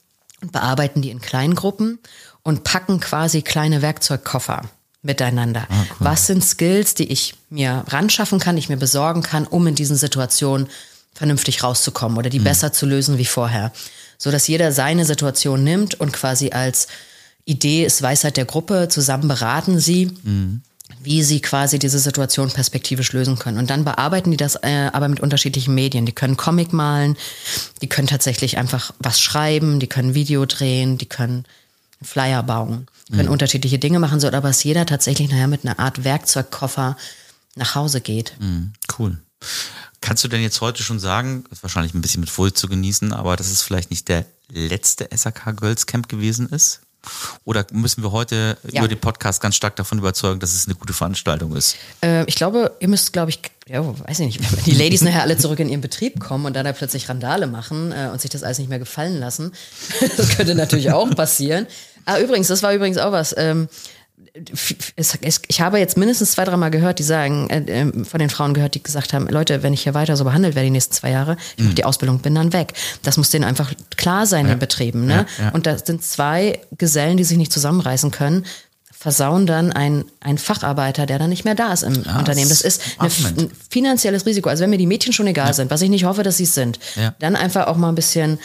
und 0.41 0.53
bearbeiten 0.53 1.03
die 1.03 1.11
in 1.11 1.21
kleinen 1.21 1.55
Gruppen 1.55 1.99
und 2.43 2.65
packen 2.65 3.01
quasi 3.01 3.43
kleine 3.43 3.83
Werkzeugkoffer 3.83 4.63
miteinander. 5.03 5.67
Ah, 5.69 5.85
cool. 5.91 5.97
Was 5.99 6.27
sind 6.27 6.45
Skills, 6.45 6.95
die 6.95 7.11
ich 7.11 7.35
mir 7.51 7.85
ranschaffen 7.89 8.39
kann, 8.39 8.57
die 8.57 8.61
ich 8.61 8.69
mir 8.69 8.77
besorgen 8.77 9.23
kann, 9.23 9.47
um 9.47 9.67
in 9.67 9.75
diesen 9.75 9.97
Situationen 9.97 10.69
vernünftig 11.17 11.63
rauszukommen 11.63 12.19
oder 12.19 12.31
die 12.31 12.41
mhm. 12.41 12.45
besser 12.45 12.73
zu 12.73 12.87
lösen 12.87 13.19
wie 13.19 13.25
vorher. 13.25 13.73
So 14.19 14.31
dass 14.31 14.49
jeder 14.49 14.73
seine 14.73 15.05
Situation 15.05 15.65
nimmt 15.65 15.99
und 15.99 16.13
quasi 16.13 16.51
als 16.51 16.89
Idee 17.45 17.85
ist 17.85 18.03
Weisheit 18.03 18.37
der 18.37 18.45
Gruppe, 18.45 18.89
zusammen 18.89 19.29
beraten 19.29 19.79
sie, 19.79 20.07
mhm. 20.23 20.63
wie 21.01 21.23
sie 21.23 21.41
quasi 21.41 21.79
diese 21.79 21.99
Situation 21.99 22.51
perspektivisch 22.51 23.13
lösen 23.13 23.39
können. 23.39 23.59
Und 23.59 23.71
dann 23.71 23.85
bearbeiten 23.85 24.31
die 24.31 24.37
das 24.37 24.57
äh, 24.57 24.91
aber 24.93 25.09
mit 25.09 25.21
unterschiedlichen 25.21 25.75
Medien. 25.75 26.07
Die 26.07 26.13
können 26.13 26.37
Comic 26.37 26.73
malen, 26.73 27.17
die 27.83 27.89
können 27.89 28.09
tatsächlich 28.09 28.59
einfach 28.59 28.93
was 28.99 29.21
schreiben, 29.21 29.81
die 29.81 29.87
können 29.87 30.15
Video 30.15 30.45
drehen, 30.45 30.99
die 30.99 31.07
können 31.07 31.45
Flyer 32.03 32.43
bauen, 32.43 32.89
können 33.11 33.27
mhm. 33.27 33.33
unterschiedliche 33.33 33.79
Dinge 33.79 34.01
machen, 34.01 34.21
so 34.21 34.29
dass 34.29 34.65
jeder 34.65 34.85
tatsächlich 34.85 35.31
nachher 35.31 35.49
mit 35.49 35.65
einer 35.65 35.79
Art 35.79 36.05
Werkzeugkoffer 36.05 36.97
nach 37.55 37.75
Hause 37.75 38.01
geht. 38.01 38.35
Mhm. 38.39 38.73
Cool. 38.99 39.19
Kannst 40.07 40.23
du 40.23 40.29
denn 40.29 40.41
jetzt 40.41 40.61
heute 40.61 40.85
schon 40.85 41.01
sagen, 41.01 41.43
ist 41.51 41.65
wahrscheinlich 41.65 41.93
ein 41.93 42.01
bisschen 42.01 42.21
mit 42.21 42.31
Vorsicht 42.31 42.57
zu 42.57 42.69
genießen, 42.69 43.13
aber 43.13 43.35
dass 43.35 43.51
es 43.51 43.63
vielleicht 43.63 43.91
nicht 43.91 44.07
der 44.07 44.25
letzte 44.49 45.09
SAK 45.13 45.57
Girls 45.57 45.87
Camp 45.87 46.09
gewesen 46.09 46.49
ist? 46.49 46.83
Oder 47.45 47.67
müssen 47.73 48.05
wir 48.05 48.13
heute 48.13 48.57
ja. 48.71 48.83
über 48.83 48.87
den 48.87 49.01
Podcast 49.01 49.41
ganz 49.41 49.57
stark 49.57 49.75
davon 49.75 49.99
überzeugen, 49.99 50.39
dass 50.39 50.55
es 50.55 50.67
eine 50.67 50.77
gute 50.77 50.93
Veranstaltung 50.93 51.57
ist? 51.57 51.75
Äh, 52.05 52.25
ich 52.27 52.37
glaube, 52.37 52.77
ihr 52.79 52.87
müsst, 52.87 53.13
glaube 53.15 53.31
ich, 53.31 53.41
ja, 53.67 53.85
weiß 53.85 54.21
ich 54.21 54.27
nicht, 54.27 54.57
wenn 54.57 54.63
die 54.63 54.81
Ladies 54.81 55.03
nachher 55.03 55.23
alle 55.23 55.39
zurück 55.39 55.59
in 55.59 55.69
ihren 55.69 55.81
Betrieb 55.81 56.21
kommen 56.21 56.47
und 56.47 56.55
dann 56.55 56.65
da 56.65 56.73
plötzlich 56.73 57.09
Randale 57.09 57.49
machen 57.49 57.91
äh, 57.91 58.09
und 58.13 58.21
sich 58.21 58.31
das 58.31 58.45
alles 58.45 58.61
nicht 58.61 58.69
mehr 58.69 58.79
gefallen 58.79 59.19
lassen. 59.19 59.51
das 60.17 60.37
könnte 60.37 60.55
natürlich 60.55 60.93
auch 60.93 61.11
passieren. 61.17 61.67
Ah, 62.05 62.21
übrigens, 62.21 62.47
das 62.47 62.63
war 62.63 62.73
übrigens 62.73 62.99
auch 62.99 63.11
was. 63.11 63.35
Ähm, 63.37 63.69
es, 64.97 65.19
es, 65.21 65.41
ich 65.49 65.61
habe 65.61 65.79
jetzt 65.79 65.97
mindestens 65.97 66.33
zwei, 66.33 66.45
dreimal 66.45 66.71
gehört, 66.71 66.99
die 66.99 67.03
sagen, 67.03 67.49
äh, 67.51 67.63
ähm, 67.69 68.05
von 68.05 68.21
den 68.21 68.31
Frauen 68.31 68.55
gehört, 68.55 68.75
die 68.75 68.83
gesagt 68.83 69.13
haben, 69.13 69.29
Leute, 69.29 69.63
wenn 69.63 69.73
ich 69.73 69.83
hier 69.83 69.95
weiter 69.95 70.17
so 70.17 70.25
behandelt 70.25 70.55
werde 70.55 70.67
die 70.67 70.73
nächsten 70.73 70.93
zwei 70.93 71.11
Jahre, 71.11 71.37
ich 71.57 71.63
mache 71.63 71.71
mhm. 71.71 71.75
die 71.77 71.85
Ausbildung, 71.85 72.19
bin 72.19 72.35
dann 72.35 72.53
weg. 72.53 72.75
Das 73.03 73.17
muss 73.17 73.31
denen 73.31 73.45
einfach 73.45 73.73
klar 73.97 74.27
sein 74.27 74.47
ja. 74.47 74.53
in 74.53 74.59
Betrieben. 74.59 75.07
Ne? 75.07 75.27
Ja, 75.39 75.45
ja. 75.45 75.51
Und 75.51 75.67
da 75.67 75.79
sind 75.79 76.03
zwei 76.03 76.61
Gesellen, 76.77 77.17
die 77.17 77.25
sich 77.25 77.39
nicht 77.39 77.53
zusammenreißen 77.53 78.11
können, 78.11 78.45
versauen 78.93 79.47
dann 79.47 79.73
ein, 79.73 80.05
ein 80.21 80.39
Facharbeiter, 80.39 81.07
der 81.07 81.19
dann 81.19 81.31
nicht 81.31 81.45
mehr 81.45 81.55
da 81.55 81.73
ist 81.73 81.83
im 81.83 82.03
ja, 82.03 82.19
Unternehmen. 82.19 82.49
Das 82.49 82.63
ist 82.63 82.83
ein, 82.99 83.11
ein 83.39 83.51
finanzielles 83.71 84.27
Risiko. 84.27 84.49
Also 84.49 84.63
wenn 84.63 84.71
mir 84.71 84.79
die 84.79 84.87
Mädchen 84.87 85.13
schon 85.13 85.27
egal 85.27 85.55
sind, 85.55 85.71
was 85.71 85.83
ich 85.83 85.91
nicht 85.91 86.05
hoffe, 86.05 86.23
dass 86.23 86.39
sie 86.39 86.45
es 86.45 86.55
sind, 86.55 86.79
dann 87.19 87.37
einfach 87.37 87.67
auch 87.67 87.77
mal 87.77 87.91
ein 87.91 87.95
bisschen 87.95 88.39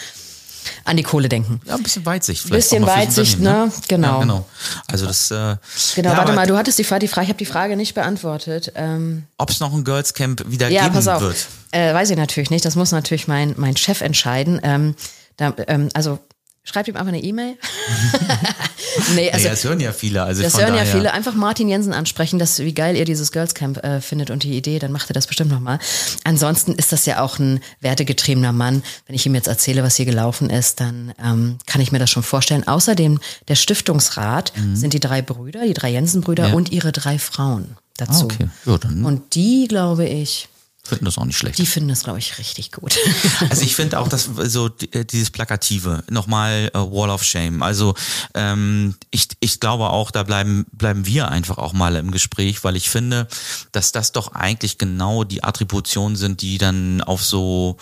an 0.84 0.98
die 0.98 1.04
Kohle 1.04 1.30
denken. 1.30 1.62
Ja, 1.66 1.76
ein 1.76 1.84
bisschen 1.84 2.06
Weitsicht. 2.06 2.46
Ein 2.46 2.50
bisschen 2.52 2.86
Weitsicht, 2.86 3.40
ne? 3.40 3.50
ne? 3.66 3.72
Genau. 3.88 4.08
Ja, 4.08 4.20
genau. 4.20 4.46
Also 4.88 5.06
das. 5.06 5.32
Äh, 5.32 5.58
genau, 5.96 6.12
ja, 6.12 6.18
warte 6.18 6.34
mal, 6.34 6.48
du 6.48 6.58
hattest 6.58 6.80
die 6.80 6.84
Frage, 6.84 7.02
die 7.02 7.08
Frage 7.08 7.26
ich 7.26 7.30
habe 7.30 7.38
die 7.38 7.46
Frage 7.46 7.76
nicht 7.76 7.94
beantwortet. 7.94 8.72
Ähm, 8.76 9.24
Ob 9.38 9.50
es 9.50 9.60
noch 9.60 9.74
ein 9.74 9.84
Girls 9.84 10.14
Camp 10.14 10.44
wieder 10.48 10.70
ja, 10.70 10.84
geben 10.84 10.96
pass 10.96 11.08
auf. 11.08 11.22
wird? 11.22 11.48
Äh, 11.72 11.94
weiß 11.94 12.10
ich 12.10 12.18
natürlich 12.18 12.50
nicht. 12.50 12.66
Das 12.66 12.76
muss 12.76 12.92
natürlich 12.92 13.28
mein, 13.28 13.56
mein 13.58 13.78
Chef 13.78 14.02
entscheiden. 14.02 14.60
Ähm, 14.64 14.96
da, 15.38 15.54
ähm, 15.68 15.90
also 15.94 16.20
Schreibt 16.64 16.88
ihm 16.88 16.96
einfach 16.96 17.08
eine 17.08 17.24
E-Mail. 17.24 17.58
nee, 19.16 19.32
also, 19.32 19.44
nee, 19.44 19.50
das 19.50 19.64
hören 19.64 19.80
ja 19.80 19.92
viele. 19.94 20.22
Also 20.22 20.44
das 20.44 20.60
hören 20.60 20.76
ja 20.76 20.86
viele. 20.86 21.12
Einfach 21.12 21.34
Martin 21.34 21.68
Jensen 21.68 21.92
ansprechen, 21.92 22.38
dass, 22.38 22.60
wie 22.60 22.74
geil 22.74 22.96
ihr 22.96 23.06
dieses 23.06 23.32
Girls 23.32 23.56
Camp 23.56 23.84
äh, 23.84 24.00
findet 24.00 24.30
und 24.30 24.44
die 24.44 24.56
Idee, 24.56 24.78
dann 24.78 24.92
macht 24.92 25.10
er 25.10 25.14
das 25.16 25.26
bestimmt 25.26 25.50
nochmal. 25.50 25.80
Ansonsten 26.24 26.74
ist 26.74 26.92
das 26.92 27.08
ja 27.08 27.22
auch 27.22 27.40
ein 27.40 27.62
wertegetriebener 27.80 28.52
Mann. 28.52 28.84
Wenn 29.08 29.16
ich 29.16 29.26
ihm 29.26 29.34
jetzt 29.34 29.48
erzähle, 29.48 29.82
was 29.82 29.96
hier 29.96 30.06
gelaufen 30.06 30.52
ist, 30.52 30.80
dann 30.80 31.14
ähm, 31.24 31.58
kann 31.66 31.82
ich 31.82 31.92
mir 31.92 31.98
das 31.98 32.12
schon 32.12 32.22
vorstellen. 32.22 32.68
Außerdem, 32.68 33.20
der 33.48 33.56
Stiftungsrat 33.56 34.54
mhm. 34.56 34.76
sind 34.76 34.94
die 34.94 35.00
drei 35.00 35.24
Brüder, 35.24 35.66
die 35.66 35.74
drei 35.74 35.90
Jensen-Brüder 35.90 36.50
ja. 36.50 36.54
und 36.54 36.72
ihre 36.72 36.92
drei 36.92 37.18
Frauen 37.18 37.76
dazu. 37.98 38.28
Ah, 38.30 38.34
okay. 38.34 38.50
Ja, 38.68 38.78
dann. 38.78 39.04
Und 39.04 39.34
die, 39.34 39.68
glaube 39.68 40.06
ich, 40.06 40.48
finden 40.84 41.06
das 41.06 41.18
auch 41.18 41.26
nicht 41.26 41.38
schlecht. 41.38 41.58
Die 41.58 41.66
finden 41.66 41.90
das, 41.90 42.04
glaube 42.04 42.20
ich, 42.20 42.38
richtig 42.38 42.72
gut. 42.72 42.98
Also 43.50 43.64
ich 43.64 43.76
finde 43.76 44.00
auch, 44.00 44.08
dass 44.08 44.30
so 44.46 44.70
äh, 44.92 45.06
dieses 45.06 45.30
Plakative, 45.30 46.04
nochmal 46.10 46.72
äh, 46.74 46.78
Wall 46.78 47.10
of 47.10 47.24
Shame. 47.24 47.64
Also 47.64 47.96
ähm, 48.34 48.96
ich, 49.10 49.28
ich 49.40 49.60
glaube 49.60 49.90
auch, 49.90 50.12
da 50.12 50.24
bleiben, 50.24 50.66
bleiben 50.72 51.06
wir 51.06 51.30
einfach 51.30 51.58
auch 51.58 51.74
mal 51.74 51.96
im 51.96 52.12
Gespräch, 52.12 52.64
weil 52.64 52.76
ich 52.76 52.90
finde, 52.90 53.28
dass 53.72 53.92
das 53.92 54.12
doch 54.12 54.34
eigentlich 54.34 54.78
genau 54.78 55.24
die 55.24 55.44
Attributionen 55.44 56.16
sind, 56.16 56.42
die 56.42 56.58
dann 56.58 57.02
auf 57.02 57.24
so 57.24 57.78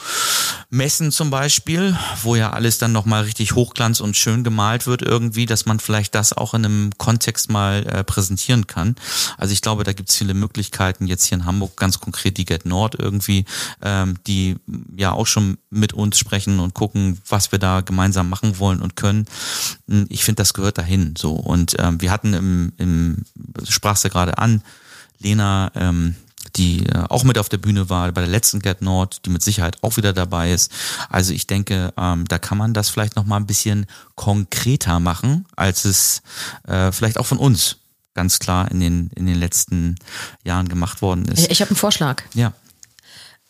Messen 0.69 1.11
zum 1.11 1.29
Beispiel, 1.29 1.97
wo 2.23 2.35
ja 2.35 2.51
alles 2.51 2.77
dann 2.77 2.91
nochmal 2.91 3.23
richtig 3.23 3.55
hochglanz 3.55 3.99
und 3.99 4.15
schön 4.17 4.43
gemalt 4.43 4.87
wird 4.87 5.01
irgendwie, 5.01 5.45
dass 5.45 5.65
man 5.65 5.79
vielleicht 5.79 6.15
das 6.15 6.33
auch 6.33 6.53
in 6.53 6.65
einem 6.65 6.91
Kontext 6.97 7.49
mal 7.49 7.85
äh, 7.85 8.03
präsentieren 8.03 8.67
kann. 8.67 8.95
Also 9.37 9.53
ich 9.53 9.61
glaube, 9.61 9.83
da 9.83 9.93
gibt 9.93 10.09
es 10.09 10.15
viele 10.15 10.33
Möglichkeiten, 10.33 11.07
jetzt 11.07 11.25
hier 11.25 11.37
in 11.37 11.45
Hamburg 11.45 11.77
ganz 11.77 11.99
konkret 11.99 12.37
die 12.37 12.45
Get 12.45 12.65
Nord 12.65 12.88
irgendwie, 12.97 13.45
ähm, 13.81 14.15
die 14.25 14.55
ja 14.95 15.11
auch 15.11 15.27
schon 15.27 15.57
mit 15.69 15.93
uns 15.93 16.17
sprechen 16.17 16.59
und 16.59 16.73
gucken, 16.73 17.21
was 17.27 17.51
wir 17.51 17.59
da 17.59 17.81
gemeinsam 17.81 18.29
machen 18.29 18.59
wollen 18.59 18.81
und 18.81 18.95
können. 18.95 19.25
Hm, 19.87 20.07
ich 20.09 20.23
finde, 20.23 20.41
das 20.41 20.53
gehört 20.53 20.77
dahin 20.77 21.15
so. 21.17 21.33
Und 21.33 21.75
ähm, 21.79 22.01
wir 22.01 22.11
hatten 22.11 22.33
im, 22.33 22.73
im 22.77 23.25
sprachst 23.67 24.05
du 24.05 24.09
gerade 24.09 24.37
an, 24.37 24.63
Lena, 25.19 25.71
ähm, 25.75 26.15
die 26.55 26.85
äh, 26.87 27.05
auch 27.09 27.23
mit 27.23 27.37
auf 27.37 27.49
der 27.49 27.57
Bühne 27.57 27.89
war 27.89 28.11
bei 28.11 28.21
der 28.21 28.29
letzten 28.29 28.59
Get 28.59 28.81
Nord, 28.81 29.25
die 29.25 29.29
mit 29.29 29.43
Sicherheit 29.43 29.77
auch 29.81 29.97
wieder 29.97 30.13
dabei 30.13 30.51
ist. 30.51 30.71
Also 31.09 31.33
ich 31.33 31.47
denke, 31.47 31.93
ähm, 31.97 32.25
da 32.27 32.39
kann 32.39 32.57
man 32.57 32.73
das 32.73 32.89
vielleicht 32.89 33.15
noch 33.15 33.25
mal 33.25 33.37
ein 33.37 33.45
bisschen 33.45 33.85
konkreter 34.15 34.99
machen, 34.99 35.45
als 35.55 35.85
es 35.85 36.21
äh, 36.67 36.91
vielleicht 36.91 37.17
auch 37.17 37.25
von 37.25 37.37
uns 37.37 37.77
ganz 38.13 38.39
klar 38.39 38.69
in 38.71 38.79
den 38.79 39.11
in 39.15 39.25
den 39.25 39.35
letzten 39.35 39.95
Jahren 40.43 40.67
gemacht 40.67 41.01
worden 41.01 41.25
ist. 41.25 41.49
Ich 41.51 41.61
habe 41.61 41.69
einen 41.69 41.77
Vorschlag. 41.77 42.23
Ja. 42.33 42.53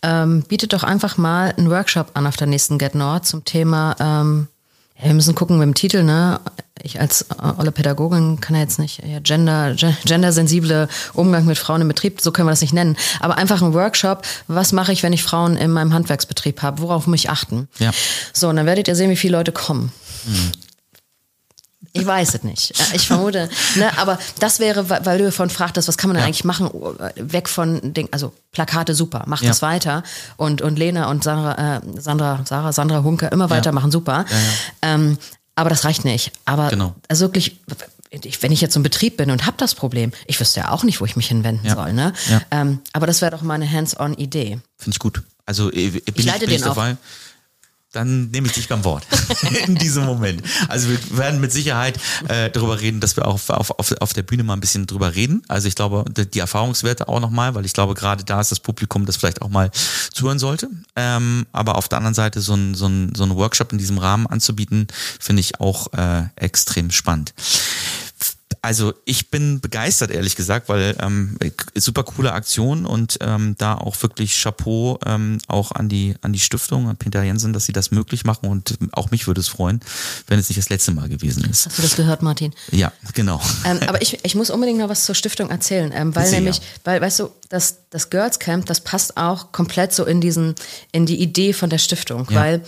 Ähm, 0.01 0.43
bietet 0.43 0.73
doch 0.73 0.83
einfach 0.83 1.17
mal 1.17 1.53
einen 1.57 1.69
Workshop 1.69 2.12
an 2.13 2.25
auf 2.25 2.38
der 2.38 2.47
nächsten 2.47 2.77
Get 2.77 2.95
Nord 2.95 3.25
zum 3.25 3.43
Thema 3.43 3.95
ähm, 3.99 4.47
wir 5.01 5.13
müssen 5.13 5.35
gucken 5.35 5.57
mit 5.57 5.65
dem 5.65 5.73
Titel, 5.75 6.03
ne? 6.03 6.41
Ich 6.81 6.99
als 6.99 7.23
äh, 7.23 7.25
olle 7.57 7.71
Pädagogin 7.71 8.39
kann 8.41 8.55
ja 8.55 8.62
jetzt 8.62 8.79
nicht 8.79 9.01
ja, 9.05 9.19
gender, 9.19 9.75
gendersensible 10.05 10.88
Umgang 11.13 11.45
mit 11.45 11.57
Frauen 11.57 11.81
im 11.81 11.88
Betrieb, 11.88 12.21
so 12.21 12.31
können 12.31 12.47
wir 12.47 12.51
das 12.51 12.62
nicht 12.62 12.73
nennen. 12.73 12.97
Aber 13.19 13.38
einfach 13.38 13.62
ein 13.62 13.73
Workshop, 13.73 14.23
was 14.47 14.71
mache 14.71 14.91
ich, 14.91 15.03
wenn 15.03 15.13
ich 15.13 15.23
Frauen 15.23 15.57
in 15.57 15.71
meinem 15.71 15.93
Handwerksbetrieb 15.93 16.62
habe? 16.62 16.81
Worauf 16.81 17.07
muss 17.07 17.19
ich 17.19 17.29
achten? 17.29 17.67
Ja. 17.79 17.91
So, 18.33 18.49
und 18.49 18.57
dann 18.57 18.65
werdet 18.65 18.88
ihr 18.88 18.95
sehen, 18.95 19.09
wie 19.09 19.15
viele 19.15 19.38
Leute 19.38 19.51
kommen. 19.51 19.91
Mhm. 20.25 20.51
Ich 21.93 22.05
weiß 22.05 22.35
es 22.35 22.43
nicht. 22.43 22.73
Ich 22.93 23.07
vermute, 23.07 23.49
ne, 23.75 23.97
aber 23.97 24.19
das 24.39 24.59
wäre, 24.59 24.89
weil 24.89 25.17
du 25.17 25.25
davon 25.25 25.49
fragtest, 25.49 25.87
was 25.87 25.97
kann 25.97 26.09
man 26.09 26.15
denn 26.15 26.21
ja. 26.21 26.27
eigentlich 26.27 26.43
machen, 26.43 26.69
weg 27.15 27.49
von 27.49 27.93
den, 27.93 28.11
also 28.11 28.33
Plakate 28.51 28.93
super, 28.93 29.23
macht 29.27 29.43
ja. 29.43 29.49
das 29.49 29.61
weiter 29.61 30.03
und 30.37 30.61
und 30.61 30.77
Lena 30.77 31.09
und 31.09 31.23
Sarah, 31.23 31.77
äh, 31.77 31.81
Sandra, 31.97 32.41
Sarah, 32.45 32.73
Sandra 32.73 33.03
Hunke 33.03 33.27
immer 33.27 33.49
weitermachen, 33.49 33.91
super. 33.91 34.25
Ähm, 34.81 35.17
aber 35.55 35.69
das 35.69 35.83
reicht 35.83 36.05
nicht. 36.05 36.31
Aber 36.45 36.69
genau. 36.69 36.95
also 37.07 37.25
wirklich, 37.25 37.59
wenn 38.41 38.51
ich 38.51 38.61
jetzt 38.61 38.75
ein 38.77 38.83
Betrieb 38.83 39.17
bin 39.17 39.29
und 39.29 39.45
habe 39.45 39.57
das 39.57 39.75
Problem, 39.75 40.11
ich 40.25 40.39
wüsste 40.39 40.61
ja 40.61 40.71
auch 40.71 40.83
nicht, 40.83 41.01
wo 41.01 41.05
ich 41.05 41.15
mich 41.15 41.27
hinwenden 41.27 41.65
ja. 41.65 41.75
soll. 41.75 41.93
Ne? 41.93 42.13
Ja. 42.29 42.41
Ähm, 42.51 42.79
aber 42.93 43.07
das 43.07 43.21
wäre 43.21 43.31
doch 43.31 43.41
mal 43.41 43.55
eine 43.55 43.69
Hands-on-Idee. 43.69 44.59
Finde 44.77 44.95
ich 44.95 44.99
gut. 44.99 45.21
Also 45.45 45.69
äh, 45.71 45.89
bin 45.89 46.01
ich 46.05 46.13
bin 46.15 46.39
den 46.39 46.49
ich 46.51 46.61
dabei. 46.61 46.93
Auch 46.93 46.97
dann 47.91 48.30
nehme 48.30 48.47
ich 48.47 48.54
dich 48.54 48.67
beim 48.67 48.84
Wort 48.84 49.08
in 49.65 49.75
diesem 49.75 50.06
Moment. 50.06 50.43
Also 50.67 50.89
wir 50.89 51.17
werden 51.17 51.41
mit 51.41 51.52
Sicherheit 51.52 51.99
äh, 52.28 52.49
darüber 52.52 52.80
reden, 52.80 52.99
dass 52.99 53.15
wir 53.15 53.28
auch 53.28 53.49
auf, 53.49 53.71
auf, 53.71 53.91
auf 53.99 54.13
der 54.13 54.21
Bühne 54.21 54.43
mal 54.43 54.54
ein 54.54 54.60
bisschen 54.60 54.86
drüber 54.86 55.15
reden. 55.15 55.41
Also 55.47 55.67
ich 55.67 55.75
glaube, 55.75 56.06
die 56.08 56.39
Erfahrungswerte 56.39 57.08
auch 57.08 57.19
nochmal, 57.19 57.56
weil 57.56 57.65
ich 57.65 57.73
glaube, 57.73 57.95
gerade 57.95 58.23
da 58.23 58.39
ist 58.39 58.52
das 58.52 58.60
Publikum, 58.60 59.06
das 59.06 59.17
vielleicht 59.17 59.41
auch 59.41 59.49
mal 59.49 59.71
zuhören 60.13 60.39
sollte. 60.39 60.69
Ähm, 60.95 61.47
aber 61.52 61.75
auf 61.75 61.89
der 61.89 61.97
anderen 61.97 62.13
Seite 62.13 62.41
so 62.41 62.54
ein, 62.54 62.75
so, 62.75 62.86
ein, 62.86 63.13
so 63.15 63.23
ein 63.23 63.36
Workshop 63.36 63.71
in 63.71 63.80
diesem 63.80 63.97
Rahmen 63.97 64.28
anzubieten, 64.28 64.88
finde 65.19 65.39
ich 65.39 65.60
auch 65.60 65.91
äh, 65.93 66.25
extrem 66.36 66.91
spannend 66.91 67.34
also 68.61 68.93
ich 69.05 69.29
bin 69.29 69.59
begeistert, 69.61 70.11
ehrlich 70.11 70.35
gesagt, 70.35 70.69
weil 70.69 70.95
ähm, 71.01 71.37
super 71.75 72.03
coole 72.03 72.33
Aktion 72.33 72.85
und 72.85 73.17
ähm, 73.21 73.55
da 73.57 73.75
auch 73.75 74.01
wirklich 74.01 74.41
Chapeau 74.41 74.99
ähm, 75.05 75.39
auch 75.47 75.71
an 75.71 75.89
die 75.89 76.15
an 76.21 76.33
die 76.33 76.39
Stiftung, 76.39 76.89
an 76.89 76.97
Peter 76.97 77.23
Jensen, 77.23 77.53
dass 77.53 77.65
sie 77.65 77.71
das 77.71 77.91
möglich 77.91 78.25
machen 78.25 78.49
und 78.49 78.77
auch 78.91 79.11
mich 79.11 79.27
würde 79.27 79.41
es 79.41 79.47
freuen, 79.47 79.79
wenn 80.27 80.39
es 80.39 80.49
nicht 80.49 80.57
das 80.57 80.69
letzte 80.69 80.91
Mal 80.91 81.09
gewesen 81.09 81.43
ist. 81.49 81.67
Hast 81.67 81.77
du 81.77 81.81
das 81.81 81.95
gehört, 81.95 82.21
Martin? 82.21 82.53
Ja, 82.71 82.91
genau. 83.13 83.41
Ähm, 83.65 83.79
aber 83.87 84.01
ich, 84.01 84.19
ich 84.23 84.35
muss 84.35 84.49
unbedingt 84.49 84.79
noch 84.79 84.89
was 84.89 85.05
zur 85.05 85.15
Stiftung 85.15 85.49
erzählen, 85.49 85.91
ähm, 85.93 86.15
weil 86.15 86.27
Sehr. 86.27 86.39
nämlich, 86.39 86.61
weil, 86.83 87.01
weißt 87.01 87.19
du, 87.19 87.29
das, 87.49 87.77
das 87.89 88.09
Girls 88.09 88.39
Camp, 88.39 88.65
das 88.65 88.81
passt 88.81 89.17
auch 89.17 89.51
komplett 89.51 89.93
so 89.93 90.05
in 90.05 90.21
diesen, 90.21 90.55
in 90.91 91.05
die 91.05 91.21
Idee 91.21 91.53
von 91.53 91.69
der 91.69 91.77
Stiftung, 91.77 92.27
ja. 92.29 92.39
weil 92.39 92.63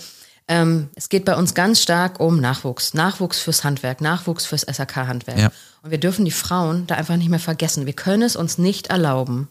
ähm, 0.48 0.88
es 0.94 1.08
geht 1.08 1.24
bei 1.24 1.36
uns 1.36 1.54
ganz 1.54 1.80
stark 1.80 2.20
um 2.20 2.40
Nachwuchs. 2.40 2.94
Nachwuchs 2.94 3.40
fürs 3.40 3.64
Handwerk, 3.64 4.00
Nachwuchs 4.00 4.44
fürs 4.44 4.62
SAK-Handwerk. 4.62 5.38
Ja. 5.38 5.52
Und 5.82 5.90
wir 5.90 5.98
dürfen 5.98 6.24
die 6.24 6.30
Frauen 6.30 6.86
da 6.86 6.96
einfach 6.96 7.16
nicht 7.16 7.28
mehr 7.28 7.38
vergessen. 7.38 7.86
Wir 7.86 7.92
können 7.92 8.22
es 8.22 8.36
uns 8.36 8.58
nicht 8.58 8.88
erlauben, 8.88 9.48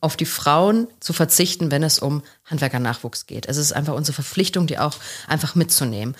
auf 0.00 0.16
die 0.16 0.26
Frauen 0.26 0.86
zu 1.00 1.12
verzichten, 1.12 1.70
wenn 1.70 1.82
es 1.82 1.98
um 1.98 2.22
Handwerkernachwuchs 2.44 3.26
geht. 3.26 3.46
Es 3.46 3.56
ist 3.56 3.72
einfach 3.72 3.94
unsere 3.94 4.14
Verpflichtung, 4.14 4.66
die 4.66 4.78
auch 4.78 4.96
einfach 5.28 5.54
mitzunehmen. 5.54 6.14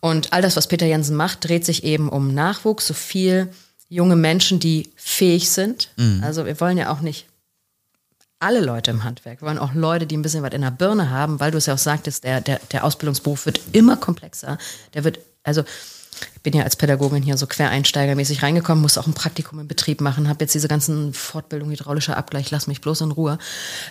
Und 0.00 0.32
all 0.32 0.42
das, 0.42 0.56
was 0.56 0.66
Peter 0.66 0.86
Jensen 0.86 1.16
macht, 1.16 1.48
dreht 1.48 1.64
sich 1.64 1.84
eben 1.84 2.08
um 2.08 2.34
Nachwuchs, 2.34 2.86
so 2.86 2.94
viel 2.94 3.48
junge 3.88 4.16
Menschen, 4.16 4.60
die 4.60 4.90
fähig 4.96 5.50
sind. 5.50 5.90
Mhm. 5.96 6.22
Also 6.22 6.46
wir 6.46 6.60
wollen 6.60 6.78
ja 6.78 6.92
auch 6.92 7.00
nicht 7.00 7.26
alle 8.40 8.60
Leute 8.60 8.90
im 8.90 9.04
Handwerk. 9.04 9.40
Wir 9.42 9.48
wollen 9.48 9.58
auch 9.58 9.74
Leute, 9.74 10.06
die 10.06 10.16
ein 10.16 10.22
bisschen 10.22 10.42
was 10.42 10.52
in 10.52 10.62
der 10.62 10.70
Birne 10.70 11.10
haben, 11.10 11.40
weil 11.40 11.50
du 11.50 11.58
es 11.58 11.66
ja 11.66 11.74
auch 11.74 11.78
sagtest, 11.78 12.24
der, 12.24 12.40
der, 12.40 12.60
der 12.72 12.84
Ausbildungsberuf 12.84 13.46
wird 13.46 13.60
immer 13.72 13.96
komplexer. 13.96 14.58
Der 14.94 15.04
wird, 15.04 15.18
also 15.42 15.64
ich 16.34 16.42
bin 16.42 16.54
ja 16.54 16.64
als 16.64 16.76
Pädagogin 16.76 17.22
hier 17.22 17.36
so 17.36 17.46
quereinsteigermäßig 17.46 18.42
reingekommen, 18.42 18.82
muss 18.82 18.98
auch 18.98 19.06
ein 19.06 19.14
Praktikum 19.14 19.58
im 19.58 19.68
Betrieb 19.68 20.00
machen, 20.00 20.28
habe 20.28 20.44
jetzt 20.44 20.54
diese 20.54 20.68
ganzen 20.68 21.12
Fortbildungen, 21.12 21.72
hydraulischer 21.72 22.16
Abgleich, 22.16 22.50
lass 22.50 22.66
mich 22.66 22.80
bloß 22.80 23.02
in 23.02 23.10
Ruhe 23.10 23.38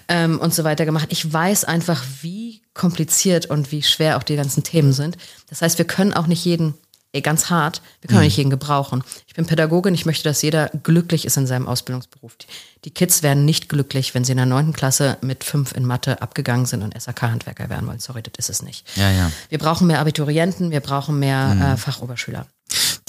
ähm, 0.08 0.40
und 0.40 0.54
so 0.54 0.64
weiter 0.64 0.86
gemacht. 0.86 1.08
Ich 1.12 1.32
weiß 1.32 1.66
einfach, 1.66 2.04
wie 2.22 2.62
kompliziert 2.74 3.48
und 3.48 3.72
wie 3.72 3.84
schwer 3.84 4.18
auch 4.18 4.24
die 4.24 4.36
ganzen 4.36 4.64
Themen 4.64 4.94
sind. 4.94 5.18
Das 5.50 5.62
heißt, 5.62 5.78
wir 5.78 5.86
können 5.86 6.14
auch 6.14 6.28
nicht 6.28 6.44
jeden 6.46 6.74
ey, 7.14 7.22
ganz 7.22 7.50
hart, 7.50 7.82
wir 8.02 8.08
können 8.08 8.20
mhm. 8.20 8.26
nicht 8.26 8.38
jeden 8.38 8.50
gebrauchen. 8.50 9.04
Ich 9.28 9.34
bin 9.34 9.46
Pädagogin, 9.46 9.94
ich 9.94 10.06
möchte, 10.06 10.24
dass 10.24 10.42
jeder 10.42 10.70
glücklich 10.84 11.26
ist 11.26 11.38
in 11.38 11.48
seinem 11.48 11.68
Ausbildungsberuf. 11.68 12.36
Die, 12.86 12.92
Kids 12.92 13.24
werden 13.24 13.46
nicht 13.46 13.70
glücklich, 13.70 14.14
wenn 14.14 14.24
sie 14.24 14.32
in 14.32 14.38
der 14.38 14.46
neunten 14.46 14.74
Klasse 14.74 15.18
mit 15.22 15.44
fünf 15.44 15.74
in 15.74 15.86
Mathe 15.86 16.22
abgegangen 16.22 16.66
sind 16.66 16.84
und 16.84 17.00
SAK-Handwerker 17.00 17.70
werden 17.70 17.88
wollen. 17.88 18.00
Sorry, 18.00 18.22
das 18.24 18.34
ist 18.38 18.50
es 18.50 18.62
nicht. 18.62 18.88
Ja, 18.96 19.12
ja. 19.12 19.32
Wir 19.50 19.58
brauchen 19.58 19.88
mehr 19.88 20.00
Abiturienten, 20.00 20.72
wir 20.72 20.82
brauchen 20.82 21.20
mehr 21.20 21.48
mhm. 21.48 21.62
äh, 21.62 21.78
Fachoberschüler 21.78 22.48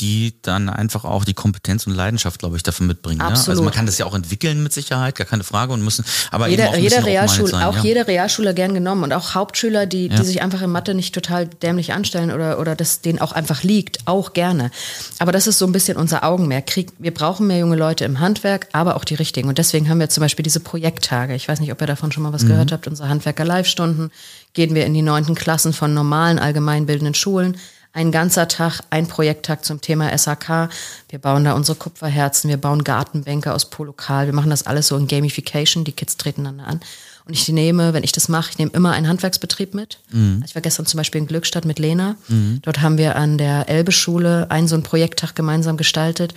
die 0.00 0.34
dann 0.42 0.68
einfach 0.68 1.04
auch 1.04 1.24
die 1.24 1.34
Kompetenz 1.34 1.86
und 1.86 1.94
Leidenschaft, 1.94 2.38
glaube 2.38 2.56
ich, 2.56 2.62
dafür 2.62 2.86
mitbringen. 2.86 3.20
Absolut. 3.20 3.46
Ja? 3.46 3.50
Also 3.50 3.62
man 3.62 3.72
kann 3.72 3.86
das 3.86 3.98
ja 3.98 4.06
auch 4.06 4.14
entwickeln 4.14 4.62
mit 4.62 4.72
Sicherheit, 4.72 5.14
gar 5.14 5.26
keine 5.26 5.44
Frage 5.44 5.72
und 5.72 5.82
müssen, 5.82 6.04
aber 6.30 6.48
jeder, 6.48 6.66
eben 6.66 6.74
auch 6.74 6.78
jeder 6.78 7.04
Realschule, 7.04 7.48
sein, 7.48 7.64
auch 7.64 7.76
ja. 7.76 7.82
jeder 7.82 8.06
Realschule 8.06 8.54
gern 8.54 8.74
genommen 8.74 9.04
und 9.04 9.12
auch 9.12 9.34
Hauptschüler, 9.34 9.86
die, 9.86 10.08
ja. 10.08 10.16
die 10.16 10.24
sich 10.24 10.42
einfach 10.42 10.62
in 10.62 10.70
Mathe 10.70 10.94
nicht 10.94 11.14
total 11.14 11.46
dämlich 11.46 11.92
anstellen 11.92 12.30
oder, 12.30 12.58
oder 12.58 12.76
das 12.76 13.00
denen 13.00 13.20
auch 13.20 13.32
einfach 13.32 13.62
liegt, 13.62 14.06
auch 14.06 14.32
gerne. 14.32 14.70
Aber 15.18 15.32
das 15.32 15.46
ist 15.46 15.58
so 15.58 15.66
ein 15.66 15.72
bisschen 15.72 15.96
unser 15.96 16.24
Augenmerk. 16.24 16.64
wir 16.98 17.14
brauchen 17.14 17.46
mehr 17.46 17.58
junge 17.58 17.76
Leute 17.76 18.04
im 18.04 18.20
Handwerk, 18.20 18.68
aber 18.72 18.96
auch 18.96 19.04
die 19.04 19.14
richtigen. 19.14 19.48
Und 19.48 19.58
deswegen 19.58 19.88
haben 19.88 20.00
wir 20.00 20.08
zum 20.08 20.22
Beispiel 20.22 20.42
diese 20.42 20.60
Projekttage. 20.60 21.34
Ich 21.34 21.48
weiß 21.48 21.60
nicht, 21.60 21.72
ob 21.72 21.80
ihr 21.80 21.86
davon 21.86 22.12
schon 22.12 22.22
mal 22.22 22.32
was 22.32 22.42
mhm. 22.42 22.48
gehört 22.48 22.72
habt. 22.72 22.86
Unsere 22.86 23.08
Handwerker-Live-Stunden 23.08 24.10
gehen 24.52 24.74
wir 24.74 24.86
in 24.86 24.94
die 24.94 25.02
neunten 25.02 25.34
Klassen 25.34 25.72
von 25.72 25.94
normalen 25.94 26.38
allgemeinbildenden 26.38 27.14
Schulen 27.14 27.56
ein 27.92 28.12
ganzer 28.12 28.48
Tag, 28.48 28.80
ein 28.90 29.08
Projekttag 29.08 29.64
zum 29.64 29.80
Thema 29.80 30.16
SAK. 30.16 30.68
Wir 31.08 31.18
bauen 31.18 31.44
da 31.44 31.54
unsere 31.54 31.76
Kupferherzen, 31.76 32.50
wir 32.50 32.58
bauen 32.58 32.84
Gartenbänke 32.84 33.52
aus 33.52 33.70
Polokal. 33.70 34.26
Wir 34.26 34.34
machen 34.34 34.50
das 34.50 34.66
alles 34.66 34.88
so 34.88 34.96
in 34.96 35.08
Gamification. 35.08 35.84
Die 35.84 35.92
Kids 35.92 36.16
treten 36.16 36.44
dann 36.44 36.60
an. 36.60 36.80
Und 37.24 37.34
ich 37.34 37.48
nehme, 37.48 37.92
wenn 37.92 38.04
ich 38.04 38.12
das 38.12 38.28
mache, 38.28 38.50
ich 38.50 38.58
nehme 38.58 38.70
immer 38.72 38.92
einen 38.92 39.08
Handwerksbetrieb 39.08 39.74
mit. 39.74 39.98
Mhm. 40.10 40.42
Ich 40.46 40.54
war 40.54 40.62
gestern 40.62 40.86
zum 40.86 40.96
Beispiel 40.96 41.20
in 41.20 41.26
Glückstadt 41.26 41.64
mit 41.64 41.78
Lena. 41.78 42.16
Mhm. 42.28 42.60
Dort 42.62 42.80
haben 42.80 42.98
wir 42.98 43.16
an 43.16 43.36
der 43.36 43.68
Elbe-Schule 43.68 44.50
einen 44.50 44.68
so 44.68 44.76
einen 44.76 44.82
Projekttag 44.82 45.34
gemeinsam 45.34 45.76
gestaltet. 45.76 46.34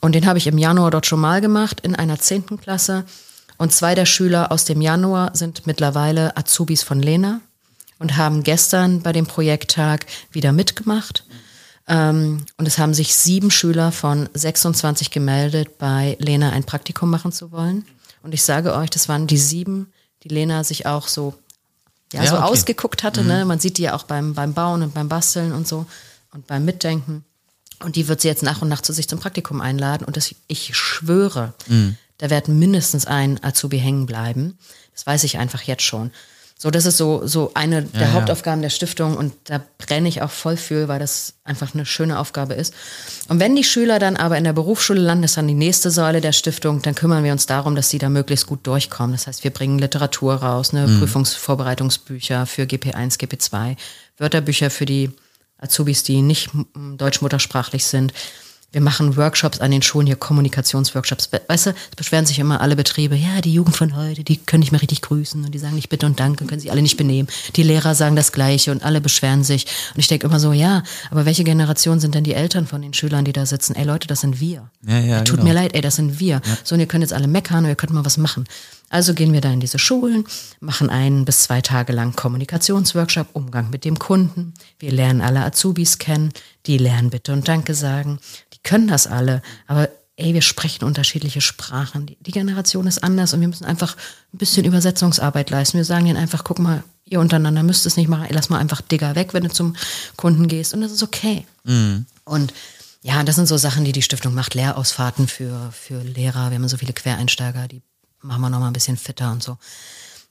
Und 0.00 0.14
den 0.14 0.26
habe 0.26 0.38
ich 0.38 0.46
im 0.46 0.58
Januar 0.58 0.90
dort 0.90 1.06
schon 1.06 1.20
mal 1.20 1.40
gemacht, 1.40 1.80
in 1.80 1.94
einer 1.94 2.18
zehnten 2.18 2.58
Klasse. 2.60 3.04
Und 3.56 3.72
zwei 3.72 3.94
der 3.94 4.06
Schüler 4.06 4.52
aus 4.52 4.64
dem 4.64 4.80
Januar 4.80 5.30
sind 5.34 5.66
mittlerweile 5.66 6.36
Azubis 6.36 6.82
von 6.82 7.00
Lena 7.00 7.40
und 7.98 8.16
haben 8.16 8.42
gestern 8.42 9.02
bei 9.02 9.12
dem 9.12 9.26
Projekttag 9.26 10.06
wieder 10.30 10.52
mitgemacht. 10.52 11.24
Ähm, 11.88 12.44
und 12.56 12.66
es 12.66 12.78
haben 12.78 12.94
sich 12.94 13.14
sieben 13.14 13.50
Schüler 13.50 13.92
von 13.92 14.28
26 14.34 15.10
gemeldet, 15.10 15.78
bei 15.78 16.16
Lena 16.18 16.50
ein 16.50 16.64
Praktikum 16.64 17.10
machen 17.10 17.32
zu 17.32 17.52
wollen. 17.52 17.84
Und 18.22 18.34
ich 18.34 18.42
sage 18.42 18.74
euch, 18.74 18.90
das 18.90 19.08
waren 19.08 19.26
die 19.26 19.38
sieben, 19.38 19.92
die 20.24 20.28
Lena 20.28 20.64
sich 20.64 20.86
auch 20.86 21.06
so, 21.06 21.34
ja, 22.12 22.22
ja 22.22 22.30
so 22.30 22.36
okay. 22.36 22.44
ausgeguckt 22.44 23.02
hatte. 23.04 23.22
Ne? 23.22 23.34
Mhm. 23.34 23.38
Ne? 23.38 23.44
Man 23.44 23.60
sieht 23.60 23.78
die 23.78 23.82
ja 23.82 23.94
auch 23.94 24.02
beim, 24.02 24.34
beim 24.34 24.52
Bauen 24.52 24.82
und 24.82 24.94
beim 24.94 25.08
Basteln 25.08 25.52
und 25.52 25.68
so 25.68 25.86
und 26.32 26.46
beim 26.46 26.64
Mitdenken. 26.64 27.24
Und 27.84 27.96
die 27.96 28.08
wird 28.08 28.20
sie 28.20 28.28
jetzt 28.28 28.42
nach 28.42 28.62
und 28.62 28.68
nach 28.68 28.80
zu 28.80 28.92
sich 28.92 29.08
zum 29.08 29.20
Praktikum 29.20 29.60
einladen. 29.60 30.04
Und 30.04 30.16
das, 30.16 30.34
ich 30.48 30.76
schwöre, 30.76 31.54
mhm. 31.68 31.96
da 32.18 32.30
wird 32.30 32.48
mindestens 32.48 33.06
ein 33.06 33.42
Azubi 33.44 33.78
hängen 33.78 34.06
bleiben 34.06 34.58
Das 34.94 35.06
weiß 35.06 35.24
ich 35.24 35.38
einfach 35.38 35.62
jetzt 35.62 35.82
schon. 35.82 36.10
So, 36.58 36.70
das 36.70 36.86
ist 36.86 36.96
so, 36.96 37.26
so 37.26 37.50
eine 37.52 37.82
der 37.82 38.00
ja. 38.00 38.12
Hauptaufgaben 38.14 38.62
der 38.62 38.70
Stiftung 38.70 39.14
und 39.14 39.34
da 39.44 39.60
brenne 39.76 40.08
ich 40.08 40.22
auch 40.22 40.30
voll 40.30 40.56
für, 40.56 40.88
weil 40.88 40.98
das 40.98 41.34
einfach 41.44 41.74
eine 41.74 41.84
schöne 41.84 42.18
Aufgabe 42.18 42.54
ist. 42.54 42.72
Und 43.28 43.40
wenn 43.40 43.54
die 43.54 43.62
Schüler 43.62 43.98
dann 43.98 44.16
aber 44.16 44.38
in 44.38 44.44
der 44.44 44.54
Berufsschule 44.54 45.00
landen, 45.00 45.20
das 45.20 45.32
ist 45.32 45.36
dann 45.36 45.48
die 45.48 45.54
nächste 45.54 45.90
Säule 45.90 46.22
der 46.22 46.32
Stiftung, 46.32 46.80
dann 46.80 46.94
kümmern 46.94 47.24
wir 47.24 47.32
uns 47.32 47.44
darum, 47.44 47.76
dass 47.76 47.90
sie 47.90 47.98
da 47.98 48.08
möglichst 48.08 48.46
gut 48.46 48.66
durchkommen. 48.66 49.12
Das 49.12 49.26
heißt, 49.26 49.44
wir 49.44 49.50
bringen 49.50 49.78
Literatur 49.78 50.36
raus, 50.36 50.72
ne, 50.72 50.86
Mhm. 50.86 51.00
Prüfungsvorbereitungsbücher 51.00 52.46
für 52.46 52.62
GP1, 52.62 53.18
GP2, 53.18 53.76
Wörterbücher 54.16 54.70
für 54.70 54.86
die 54.86 55.10
Azubis, 55.58 56.04
die 56.04 56.22
nicht 56.22 56.48
deutsch-muttersprachlich 56.74 57.84
sind. 57.84 58.14
Wir 58.72 58.80
machen 58.82 59.16
Workshops 59.16 59.60
an 59.60 59.70
den 59.70 59.80
Schulen, 59.80 60.06
hier 60.06 60.16
Kommunikationsworkshops. 60.16 61.32
We- 61.32 61.40
Weißt 61.46 61.66
du, 61.66 61.70
es 61.70 61.96
beschweren 61.96 62.26
sich 62.26 62.38
immer 62.38 62.60
alle 62.60 62.76
Betriebe, 62.76 63.14
ja, 63.16 63.40
die 63.40 63.52
Jugend 63.54 63.74
von 63.76 63.96
heute, 63.96 64.22
die 64.24 64.36
können 64.36 64.60
nicht 64.60 64.72
mehr 64.72 64.82
richtig 64.82 65.00
grüßen 65.02 65.44
und 65.44 65.52
die 65.54 65.58
sagen 65.58 65.76
nicht 65.76 65.88
bitte 65.88 66.04
und 66.04 66.20
danke, 66.20 66.44
können 66.44 66.60
sich 66.60 66.70
alle 66.70 66.82
nicht 66.82 66.96
benehmen. 66.96 67.28
Die 67.54 67.62
Lehrer 67.62 67.94
sagen 67.94 68.16
das 68.16 68.32
Gleiche 68.32 68.72
und 68.72 68.82
alle 68.84 69.00
beschweren 69.00 69.44
sich. 69.44 69.66
Und 69.94 70.00
ich 70.00 70.08
denke 70.08 70.26
immer 70.26 70.40
so, 70.40 70.52
ja, 70.52 70.82
aber 71.10 71.24
welche 71.24 71.44
Generation 71.44 72.00
sind 72.00 72.14
denn 72.14 72.24
die 72.24 72.34
Eltern 72.34 72.66
von 72.66 72.82
den 72.82 72.92
Schülern, 72.92 73.24
die 73.24 73.32
da 73.32 73.46
sitzen? 73.46 73.76
Ey 73.76 73.84
Leute, 73.84 74.08
das 74.08 74.20
sind 74.20 74.40
wir. 74.40 74.68
Ja, 74.86 74.98
ja, 74.98 75.20
Tut 75.22 75.36
genau. 75.38 75.48
mir 75.48 75.54
leid, 75.54 75.74
ey, 75.74 75.80
das 75.80 75.96
sind 75.96 76.20
wir. 76.20 76.42
So, 76.64 76.74
und 76.74 76.80
ihr 76.80 76.86
könnt 76.86 77.02
jetzt 77.02 77.12
alle 77.14 77.28
meckern 77.28 77.64
und 77.64 77.70
ihr 77.70 77.76
könnt 77.76 77.92
mal 77.92 78.04
was 78.04 78.18
machen. 78.18 78.44
Also 78.88 79.14
gehen 79.14 79.32
wir 79.32 79.40
da 79.40 79.50
in 79.50 79.58
diese 79.58 79.80
Schulen, 79.80 80.24
machen 80.60 80.90
einen 80.90 81.24
bis 81.24 81.40
zwei 81.42 81.60
Tage 81.60 81.92
lang 81.92 82.14
Kommunikationsworkshop, 82.14 83.28
Umgang 83.32 83.68
mit 83.70 83.84
dem 83.84 83.98
Kunden. 83.98 84.54
Wir 84.78 84.92
lernen 84.92 85.22
alle 85.22 85.44
Azubis 85.44 85.98
kennen, 85.98 86.32
die 86.66 86.78
lernen 86.78 87.10
Bitte 87.10 87.32
und 87.32 87.48
Danke 87.48 87.74
sagen. 87.74 88.20
Können 88.66 88.88
das 88.88 89.06
alle, 89.06 89.42
aber 89.68 89.88
ey, 90.16 90.34
wir 90.34 90.42
sprechen 90.42 90.84
unterschiedliche 90.84 91.40
Sprachen. 91.40 92.06
Die, 92.06 92.16
die 92.20 92.32
Generation 92.32 92.88
ist 92.88 93.04
anders 93.04 93.32
und 93.32 93.40
wir 93.40 93.46
müssen 93.46 93.64
einfach 93.64 93.96
ein 94.34 94.38
bisschen 94.38 94.64
Übersetzungsarbeit 94.64 95.50
leisten. 95.50 95.76
Wir 95.76 95.84
sagen 95.84 96.06
ihnen 96.06 96.16
einfach, 96.16 96.42
guck 96.42 96.58
mal, 96.58 96.82
ihr 97.04 97.20
untereinander 97.20 97.62
müsst 97.62 97.86
es 97.86 97.96
nicht 97.96 98.08
machen, 98.08 98.26
lass 98.30 98.48
mal 98.48 98.58
einfach 98.58 98.80
Digger 98.80 99.14
weg, 99.14 99.34
wenn 99.34 99.44
du 99.44 99.50
zum 99.50 99.76
Kunden 100.16 100.48
gehst 100.48 100.74
und 100.74 100.80
das 100.80 100.90
ist 100.90 101.04
okay. 101.04 101.46
Und 102.24 102.52
ja, 103.02 103.22
das 103.22 103.36
sind 103.36 103.46
so 103.46 103.56
Sachen, 103.56 103.84
die 103.84 103.92
die 103.92 104.02
Stiftung 104.02 104.34
macht. 104.34 104.54
Lehrausfahrten 104.54 105.28
für, 105.28 105.70
für 105.70 106.02
Lehrer. 106.02 106.50
Wir 106.50 106.56
haben 106.56 106.68
so 106.68 106.76
viele 106.76 106.92
Quereinsteiger, 106.92 107.68
die 107.68 107.82
machen 108.20 108.40
wir 108.40 108.50
nochmal 108.50 108.70
ein 108.70 108.72
bisschen 108.72 108.96
fitter 108.96 109.30
und 109.30 109.44
so. 109.44 109.58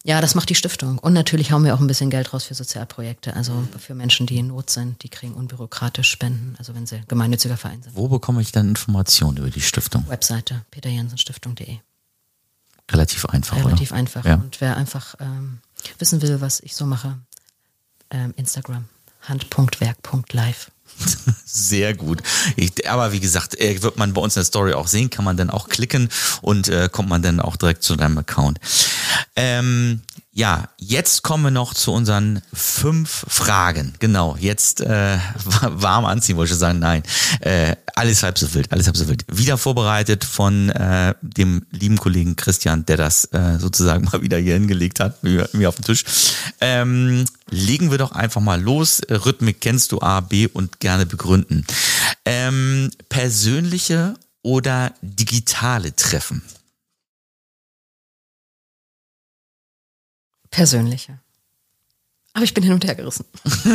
Ja, 0.06 0.22
das 0.22 0.36
macht 0.36 0.50
die 0.50 0.56
Stiftung. 0.56 1.00
Und 1.00 1.14
natürlich 1.14 1.52
hauen 1.52 1.64
wir 1.64 1.74
auch 1.74 1.80
ein 1.80 1.88
bisschen 1.88 2.12
Geld 2.12 2.32
raus 2.32 2.44
für 2.44 2.54
Sozialprojekte. 2.54 3.36
Also 3.36 3.68
für 3.80 3.96
Menschen, 3.96 4.28
die 4.28 4.38
in 4.38 4.48
Not 4.48 4.70
sind, 4.70 5.02
die 5.02 5.10
kriegen 5.10 5.34
unbürokratisch 5.34 6.12
Spenden. 6.12 6.54
Also 6.60 6.76
wenn 6.76 6.86
sie 6.86 7.02
gemeinnütziger 7.08 7.58
Verein 7.58 7.82
sind. 7.82 7.96
Wo 7.96 8.08
bekomme 8.08 8.40
ich 8.40 8.52
dann 8.52 8.70
Informationen 8.70 9.38
über 9.38 9.50
die 9.50 9.62
Stiftung? 9.62 10.08
Webseite 10.08 10.64
peterjensenstiftung.de. 10.70 11.78
Relativ 12.92 13.26
einfach, 13.26 13.58
Relativ 13.58 13.90
oder? 13.90 14.00
einfach. 14.00 14.26
Ja. 14.26 14.36
Und 14.36 14.62
wer 14.62 14.78
einfach 14.78 15.16
ähm, 15.20 15.58
wissen 15.98 16.22
will, 16.22 16.40
was 16.40 16.60
ich 16.60 16.76
so 16.76 16.86
mache, 16.86 17.18
ähm, 18.12 18.32
Instagram, 18.38 18.86
hand.werk.live. 19.24 20.70
Sehr 21.46 21.94
gut. 21.94 22.22
Ich, 22.56 22.90
aber 22.90 23.12
wie 23.12 23.20
gesagt, 23.20 23.60
äh, 23.60 23.82
wird 23.82 23.98
man 23.98 24.14
bei 24.14 24.22
uns 24.22 24.36
in 24.36 24.42
der 24.42 24.46
Story 24.46 24.74
auch 24.74 24.88
sehen, 24.88 25.10
kann 25.10 25.26
man 25.26 25.38
dann 25.38 25.50
auch 25.50 25.70
klicken 25.70 26.10
und 26.42 26.68
äh, 26.68 26.90
kommt 26.92 27.10
man 27.10 27.22
dann 27.22 27.40
auch 27.40 27.56
direkt 27.56 27.84
zu 27.84 27.96
deinem 27.96 28.18
Account. 28.18 28.60
Ähm, 29.36 30.02
ja, 30.38 30.68
jetzt 30.78 31.24
kommen 31.24 31.46
wir 31.46 31.52
noch 31.52 31.74
zu 31.74 31.94
unseren 31.94 32.42
fünf 32.52 33.26
Fragen. 33.30 33.94
Genau, 34.00 34.36
jetzt 34.38 34.82
äh, 34.82 35.18
warm 35.62 36.04
anziehen, 36.04 36.36
wollte 36.36 36.52
ich 36.52 36.60
sagen. 36.60 36.80
Nein, 36.80 37.04
äh, 37.40 37.78
alles 37.96 38.22
halb 38.22 38.38
so 38.38 38.54
wild, 38.54 38.70
alles 38.74 38.86
halb 38.86 38.98
so 38.98 39.08
wild. 39.08 39.24
Wieder 39.32 39.58
vorbereitet 39.58 40.26
von 40.26 40.70
äh, 40.72 41.16
dem 41.22 41.66
lieben 41.72 41.98
Kollegen 41.98 42.36
Christian, 42.36 42.86
der 42.86 42.98
das 42.98 43.24
äh, 43.32 43.60
sozusagen 43.60 44.04
mal 44.12 44.24
wieder 44.24 44.38
hier 44.38 44.56
hingelegt 44.56 45.00
hat, 45.00 45.24
mir, 45.24 45.48
mir 45.54 45.70
auf 45.70 45.76
den 45.76 45.86
Tisch. 45.86 46.04
Ähm, 46.60 47.24
legen 47.50 47.90
wir 47.90 47.98
doch 47.98 48.12
einfach 48.12 48.42
mal 48.42 48.62
los. 48.62 49.02
Rhythmik 49.10 49.62
kennst 49.62 49.94
du 49.94 50.02
A, 50.02 50.20
B 50.20 50.48
und 50.52 50.82
gerne 50.82 51.06
begründen. 51.06 51.66
Ähm, 52.26 52.92
persönliche 53.08 54.16
oder 54.42 54.92
digitale 55.02 55.96
Treffen? 55.96 56.42
Persönliche. 60.56 61.20
Aber 62.34 62.46
ich 62.46 62.54
bin 62.54 62.64
hin 62.64 62.74
und 62.74 62.86
her 62.86 62.96
gerissen. 62.96 63.26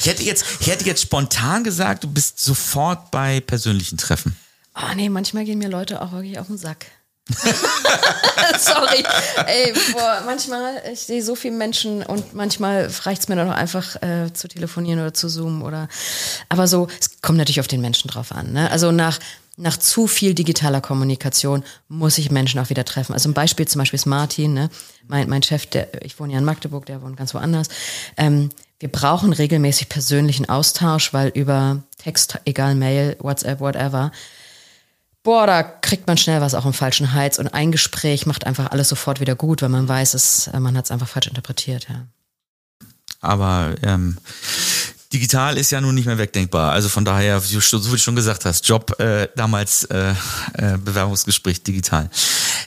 Ich 0.00 0.10
hätte 0.10 0.22
jetzt, 0.22 0.44
ich 0.60 0.66
hätte 0.66 0.84
jetzt 0.84 1.00
spontan 1.00 1.64
gesagt, 1.64 2.04
du 2.04 2.08
bist 2.08 2.38
sofort 2.38 3.10
bei 3.10 3.40
persönlichen 3.40 3.96
Treffen. 3.96 4.36
Oh 4.76 4.94
nee, 4.94 5.08
manchmal 5.08 5.46
gehen 5.46 5.58
mir 5.58 5.70
Leute 5.70 6.02
auch 6.02 6.12
wirklich 6.12 6.38
auf 6.38 6.46
den 6.46 6.58
Sack. 6.58 6.84
Sorry. 8.58 9.02
Ey, 9.46 9.72
boah, 9.92 10.22
manchmal, 10.26 10.82
ich 10.92 11.00
sehe 11.00 11.22
so 11.22 11.34
viele 11.34 11.56
Menschen 11.56 12.02
und 12.02 12.34
manchmal 12.34 12.92
reicht 13.04 13.22
es 13.22 13.28
mir 13.28 13.36
dann 13.36 13.50
auch 13.50 13.54
einfach 13.54 13.96
äh, 14.02 14.30
zu 14.34 14.46
telefonieren 14.46 15.00
oder 15.00 15.14
zu 15.14 15.28
zoomen 15.28 15.62
oder 15.62 15.88
aber 16.50 16.68
so, 16.68 16.86
es 17.00 17.22
kommt 17.22 17.38
natürlich 17.38 17.60
auf 17.60 17.68
den 17.68 17.80
Menschen 17.80 18.08
drauf 18.08 18.30
an. 18.30 18.52
Ne? 18.52 18.70
Also 18.70 18.92
nach, 18.92 19.18
nach 19.56 19.78
zu 19.78 20.06
viel 20.06 20.34
digitaler 20.34 20.82
Kommunikation 20.82 21.64
muss 21.88 22.18
ich 22.18 22.30
Menschen 22.30 22.60
auch 22.60 22.68
wieder 22.68 22.84
treffen. 22.84 23.14
Also 23.14 23.30
ein 23.30 23.34
Beispiel 23.34 23.66
zum 23.66 23.78
Beispiel 23.78 23.98
ist 23.98 24.06
Martin, 24.06 24.52
ne? 24.52 24.68
Mein, 25.08 25.28
mein 25.28 25.42
Chef, 25.42 25.66
der, 25.66 26.02
ich 26.02 26.18
wohne 26.18 26.32
ja 26.32 26.38
in 26.38 26.44
Magdeburg, 26.44 26.86
der 26.86 27.02
wohnt 27.02 27.16
ganz 27.16 27.34
woanders. 27.34 27.68
Ähm, 28.16 28.50
wir 28.80 28.90
brauchen 28.90 29.32
regelmäßig 29.32 29.88
persönlichen 29.88 30.48
Austausch, 30.48 31.12
weil 31.12 31.28
über 31.28 31.82
Text, 31.98 32.38
egal 32.44 32.74
Mail, 32.74 33.16
WhatsApp, 33.20 33.60
whatever, 33.60 34.12
boah, 35.22 35.46
da 35.46 35.62
kriegt 35.62 36.06
man 36.06 36.18
schnell 36.18 36.40
was 36.40 36.54
auch 36.54 36.66
im 36.66 36.72
falschen 36.72 37.12
Hals 37.12 37.38
und 37.38 37.48
ein 37.48 37.72
Gespräch 37.72 38.26
macht 38.26 38.46
einfach 38.46 38.70
alles 38.70 38.88
sofort 38.88 39.20
wieder 39.20 39.34
gut, 39.34 39.62
weil 39.62 39.70
man 39.70 39.88
weiß, 39.88 40.14
es, 40.14 40.48
äh, 40.48 40.60
man 40.60 40.76
hat 40.76 40.84
es 40.84 40.90
einfach 40.90 41.08
falsch 41.08 41.26
interpretiert, 41.26 41.86
ja. 41.88 42.06
Aber 43.20 43.74
ähm, 43.82 44.18
digital 45.14 45.56
ist 45.56 45.70
ja 45.70 45.80
nun 45.80 45.94
nicht 45.94 46.06
mehr 46.06 46.18
wegdenkbar. 46.18 46.72
Also 46.72 46.88
von 46.88 47.04
daher, 47.04 47.40
so 47.40 47.48
wie 47.86 47.90
du 47.90 47.98
schon 47.98 48.16
gesagt 48.16 48.44
hast, 48.44 48.68
Job 48.68 48.98
äh, 49.00 49.28
damals 49.36 49.84
äh, 49.84 50.10
äh, 50.54 50.76
Bewerbungsgespräch 50.78 51.62
digital. 51.62 52.10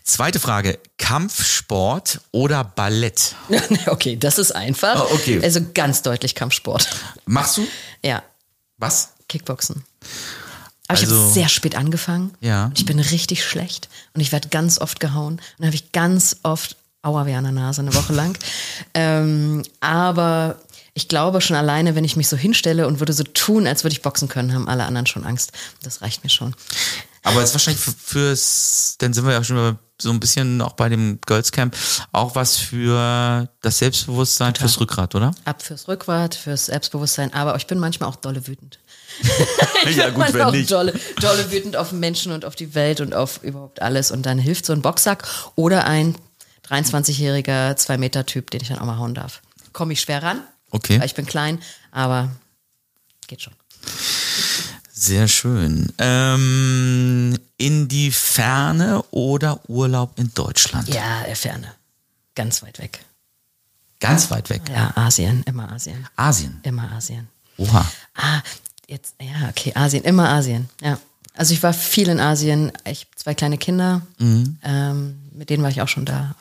Zweite 0.04 0.40
Frage: 0.40 0.80
Kampfsport 0.98 2.22
oder 2.32 2.64
Ballett? 2.64 3.36
okay, 3.88 4.16
das 4.16 4.38
ist 4.38 4.56
einfach. 4.56 5.06
Oh, 5.10 5.14
okay. 5.16 5.42
Also 5.44 5.60
ganz 5.74 6.02
deutlich 6.02 6.34
Kampfsport. 6.36 6.88
Machst 7.26 7.58
du 7.58 7.68
Ja, 8.04 8.24
was? 8.78 9.10
Kickboxen. 9.28 9.84
Aber 10.88 10.98
ich 10.98 11.06
Also- 11.06 11.22
habe 11.22 11.34
sehr 11.34 11.50
spät 11.50 11.76
angefangen. 11.76 12.34
Ja. 12.40 12.72
Ich 12.76 12.86
bin 12.86 12.98
richtig 13.00 13.44
schlecht 13.44 13.90
und 14.14 14.22
ich 14.22 14.32
werde 14.32 14.48
ganz 14.48 14.80
oft 14.80 15.02
gehauen. 15.02 15.34
Und 15.34 15.42
dann 15.60 15.68
habe 15.68 15.76
ich 15.76 15.92
ganz 15.92 16.38
oft 16.44 16.78
wie 17.04 17.34
an 17.34 17.44
der 17.44 17.54
Nase 17.54 17.82
eine 17.82 17.94
Woche 17.94 18.12
lang. 18.14 18.38
ähm, 18.94 19.64
aber 19.80 20.58
ich 20.98 21.08
glaube 21.08 21.42
schon 21.42 21.56
alleine, 21.56 21.94
wenn 21.94 22.04
ich 22.04 22.16
mich 22.16 22.28
so 22.28 22.36
hinstelle 22.36 22.88
und 22.88 23.00
würde 23.00 23.14
so 23.14 23.24
tun, 23.24 23.68
als 23.68 23.84
würde 23.84 23.94
ich 23.94 24.02
boxen 24.02 24.28
können, 24.28 24.52
haben 24.54 24.68
alle 24.68 24.84
anderen 24.86 25.06
schon 25.06 25.24
Angst. 25.26 25.52
Das 25.84 26.02
reicht 26.02 26.24
mir 26.24 26.32
schon. 26.32 26.56
Aber 27.22 27.42
es 27.44 27.50
ist 27.50 27.54
wahrscheinlich 27.54 27.84
für- 27.84 27.92
fürs, 27.92 28.96
dann 28.98 29.14
sind 29.14 29.26
wir 29.26 29.34
ja 29.34 29.44
schon 29.44 29.78
so 30.02 30.10
ein 30.10 30.20
bisschen 30.20 30.60
auch 30.62 30.74
bei 30.74 30.90
dem 30.90 31.20
Girls 31.28 31.52
Camp, 31.52 31.76
auch 32.12 32.34
was 32.34 32.58
für 32.58 33.48
das 33.62 33.78
Selbstbewusstsein, 33.78 34.56
fürs 34.56 34.80
Rückgrat, 34.80 35.14
oder? 35.14 35.36
Ab 35.46 35.62
fürs 35.62 35.88
Rückgrat, 35.88 36.34
fürs 36.34 36.66
Selbstbewusstsein, 36.68 37.32
aber 37.34 37.56
ich 37.58 37.68
bin 37.68 37.78
manchmal 37.78 38.10
auch 38.10 38.16
dolle 38.16 38.48
wütend. 38.48 38.80
ja, 39.96 40.10
gut, 40.10 40.34
wenn 40.34 40.42
auch 40.42 40.52
nicht. 40.52 40.72
Dolle, 40.72 40.94
dolle 41.22 41.52
wütend 41.52 41.76
auf 41.76 41.92
Menschen 41.92 42.32
und 42.32 42.44
auf 42.44 42.56
die 42.56 42.74
Welt 42.74 43.02
und 43.02 43.14
auf 43.14 43.44
überhaupt 43.44 43.82
alles. 43.84 44.10
Und 44.12 44.26
dann 44.26 44.40
hilft 44.40 44.66
so 44.66 44.74
ein 44.74 44.82
Boxsack 44.82 45.28
oder 45.56 45.86
ein 45.86 46.16
23-jähriger, 46.70 47.76
2-Meter-Typ, 47.76 48.50
den 48.52 48.62
ich 48.62 48.68
dann 48.70 48.80
auch 48.80 48.86
mal 48.86 48.98
hauen 48.98 49.14
darf. 49.16 49.42
Komme 49.74 49.94
ich 49.94 50.02
schwer 50.02 50.24
ran, 50.24 50.42
Okay. 50.72 51.00
weil 51.00 51.06
ich 51.06 51.16
bin 51.16 51.26
klein, 51.26 51.60
aber 51.92 52.30
geht 53.28 53.42
schon. 53.42 53.54
Sehr 54.92 55.28
schön. 55.28 55.94
Ähm, 56.00 57.38
in 57.58 57.88
die 57.88 58.12
Ferne 58.12 59.04
oder 59.12 59.60
Urlaub 59.70 60.18
in 60.18 60.34
Deutschland? 60.34 60.88
Ja, 60.90 61.24
Ferne. 61.36 61.72
Ganz 62.36 62.64
weit 62.64 62.80
weg. 62.80 63.00
Ganz 64.00 64.30
weit 64.32 64.50
weg. 64.50 64.62
Ja, 64.70 64.96
Asien, 64.96 65.44
immer 65.46 65.72
Asien. 65.72 66.08
Asien. 66.16 66.60
Immer 66.64 66.92
Asien. 66.92 67.28
Oha. 67.58 67.86
Ah, 68.16 68.42
jetzt, 68.88 69.16
ja, 69.20 69.50
okay, 69.50 69.72
Asien, 69.76 70.04
immer 70.04 70.30
Asien, 70.30 70.70
ja. 70.82 71.00
Also 71.36 71.54
ich 71.54 71.62
war 71.62 71.74
viel 71.74 72.10
in 72.10 72.20
Asien, 72.20 72.72
ich 72.86 73.02
habe 73.02 73.16
zwei 73.16 73.36
kleine 73.36 73.60
Kinder, 73.60 74.02
ähm, 74.64 75.20
mit 75.34 75.52
denen 75.52 75.62
war 75.62 75.70
ich 75.70 75.82
auch 75.82 75.88
schon 75.88 76.06
da. 76.06 76.36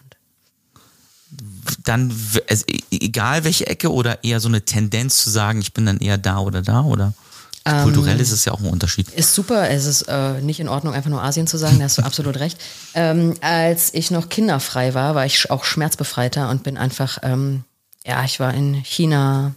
Dann, 1.85 2.13
also, 2.49 2.65
e- 2.69 2.81
egal 2.91 3.45
welche 3.45 3.67
Ecke 3.67 3.93
oder 3.93 4.25
eher 4.25 4.41
so 4.41 4.49
eine 4.49 4.65
Tendenz 4.65 5.23
zu 5.23 5.31
sagen, 5.31 5.61
ich 5.61 5.73
bin 5.73 5.87
dann 5.87 5.99
eher 5.99 6.19
da 6.19 6.39
oder 6.39 6.63
da 6.63 6.83
oder? 6.83 7.15
Ähm, 7.67 7.83
Kulturell 7.83 8.21
ist 8.21 8.31
es 8.31 8.45
ja 8.45 8.53
auch 8.53 8.61
ein 8.61 8.69
Unterschied. 8.69 9.09
Ist 9.11 9.35
super, 9.35 9.69
es 9.69 9.87
ist 9.87 10.03
äh, 10.03 10.41
nicht 10.41 10.61
in 10.61 10.69
Ordnung, 10.69 10.95
einfach 10.95 11.11
nur 11.11 11.23
Asien 11.23 11.49
zu 11.49 11.57
sagen, 11.57 11.79
da 11.79 11.85
hast 11.87 11.99
du 11.99 12.03
absolut 12.03 12.39
recht. 12.39 12.59
Ähm, 12.95 13.35
als 13.41 13.93
ich 13.93 14.13
noch 14.13 14.29
kinderfrei 14.29 14.95
war, 14.95 15.17
war 15.17 15.27
ich 15.27 15.51
auch 15.51 15.65
schmerzbefreiter 15.65 16.49
und 16.49 16.63
bin 16.63 16.77
einfach, 16.77 17.19
ähm, 17.23 17.65
ja, 18.07 18.23
ich 18.25 18.39
war 18.39 18.55
in 18.55 18.75
China, 18.75 19.55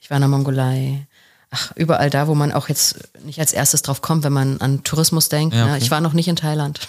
ich 0.00 0.10
war 0.10 0.16
in 0.16 0.22
der 0.22 0.28
Mongolei, 0.28 1.06
ach, 1.50 1.70
überall 1.76 2.10
da, 2.10 2.26
wo 2.26 2.34
man 2.34 2.50
auch 2.50 2.68
jetzt 2.68 2.96
nicht 3.24 3.38
als 3.38 3.52
erstes 3.52 3.82
drauf 3.82 4.02
kommt, 4.02 4.24
wenn 4.24 4.32
man 4.32 4.60
an 4.60 4.82
Tourismus 4.82 5.28
denkt. 5.28 5.54
Ja, 5.54 5.66
ne? 5.66 5.72
okay. 5.74 5.82
Ich 5.84 5.90
war 5.92 6.00
noch 6.00 6.14
nicht 6.14 6.26
in 6.26 6.36
Thailand. 6.36 6.80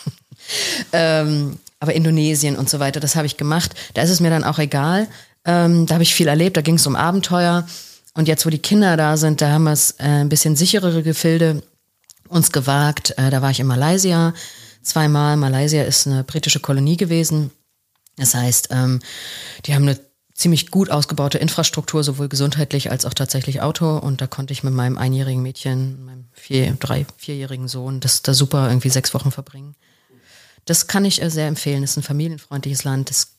ähm, 0.92 1.60
aber 1.80 1.94
Indonesien 1.94 2.56
und 2.56 2.70
so 2.70 2.80
weiter, 2.80 3.00
das 3.00 3.16
habe 3.16 3.28
ich 3.28 3.38
gemacht. 3.38 3.76
Da 3.94 4.02
ist 4.02 4.10
es 4.10 4.20
mir 4.20 4.30
dann 4.30 4.44
auch 4.44 4.60
egal. 4.60 5.08
Ähm, 5.46 5.86
da 5.86 5.96
habe 5.96 6.04
ich 6.04 6.16
viel 6.16 6.28
erlebt, 6.28 6.58
da 6.58 6.62
ging 6.62 6.76
es 6.76 6.88
um 6.88 6.96
Abenteuer. 6.96 7.68
Und 8.14 8.28
jetzt, 8.28 8.46
wo 8.46 8.50
die 8.50 8.58
Kinder 8.60 8.98
da 8.98 9.16
sind, 9.16 9.42
da 9.42 9.52
haben 9.52 9.66
wir 9.66 9.74
es 9.74 9.92
äh, 10.00 10.04
ein 10.04 10.30
bisschen 10.30 10.56
sicherere 10.56 11.04
Gefilde 11.04 11.62
uns 12.28 12.52
gewagt. 12.52 13.14
Äh, 13.18 13.30
da 13.30 13.42
war 13.42 13.52
ich 13.52 13.60
in 13.60 13.68
Malaysia 13.68 14.34
zweimal. 14.82 15.38
Malaysia 15.38 15.84
ist 15.84 16.08
eine 16.08 16.24
britische 16.24 16.60
Kolonie 16.60 16.98
gewesen. 16.98 17.52
Das 18.16 18.34
heißt, 18.34 18.70
ähm, 18.72 19.00
die 19.66 19.76
haben 19.76 19.84
eine 19.84 20.00
ziemlich 20.34 20.72
gut 20.72 20.90
ausgebaute 20.90 21.38
Infrastruktur, 21.38 22.04
sowohl 22.04 22.30
gesundheitlich 22.30 22.92
als 22.92 23.06
auch 23.06 23.14
tatsächlich 23.14 23.62
Auto. 23.62 23.98
Und 23.98 24.22
da 24.22 24.28
konnte 24.28 24.54
ich 24.54 24.64
mit 24.64 24.74
meinem 24.74 24.98
einjährigen 24.98 25.42
Mädchen, 25.42 26.06
meinem 26.06 26.26
vier, 26.32 26.76
drei, 26.80 27.06
vierjährigen 27.18 27.68
Sohn, 27.68 28.00
das 28.00 28.22
da 28.22 28.34
super 28.34 28.68
irgendwie 28.68 28.90
sechs 28.90 29.14
Wochen 29.14 29.32
verbringen. 29.32 29.76
Das 30.68 30.86
kann 30.86 31.06
ich 31.06 31.22
äh, 31.22 31.32
sehr 31.32 31.48
empfehlen. 31.48 31.82
Das 31.82 31.92
ist 31.92 31.98
ein 31.98 32.04
familienfreundliches 32.04 32.84
Land. 32.84 33.10
Das 33.10 33.38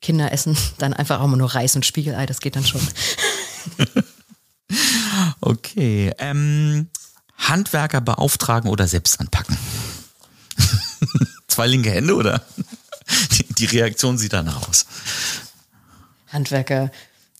Kinder 0.00 0.30
essen 0.32 0.56
dann 0.78 0.94
einfach 0.94 1.20
auch 1.20 1.26
mal 1.26 1.36
nur 1.36 1.52
Reis 1.52 1.74
und 1.74 1.84
Spiegelei. 1.84 2.26
Das 2.26 2.40
geht 2.40 2.54
dann 2.54 2.64
schon. 2.64 2.86
okay. 5.40 6.12
Ähm, 6.18 6.88
Handwerker 7.36 8.00
beauftragen 8.00 8.70
oder 8.70 8.86
selbst 8.86 9.18
anpacken? 9.18 9.56
Zwei 11.48 11.66
linke 11.66 11.90
Hände 11.90 12.14
oder? 12.14 12.44
Die, 13.32 13.54
die 13.54 13.64
Reaktion 13.64 14.18
sieht 14.18 14.34
danach 14.34 14.68
aus. 14.68 14.86
Handwerker, 16.28 16.90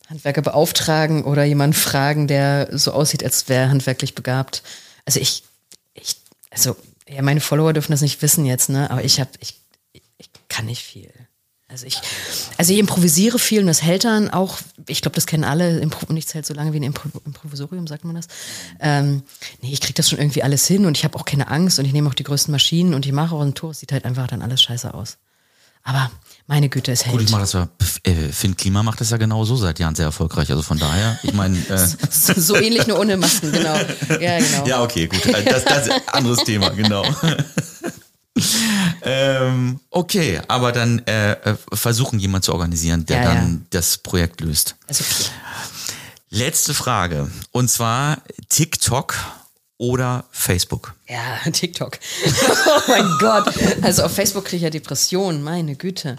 Handwerker 0.08 0.40
beauftragen 0.40 1.24
oder 1.24 1.44
jemanden 1.44 1.74
fragen, 1.74 2.26
der 2.26 2.70
so 2.72 2.92
aussieht, 2.92 3.22
als 3.22 3.48
wäre 3.48 3.68
handwerklich 3.68 4.14
begabt. 4.14 4.62
Also 5.04 5.20
ich, 5.20 5.44
ich, 5.92 6.16
also 6.50 6.76
ja, 7.08 7.22
meine 7.22 7.40
Follower 7.40 7.72
dürfen 7.72 7.92
das 7.92 8.02
nicht 8.02 8.20
wissen 8.22 8.44
jetzt, 8.44 8.68
ne? 8.68 8.90
Aber 8.90 9.04
ich 9.04 9.20
habe, 9.20 9.30
ich, 9.40 9.54
ich 10.18 10.30
kann 10.48 10.66
nicht 10.66 10.82
viel. 10.82 11.12
Also 11.70 11.84
ich, 11.84 12.00
also 12.56 12.72
ich 12.72 12.78
improvisiere 12.78 13.38
viel 13.38 13.60
und 13.60 13.66
das 13.66 13.82
hält 13.82 14.04
dann 14.04 14.30
auch, 14.30 14.58
ich 14.86 15.02
glaube, 15.02 15.16
das 15.16 15.26
kennen 15.26 15.44
alle, 15.44 15.80
Impro 15.80 16.10
nichts 16.10 16.32
hält 16.32 16.46
so 16.46 16.54
lange 16.54 16.72
wie 16.72 16.78
ein 16.78 16.82
Impro 16.82 17.10
Improvisorium, 17.26 17.86
sagt 17.86 18.04
man 18.04 18.14
das. 18.14 18.26
Ähm, 18.80 19.22
nee, 19.60 19.70
ich 19.70 19.82
kriege 19.82 19.92
das 19.92 20.08
schon 20.08 20.18
irgendwie 20.18 20.42
alles 20.42 20.66
hin 20.66 20.86
und 20.86 20.96
ich 20.96 21.04
habe 21.04 21.18
auch 21.18 21.26
keine 21.26 21.48
Angst 21.48 21.78
und 21.78 21.84
ich 21.84 21.92
nehme 21.92 22.08
auch 22.08 22.14
die 22.14 22.24
größten 22.24 22.50
Maschinen 22.50 22.94
und 22.94 23.04
ich 23.04 23.12
mache 23.12 23.34
auch 23.34 23.42
ein 23.42 23.54
Tor, 23.54 23.72
es 23.72 23.80
sieht 23.80 23.92
halt 23.92 24.06
einfach 24.06 24.26
dann 24.28 24.40
alles 24.40 24.62
scheiße 24.62 24.94
aus. 24.94 25.18
Aber 25.88 26.10
meine 26.46 26.68
Güte, 26.68 26.92
es 26.92 27.06
hält. 27.06 27.12
Gut, 27.12 27.22
ich 27.22 27.30
mache 27.30 27.40
das 27.40 27.54
ja, 27.54 27.66
äh, 28.02 28.28
Finn 28.30 28.54
Klima 28.58 28.82
macht 28.82 29.00
das 29.00 29.08
ja 29.08 29.16
genau 29.16 29.46
so 29.46 29.56
seit 29.56 29.78
Jahren 29.78 29.94
sehr 29.94 30.04
erfolgreich. 30.04 30.50
Also 30.50 30.62
von 30.62 30.78
daher, 30.78 31.18
ich 31.22 31.32
meine. 31.32 31.56
Äh 31.56 31.88
so 32.36 32.56
ähnlich 32.56 32.86
nur 32.86 33.00
ohne 33.00 33.16
Masken, 33.16 33.50
genau. 33.50 33.74
Ja, 34.20 34.38
genau. 34.38 34.66
Ja, 34.66 34.82
okay, 34.82 35.06
gut. 35.06 35.24
Äh, 35.24 35.44
das, 35.44 35.64
das 35.64 35.86
ist 35.86 35.92
ein 35.92 36.08
anderes 36.08 36.44
Thema, 36.44 36.68
genau. 36.70 37.06
ähm, 39.02 39.80
okay, 39.88 40.42
aber 40.46 40.72
dann 40.72 40.98
äh, 41.06 41.32
äh, 41.32 41.56
versuchen 41.72 42.18
jemand 42.18 42.44
zu 42.44 42.52
organisieren, 42.52 43.06
der 43.06 43.16
ja, 43.16 43.24
dann 43.24 43.52
ja. 43.52 43.66
das 43.70 43.96
Projekt 43.96 44.42
löst. 44.42 44.76
Also 44.86 45.04
okay. 45.10 45.30
Letzte 46.28 46.74
Frage. 46.74 47.30
Und 47.50 47.70
zwar 47.70 48.18
TikTok 48.50 49.14
oder 49.78 50.24
Facebook? 50.30 50.94
Ja, 51.08 51.50
TikTok. 51.50 51.98
oh 52.66 52.80
mein 52.88 53.08
Gott. 53.20 53.54
Also 53.82 54.02
auf 54.02 54.14
Facebook 54.14 54.44
kriege 54.44 54.56
ich 54.56 54.62
ja 54.62 54.70
Depressionen, 54.70 55.42
meine 55.42 55.76
Güte. 55.76 56.16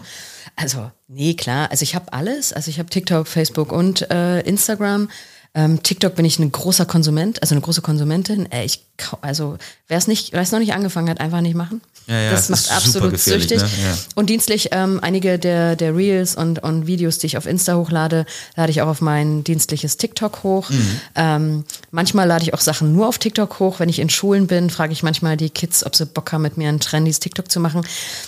Also, 0.56 0.90
nee, 1.08 1.34
klar. 1.34 1.70
Also 1.70 1.82
ich 1.82 1.94
habe 1.94 2.12
alles. 2.12 2.52
Also 2.52 2.70
ich 2.70 2.78
habe 2.78 2.90
TikTok, 2.90 3.28
Facebook 3.28 3.72
und 3.72 4.10
äh, 4.10 4.40
Instagram. 4.40 5.08
Ähm, 5.52 5.82
TikTok 5.82 6.14
bin 6.14 6.24
ich 6.24 6.38
ein 6.38 6.52
großer 6.52 6.86
Konsument, 6.86 7.42
also 7.42 7.54
eine 7.54 7.62
große 7.62 7.82
Konsumentin. 7.82 8.50
Äh, 8.52 8.64
ich, 8.64 8.84
also 9.20 9.58
wer 9.88 9.98
es 9.98 10.06
nicht, 10.06 10.32
wer 10.32 10.40
es 10.40 10.52
noch 10.52 10.60
nicht 10.60 10.74
angefangen 10.74 11.10
hat, 11.10 11.20
einfach 11.20 11.40
nicht 11.40 11.56
machen. 11.56 11.80
Ja, 12.06 12.18
ja, 12.18 12.30
das 12.32 12.48
macht 12.48 12.70
absolut 12.72 13.18
süchtig. 13.18 13.60
Ne? 13.60 13.68
Ja. 13.82 13.98
Und 14.16 14.30
dienstlich 14.30 14.70
ähm, 14.72 14.98
einige 15.00 15.38
der, 15.38 15.76
der 15.76 15.94
Reels 15.94 16.34
und, 16.34 16.60
und 16.62 16.86
Videos, 16.86 17.18
die 17.18 17.26
ich 17.26 17.36
auf 17.36 17.46
Insta 17.46 17.76
hochlade, 17.76 18.26
lade 18.56 18.70
ich 18.70 18.82
auch 18.82 18.88
auf 18.88 19.00
mein 19.00 19.44
dienstliches 19.44 19.96
TikTok 19.96 20.42
hoch. 20.42 20.70
Mhm. 20.70 21.00
Ähm, 21.14 21.64
manchmal 21.92 22.26
lade 22.26 22.42
ich 22.42 22.52
auch 22.52 22.60
Sachen 22.60 22.92
nur 22.92 23.06
auf 23.06 23.18
TikTok 23.18 23.60
hoch. 23.60 23.78
Wenn 23.78 23.88
ich 23.88 24.00
in 24.00 24.10
Schulen 24.10 24.46
bin, 24.46 24.70
frage 24.70 24.92
ich 24.92 25.02
manchmal 25.02 25.36
die 25.36 25.50
Kids, 25.50 25.86
ob 25.86 25.94
sie 25.94 26.06
Bock 26.06 26.32
haben, 26.32 26.42
mit 26.42 26.56
mir 26.56 26.68
ein 26.68 26.80
trendiges 26.80 27.20
TikTok 27.20 27.50
zu 27.50 27.60
machen. 27.60 27.82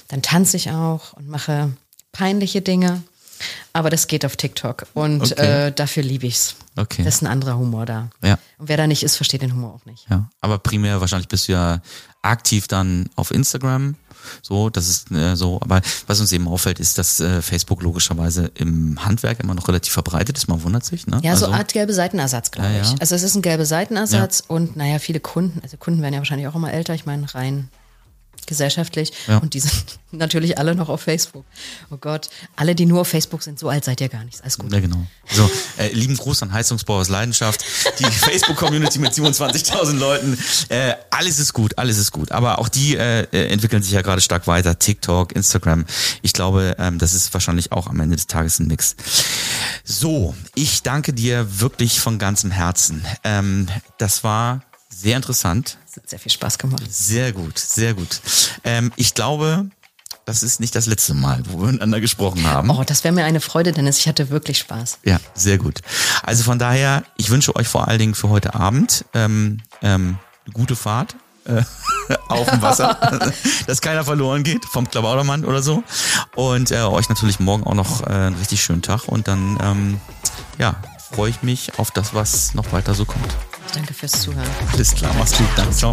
Dann 0.08 0.22
tanze 0.22 0.56
ich 0.56 0.70
auch 0.70 1.14
und 1.14 1.28
mache 1.28 1.72
peinliche 2.12 2.60
Dinge. 2.60 3.02
Aber 3.72 3.90
das 3.90 4.06
geht 4.06 4.24
auf 4.24 4.36
TikTok 4.36 4.86
und 4.94 5.22
okay. 5.22 5.66
äh, 5.66 5.72
dafür 5.72 6.02
liebe 6.02 6.26
ich's. 6.26 6.56
Okay. 6.76 7.04
Das 7.04 7.16
ist 7.16 7.22
ein 7.22 7.26
anderer 7.26 7.58
Humor 7.58 7.86
da. 7.86 8.08
Ja. 8.22 8.38
Und 8.58 8.68
wer 8.68 8.76
da 8.76 8.86
nicht 8.86 9.02
ist, 9.02 9.16
versteht 9.16 9.42
den 9.42 9.52
Humor 9.52 9.74
auch 9.74 9.86
nicht. 9.86 10.06
Ja. 10.08 10.28
Aber 10.40 10.58
primär 10.58 11.00
wahrscheinlich 11.00 11.28
bist 11.28 11.48
du 11.48 11.52
ja 11.52 11.80
aktiv 12.22 12.68
dann 12.68 13.10
auf 13.16 13.30
Instagram. 13.30 13.96
So, 14.40 14.70
das 14.70 14.88
ist 14.88 15.10
äh, 15.10 15.34
so. 15.36 15.60
Aber 15.60 15.80
was 16.06 16.20
uns 16.20 16.32
eben 16.32 16.48
auffällt, 16.48 16.78
ist, 16.80 16.98
dass 16.98 17.20
äh, 17.20 17.42
Facebook 17.42 17.82
logischerweise 17.82 18.50
im 18.54 19.04
Handwerk 19.04 19.40
immer 19.40 19.54
noch 19.54 19.68
relativ 19.68 19.92
verbreitet 19.92 20.38
ist. 20.38 20.48
Man 20.48 20.62
wundert 20.62 20.84
sich. 20.84 21.06
Ne? 21.06 21.20
Ja, 21.22 21.36
so 21.36 21.46
also, 21.46 21.58
Art 21.58 21.72
gelbe 21.72 21.92
Seitenersatz, 21.92 22.50
glaube 22.50 22.72
ja, 22.72 22.82
ich. 22.82 23.00
Also 23.00 23.14
es 23.14 23.22
ist 23.22 23.34
ein 23.34 23.42
gelbe 23.42 23.66
Seitenersatz 23.66 24.44
ja. 24.48 24.54
und 24.54 24.76
naja, 24.76 24.98
viele 24.98 25.20
Kunden, 25.20 25.60
also 25.62 25.76
Kunden 25.76 26.02
werden 26.02 26.14
ja 26.14 26.20
wahrscheinlich 26.20 26.46
auch 26.46 26.54
immer 26.54 26.72
älter. 26.72 26.94
Ich 26.94 27.06
meine, 27.06 27.32
rein 27.34 27.68
gesellschaftlich. 28.46 29.12
Ja. 29.26 29.38
Und 29.38 29.54
die 29.54 29.60
sind 29.60 29.98
natürlich 30.12 30.58
alle 30.58 30.74
noch 30.74 30.88
auf 30.88 31.02
Facebook. 31.02 31.44
Oh 31.90 31.96
Gott, 31.96 32.28
alle, 32.56 32.74
die 32.74 32.86
nur 32.86 33.02
auf 33.02 33.08
Facebook 33.08 33.42
sind, 33.42 33.58
so 33.58 33.68
alt 33.68 33.84
seid 33.84 34.00
ihr 34.00 34.08
gar 34.08 34.24
nicht. 34.24 34.42
Alles 34.42 34.58
gut. 34.58 34.72
Ja, 34.72 34.80
genau. 34.80 35.06
So, 35.30 35.50
äh, 35.78 35.88
lieben 35.92 36.16
Gruß 36.16 36.42
an 36.42 36.52
Heizungsbau 36.52 36.98
aus 36.98 37.08
Leidenschaft. 37.08 37.64
Die 37.98 38.04
Facebook-Community 38.10 38.98
mit 38.98 39.12
27.000 39.12 39.98
Leuten. 39.98 40.38
Äh, 40.68 40.94
alles 41.10 41.38
ist 41.38 41.52
gut, 41.52 41.78
alles 41.78 41.98
ist 41.98 42.12
gut. 42.12 42.32
Aber 42.32 42.58
auch 42.58 42.68
die 42.68 42.96
äh, 42.96 43.24
entwickeln 43.48 43.82
sich 43.82 43.92
ja 43.92 44.02
gerade 44.02 44.20
stark 44.20 44.46
weiter. 44.46 44.78
TikTok, 44.78 45.32
Instagram. 45.32 45.86
Ich 46.22 46.32
glaube, 46.32 46.76
ähm, 46.78 46.98
das 46.98 47.14
ist 47.14 47.32
wahrscheinlich 47.34 47.72
auch 47.72 47.86
am 47.86 48.00
Ende 48.00 48.16
des 48.16 48.26
Tages 48.26 48.58
ein 48.58 48.66
Mix. 48.66 48.96
So, 49.84 50.34
ich 50.54 50.82
danke 50.82 51.12
dir 51.12 51.60
wirklich 51.60 52.00
von 52.00 52.18
ganzem 52.18 52.50
Herzen. 52.50 53.04
Ähm, 53.24 53.68
das 53.98 54.24
war 54.24 54.62
sehr 55.02 55.16
interessant. 55.16 55.78
Das 55.86 55.96
hat 55.96 56.10
sehr 56.10 56.18
viel 56.18 56.30
Spaß 56.30 56.58
gemacht. 56.58 56.82
Sehr 56.88 57.32
gut, 57.32 57.58
sehr 57.58 57.94
gut. 57.94 58.20
Ähm, 58.62 58.92
ich 58.96 59.14
glaube, 59.14 59.66
das 60.24 60.44
ist 60.44 60.60
nicht 60.60 60.76
das 60.76 60.86
letzte 60.86 61.14
Mal, 61.14 61.42
wo 61.48 61.60
wir 61.60 61.66
miteinander 61.66 62.00
gesprochen 62.00 62.46
haben. 62.46 62.70
Oh, 62.70 62.84
das 62.84 63.02
wäre 63.02 63.12
mir 63.12 63.24
eine 63.24 63.40
Freude, 63.40 63.72
Dennis. 63.72 63.98
Ich 63.98 64.06
hatte 64.06 64.30
wirklich 64.30 64.58
Spaß. 64.58 65.00
Ja, 65.04 65.18
sehr 65.34 65.58
gut. 65.58 65.80
Also 66.22 66.44
von 66.44 66.60
daher, 66.60 67.02
ich 67.16 67.30
wünsche 67.30 67.56
euch 67.56 67.66
vor 67.66 67.88
allen 67.88 67.98
Dingen 67.98 68.14
für 68.14 68.28
heute 68.28 68.54
Abend 68.54 69.04
ähm, 69.12 69.60
ähm, 69.82 70.18
eine 70.46 70.52
gute 70.52 70.76
Fahrt. 70.76 71.16
Äh, 71.44 71.62
auf 72.28 72.48
dem 72.48 72.62
Wasser, 72.62 72.96
dass 73.66 73.80
keiner 73.80 74.04
verloren 74.04 74.44
geht 74.44 74.64
vom 74.64 74.88
Klabautermann 74.88 75.44
oder 75.44 75.60
so. 75.60 75.82
Und 76.36 76.70
äh, 76.70 76.82
euch 76.82 77.08
natürlich 77.08 77.40
morgen 77.40 77.64
auch 77.64 77.74
noch 77.74 78.06
äh, 78.06 78.10
einen 78.10 78.36
richtig 78.36 78.62
schönen 78.62 78.82
Tag 78.82 79.08
und 79.08 79.26
dann 79.26 79.58
ähm, 79.60 80.00
ja, 80.58 80.76
freue 81.10 81.30
ich 81.30 81.42
mich 81.42 81.80
auf 81.80 81.90
das, 81.90 82.14
was 82.14 82.54
noch 82.54 82.72
weiter 82.72 82.94
so 82.94 83.04
kommt. 83.04 83.36
Danke 83.74 83.94
fürs 83.94 84.12
Zuhören. 84.12 84.48
Alles 84.72 84.94
klar, 84.94 85.12
mach's 85.18 85.36
gut. 85.36 85.48
Danke, 85.56 85.74
ciao. 85.74 85.92